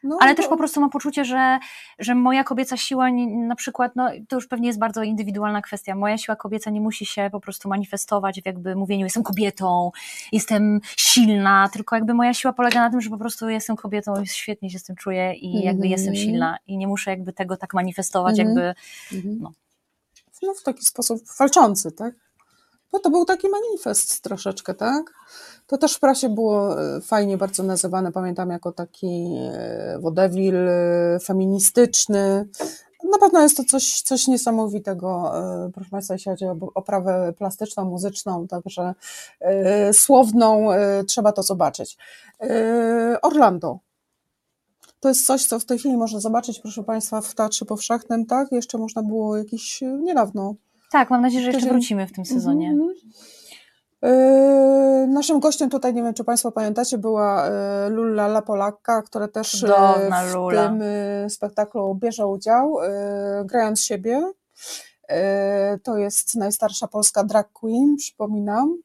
No, 0.04 0.18
Ale 0.22 0.32
to- 0.32 0.38
też 0.42 0.48
po 0.50 0.58
prostu 0.58 0.82
mam 0.82 0.90
poczucie, 0.90 1.26
że, 1.26 1.60
że 2.00 2.16
moja 2.16 2.44
kobieca 2.44 2.78
siła 2.78 3.10
nie, 3.10 3.28
na 3.48 3.56
przykład, 3.56 3.96
no 3.96 4.10
to 4.28 4.36
już 4.36 4.48
pewnie 4.48 4.68
jest 4.68 4.80
bardzo 4.80 5.04
indywidualna 5.04 5.62
kwestia. 5.62 5.96
Moja 5.96 6.18
siła 6.18 6.36
kobieca 6.36 6.70
nie 6.72 6.82
musi 6.82 7.06
się 7.06 7.30
po 7.32 7.40
prostu 7.40 7.70
manifestować 7.70 8.42
w 8.42 8.46
jakby 8.46 8.76
mówieniu 8.76 9.06
jestem 9.06 9.24
kobietą, 9.24 9.92
jestem 10.32 10.80
silna, 10.98 11.70
tylko 11.74 11.96
jakby 11.96 12.14
moja 12.14 12.34
siła 12.34 12.54
polega 12.54 12.80
na 12.80 12.90
tym, 12.90 13.02
że 13.02 13.10
po 13.10 13.18
prostu 13.18 13.50
jestem 13.50 13.76
kobietą 13.76 14.22
i 14.22 14.28
świetnie 14.28 14.70
się 14.70 14.80
z 14.80 14.84
tym 14.84 14.96
czuję 14.96 15.34
i 15.34 15.54
jakby 15.54 15.70
Mhm. 15.70 15.92
jestem 15.92 16.16
silna 16.16 16.58
i 16.68 16.78
nie 16.78 16.88
muszę 16.88 17.12
jakby 17.12 17.34
tego 17.34 17.58
tak 17.58 17.74
manifestować 17.74 18.40
Mhm. 18.40 18.48
jakby, 18.48 18.82
Mhm. 19.18 19.38
no. 19.42 19.52
no 20.44 20.54
w 20.54 20.64
taki 20.64 20.86
sposób 20.86 21.22
walczący, 21.40 21.92
tak? 21.92 22.14
No 22.94 23.00
to 23.00 23.10
był 23.10 23.26
taki 23.26 23.48
manifest 23.50 24.22
troszeczkę, 24.22 24.74
tak? 24.74 25.14
To 25.68 25.78
też 25.78 25.96
w 25.96 26.00
prasie 26.00 26.30
było 26.30 26.82
e, 26.82 27.02
fajnie 27.02 27.38
bardzo 27.38 27.64
nazywane, 27.64 28.12
pamiętam, 28.12 28.50
jako 28.50 28.72
taki 28.72 29.36
e, 29.54 30.00
wodewil 30.00 30.56
e, 30.56 31.20
feministyczny. 31.24 32.48
Na 33.12 33.18
pewno 33.20 33.42
jest 33.42 33.58
to 33.58 33.64
coś, 33.64 34.02
coś 34.02 34.28
niesamowitego, 34.28 35.32
proszę 35.74 35.90
Państwa, 35.90 36.14
jeśli 36.14 36.32
chodzi 36.32 36.46
o 36.46 36.58
oprawę 36.74 37.34
plastyczną, 37.38 37.86
muzyczną, 37.86 38.48
także 38.48 38.94
słowną, 39.94 40.68
trzeba 41.08 41.32
to 41.32 41.44
zobaczyć. 41.44 41.98
Orlando. 43.22 43.80
To 45.04 45.10
jest 45.10 45.26
coś, 45.26 45.46
co 45.46 45.60
w 45.60 45.66
tej 45.66 45.80
chwili 45.80 45.98
można 45.98 46.20
zobaczyć, 46.20 46.60
proszę 46.60 46.84
Państwa, 46.84 47.22
w 47.22 47.36
Teatrze 47.36 47.66
Powszechnym, 47.66 48.26
tak? 48.26 48.52
Jeszcze 48.52 48.78
można 48.78 49.04
było 49.04 49.38
jakiś 49.38 49.84
e, 49.84 49.86
niedawno. 49.86 50.56
Tak, 50.94 51.10
mam 51.10 51.22
nadzieję, 51.22 51.44
że 51.44 51.52
jeszcze 51.52 51.70
wrócimy 51.70 52.08
w 52.08 52.12
tym 52.12 52.26
sezonie. 52.26 52.70
Mhm, 52.70 52.90
mhm. 52.90 53.12
E, 54.04 55.08
Naszym 55.08 55.40
gościem 55.40 55.70
tutaj, 55.70 55.94
nie 55.94 56.04
wiem 56.04 56.14
czy 56.14 56.24
Państwo 56.24 56.52
pamiętacie, 56.52 56.98
była 56.98 57.48
e, 57.48 57.90
Lulla 57.90 58.26
La 58.26 58.42
Polakka, 58.42 59.02
która 59.02 59.28
też 59.28 59.52
Cudowna 59.52 60.24
w 60.26 60.34
Lula. 60.34 60.68
tym 60.68 60.84
spektaklu 61.30 61.96
bierze 61.96 62.28
udział, 62.28 62.78
grając 63.46 63.82
siebie. 63.82 64.32
To 65.84 65.98
jest 65.98 66.36
najstarsza 66.36 66.88
polska 66.88 67.24
drag 67.24 67.52
queen, 67.54 67.96
przypominam. 67.98 68.78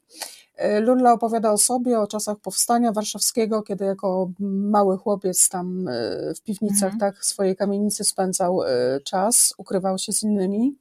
Lulla 0.80 1.12
opowiada 1.12 1.52
o 1.52 1.58
sobie, 1.58 2.00
o 2.00 2.06
czasach 2.06 2.36
powstania 2.38 2.92
warszawskiego, 2.92 3.62
kiedy 3.62 3.84
jako 3.84 4.30
mały 4.40 4.98
chłopiec 4.98 5.48
tam 5.48 5.88
w 6.36 6.40
piwnicach 6.42 6.92
Mhm. 6.92 7.00
tak, 7.00 7.24
swojej 7.24 7.56
kamienicy 7.56 8.04
spędzał 8.04 8.60
czas, 9.04 9.54
ukrywał 9.58 9.98
się 9.98 10.12
z 10.12 10.22
innymi. 10.22 10.76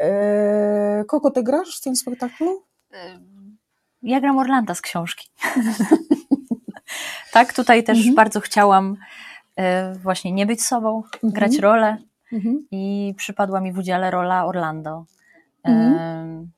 E, 0.00 1.04
Kogo 1.08 1.30
ty 1.30 1.42
grasz 1.42 1.78
w 1.78 1.80
tym 1.80 1.96
spektaklu? 1.96 2.62
Ja 4.02 4.20
gram 4.20 4.38
Orlanda 4.38 4.74
z 4.74 4.80
książki. 4.80 5.28
tak, 7.32 7.52
tutaj 7.52 7.84
też 7.84 7.98
Mhm. 7.98 8.14
bardzo 8.14 8.40
chciałam 8.40 8.96
e, 9.56 9.94
właśnie 9.94 10.32
nie 10.32 10.46
być 10.46 10.62
sobą, 10.64 11.02
grać 11.22 11.56
rolę 11.58 11.96
Mhm. 12.32 12.66
i 12.70 13.14
przypadła 13.16 13.60
mi 13.60 13.72
w 13.72 13.78
udziale 13.78 14.10
rola 14.10 14.46
Orlando. 14.46 15.04
Mhm. 15.64 15.98
Em, 15.98 16.50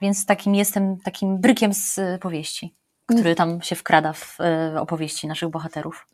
Więc 0.00 0.26
takim 0.26 0.54
jestem 0.54 0.96
takim 0.96 1.38
brykiem 1.38 1.74
z 1.74 1.98
e, 1.98 2.18
powieści, 2.18 2.74
który 3.06 3.34
tam 3.34 3.62
się 3.62 3.76
wkrada 3.76 4.12
w 4.12 4.40
e, 4.40 4.80
opowieści 4.80 5.26
naszych 5.26 5.48
bohaterów. 5.48 6.06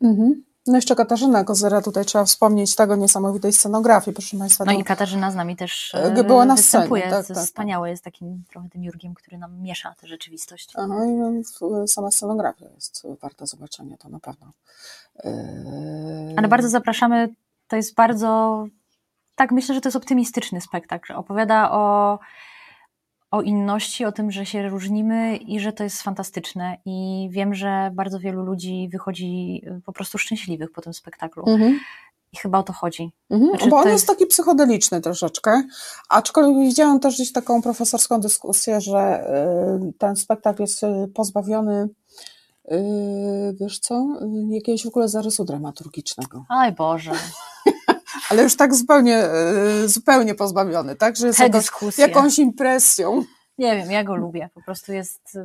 No 0.69 0.75
jeszcze 0.77 0.95
Katarzyna 0.95 1.43
Kozera, 1.43 1.81
tutaj 1.81 2.05
trzeba 2.05 2.25
wspomnieć 2.25 2.75
tego 2.75 2.95
niesamowitej 2.95 3.53
scenografii, 3.53 4.15
proszę 4.15 4.37
Państwa. 4.37 4.65
No 4.65 4.71
i 4.71 4.83
Katarzyna 4.83 5.31
z 5.31 5.35
nami 5.35 5.55
też 5.55 5.95
E, 5.95 6.23
była 6.23 6.45
na 6.45 6.57
scenie, 6.57 6.63
występuje. 6.63 7.09
tak, 7.09 7.27
To 7.27 7.33
tak, 7.33 7.43
Wspaniałe 7.43 7.89
jest 7.89 8.03
takim 8.03 8.43
trochę 8.49 8.69
tym 8.69 8.83
Jurgiem, 8.83 9.13
który 9.13 9.37
nam 9.37 9.61
miesza 9.61 9.95
tę 10.01 10.07
rzeczywistość. 10.07 10.73
Aha, 10.75 11.05
i 11.05 11.09
no, 11.09 11.87
sama 11.87 12.11
scenografia 12.11 12.65
jest 12.75 13.07
warta 13.21 13.45
zobaczenia, 13.45 13.97
to 13.97 14.09
na 14.09 14.19
pewno. 14.19 14.51
Yy, 15.23 15.31
Ale 16.37 16.47
bardzo 16.47 16.69
zapraszamy. 16.69 17.29
To 17.67 17.75
jest 17.75 17.95
bardzo. 17.95 18.65
Tak, 19.35 19.51
myślę, 19.51 19.75
że 19.75 19.81
to 19.81 19.89
jest 19.89 19.97
optymistyczny 19.97 20.61
spektakl. 20.61 21.13
Opowiada 21.13 21.71
o, 21.71 22.19
o 23.31 23.41
inności, 23.41 24.05
o 24.05 24.11
tym, 24.11 24.31
że 24.31 24.45
się 24.45 24.69
różnimy 24.69 25.37
i 25.37 25.59
że 25.59 25.73
to 25.73 25.83
jest 25.83 26.01
fantastyczne. 26.01 26.77
I 26.85 27.27
wiem, 27.31 27.53
że 27.53 27.91
bardzo 27.93 28.19
wielu 28.19 28.43
ludzi 28.43 28.89
wychodzi 28.91 29.61
y, 29.67 29.81
po 29.85 29.93
prostu 29.93 30.17
szczęśliwych 30.17 30.71
po 30.71 30.81
tym 30.81 30.93
spektaklu. 30.93 31.43
Mhm. 31.47 31.79
I 32.33 32.37
chyba 32.37 32.57
o 32.59 32.63
to 32.63 32.73
chodzi. 32.73 33.11
Mhm, 33.29 33.49
Znaczy, 33.49 33.69
bo 33.69 33.77
on 33.77 33.83
jest 33.83 33.93
jest- 33.93 34.07
taki 34.07 34.25
psychodeliczny 34.25 35.01
troszeczkę, 35.01 35.63
aczkolwiek 36.09 36.67
widziałam 36.69 36.99
też 36.99 37.15
gdzieś 37.15 37.31
taką 37.31 37.61
profesorską 37.61 38.19
dyskusję, 38.19 38.81
że 38.81 39.23
y, 39.89 39.93
ten 39.97 40.15
spektakl 40.15 40.61
jest 40.61 40.83
y, 40.83 40.87
pozbawiony, 41.13 41.89
wiesz 43.53 43.79
co, 43.79 44.07
jakiegoś 44.49 44.83
w 44.83 44.87
ogóle 44.87 45.09
zarysu 45.09 45.45
dramaturgicznego. 45.45 46.45
Aj 46.49 46.71
Boże. 46.71 47.11
Ale 48.29 48.43
już 48.43 48.55
tak 48.55 48.75
zupełnie, 48.75 49.23
y, 49.83 49.87
zupełnie 49.89 50.35
pozbawiony, 50.35 50.95
tak? 50.95 51.15
Że 51.15 51.27
jest 51.27 51.39
Te 51.39 52.01
jakąś, 52.01 52.39
impresją. 52.39 53.23
Nie 53.57 53.75
wiem, 53.75 53.91
ja 53.91 54.03
go 54.03 54.15
lubię. 54.15 54.49
Po 54.53 54.61
prostu 54.61 54.93
jest 54.93 55.37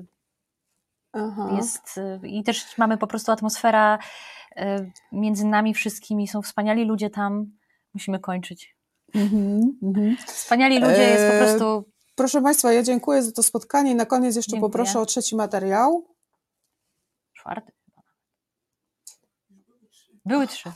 Aha. 1.12 1.49
jest 1.57 1.99
y, 1.99 2.28
i 2.28 2.45
też 2.45 2.78
mamy 2.78 2.99
po 2.99 3.07
prostu 3.07 3.32
atmosfera 3.32 3.99
między 5.12 5.47
nami 5.47 5.74
wszystkimi, 5.74 6.28
są 6.28 6.43
wspaniali 6.43 6.85
ludzie 6.85 7.11
tam, 7.11 7.47
musimy 7.95 8.20
kończyć. 8.20 8.76
Mhm, 9.14 9.78
mhm. 9.82 10.16
Wspaniali 10.26 10.80
ludzie 10.80 11.03
jest 11.03 11.32
po 11.32 11.39
prostu, 11.39 11.95
Proszę 12.14 12.43
Państwa, 12.43 12.72
ja 12.72 12.82
dziękuję 12.82 13.22
za 13.22 13.32
to 13.32 13.43
spotkanie 13.43 13.91
i 13.91 13.95
na 13.95 14.07
koniec 14.07 14.37
jeszcze 14.37 14.51
Dziękuję. 14.51 14.70
poproszę 14.70 15.01
o 15.01 15.07
trzeci 15.07 15.37
materiał. 15.37 16.09
czwarty. 17.32 17.72
Były 20.24 20.47
trzy. 20.47 20.72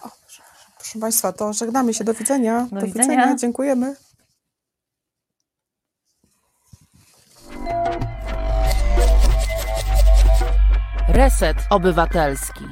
Proszę 0.89 1.01
Państwa, 1.01 1.33
to 1.33 1.53
żegnamy 1.53 1.95
się. 1.95 2.05
Do 2.05 2.15
widzenia. 2.15 2.69
Do 2.73 2.87
widzenia. 2.87 3.37
Dziękujemy. 3.37 3.97
Reset 11.09 11.57
Obywatelski. 11.71 12.65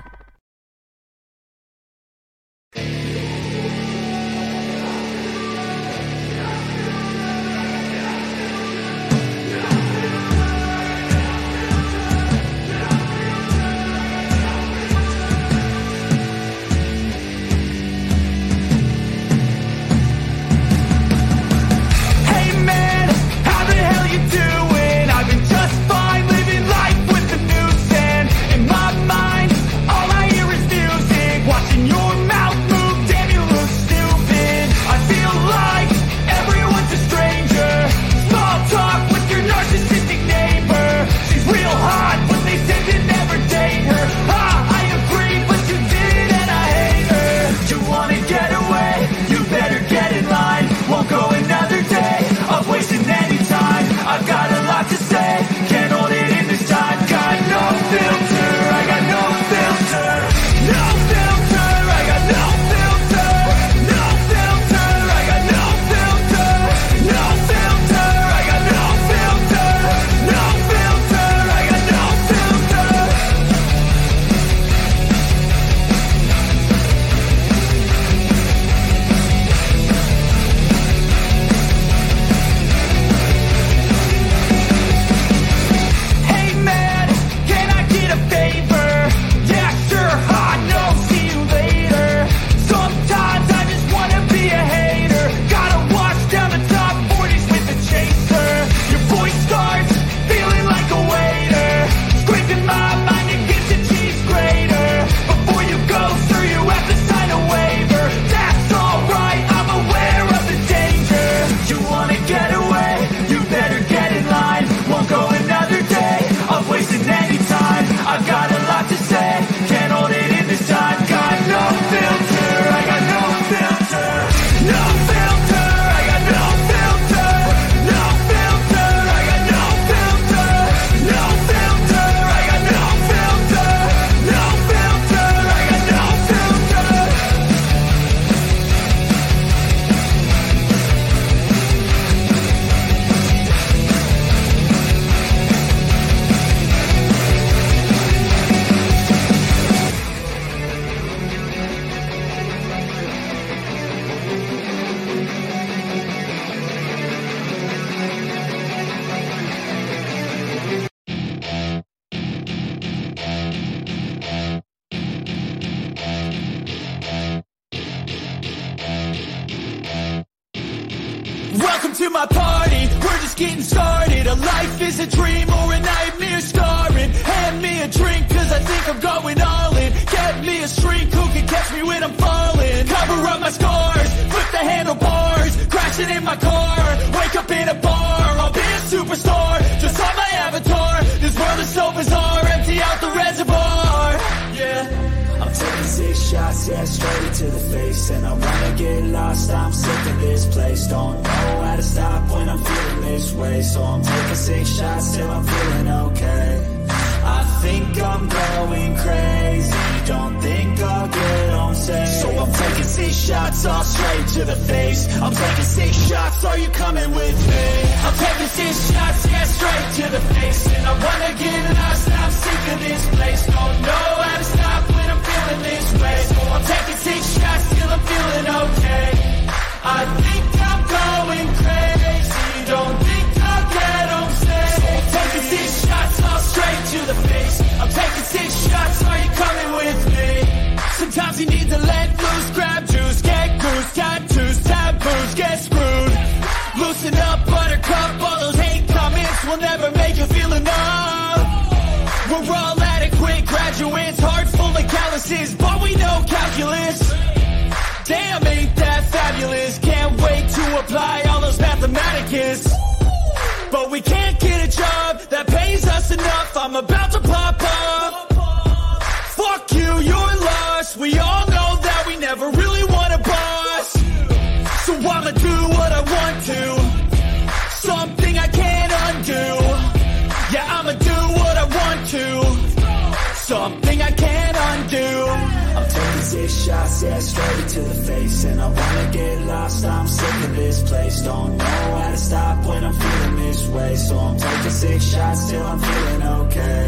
shots 295.17 295.51
till 295.51 295.67
I'm 295.67 295.79
feeling 295.79 296.23
okay. 296.43 296.85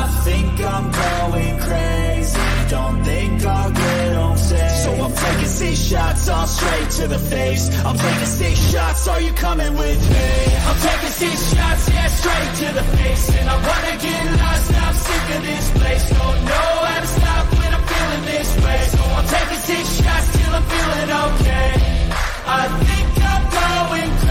I 0.00 0.02
think 0.24 0.52
I'm 0.74 0.86
going 1.04 1.56
crazy. 1.66 2.40
Don't 2.70 2.98
think 3.04 3.44
I'll 3.44 3.70
get 3.70 4.16
home 4.16 4.36
safe. 4.36 4.76
So 4.84 4.90
I'm 5.04 5.14
taking 5.24 5.52
six 5.60 5.76
shots 5.90 6.28
all 6.28 6.46
straight 6.46 6.90
to 6.98 7.04
the 7.14 7.18
face. 7.18 7.64
I'm 7.84 7.98
taking 7.98 8.32
six 8.40 8.54
shots, 8.72 9.08
are 9.08 9.20
you 9.20 9.32
coming 9.32 9.74
with 9.82 10.00
me? 10.14 10.28
I'm 10.68 10.78
taking 10.88 11.14
six 11.22 11.36
shots, 11.52 11.84
yeah, 11.92 12.08
straight 12.20 12.52
to 12.62 12.68
the 12.78 12.86
face. 12.96 13.24
And 13.38 13.46
I 13.54 13.56
wanna 13.68 13.94
get 14.06 14.22
lost, 14.40 14.68
I'm 14.84 14.96
sick 15.06 15.26
of 15.36 15.42
this 15.50 15.66
place. 15.78 16.04
Don't 16.18 16.40
know 16.50 16.70
how 16.88 17.00
to 17.04 17.10
stop 17.18 17.44
when 17.58 17.70
I'm 17.76 17.84
feeling 17.92 18.24
this 18.32 18.50
way. 18.64 18.80
So 18.94 19.02
I'm 19.18 19.26
taking 19.36 19.62
six 19.70 19.84
shots 20.00 20.28
till 20.36 20.52
I'm 20.58 20.66
feeling 20.72 21.10
okay. 21.28 21.70
I 22.60 22.62
think 22.86 23.08
I'm 23.32 23.44
going 23.58 24.10
crazy. 24.10 24.23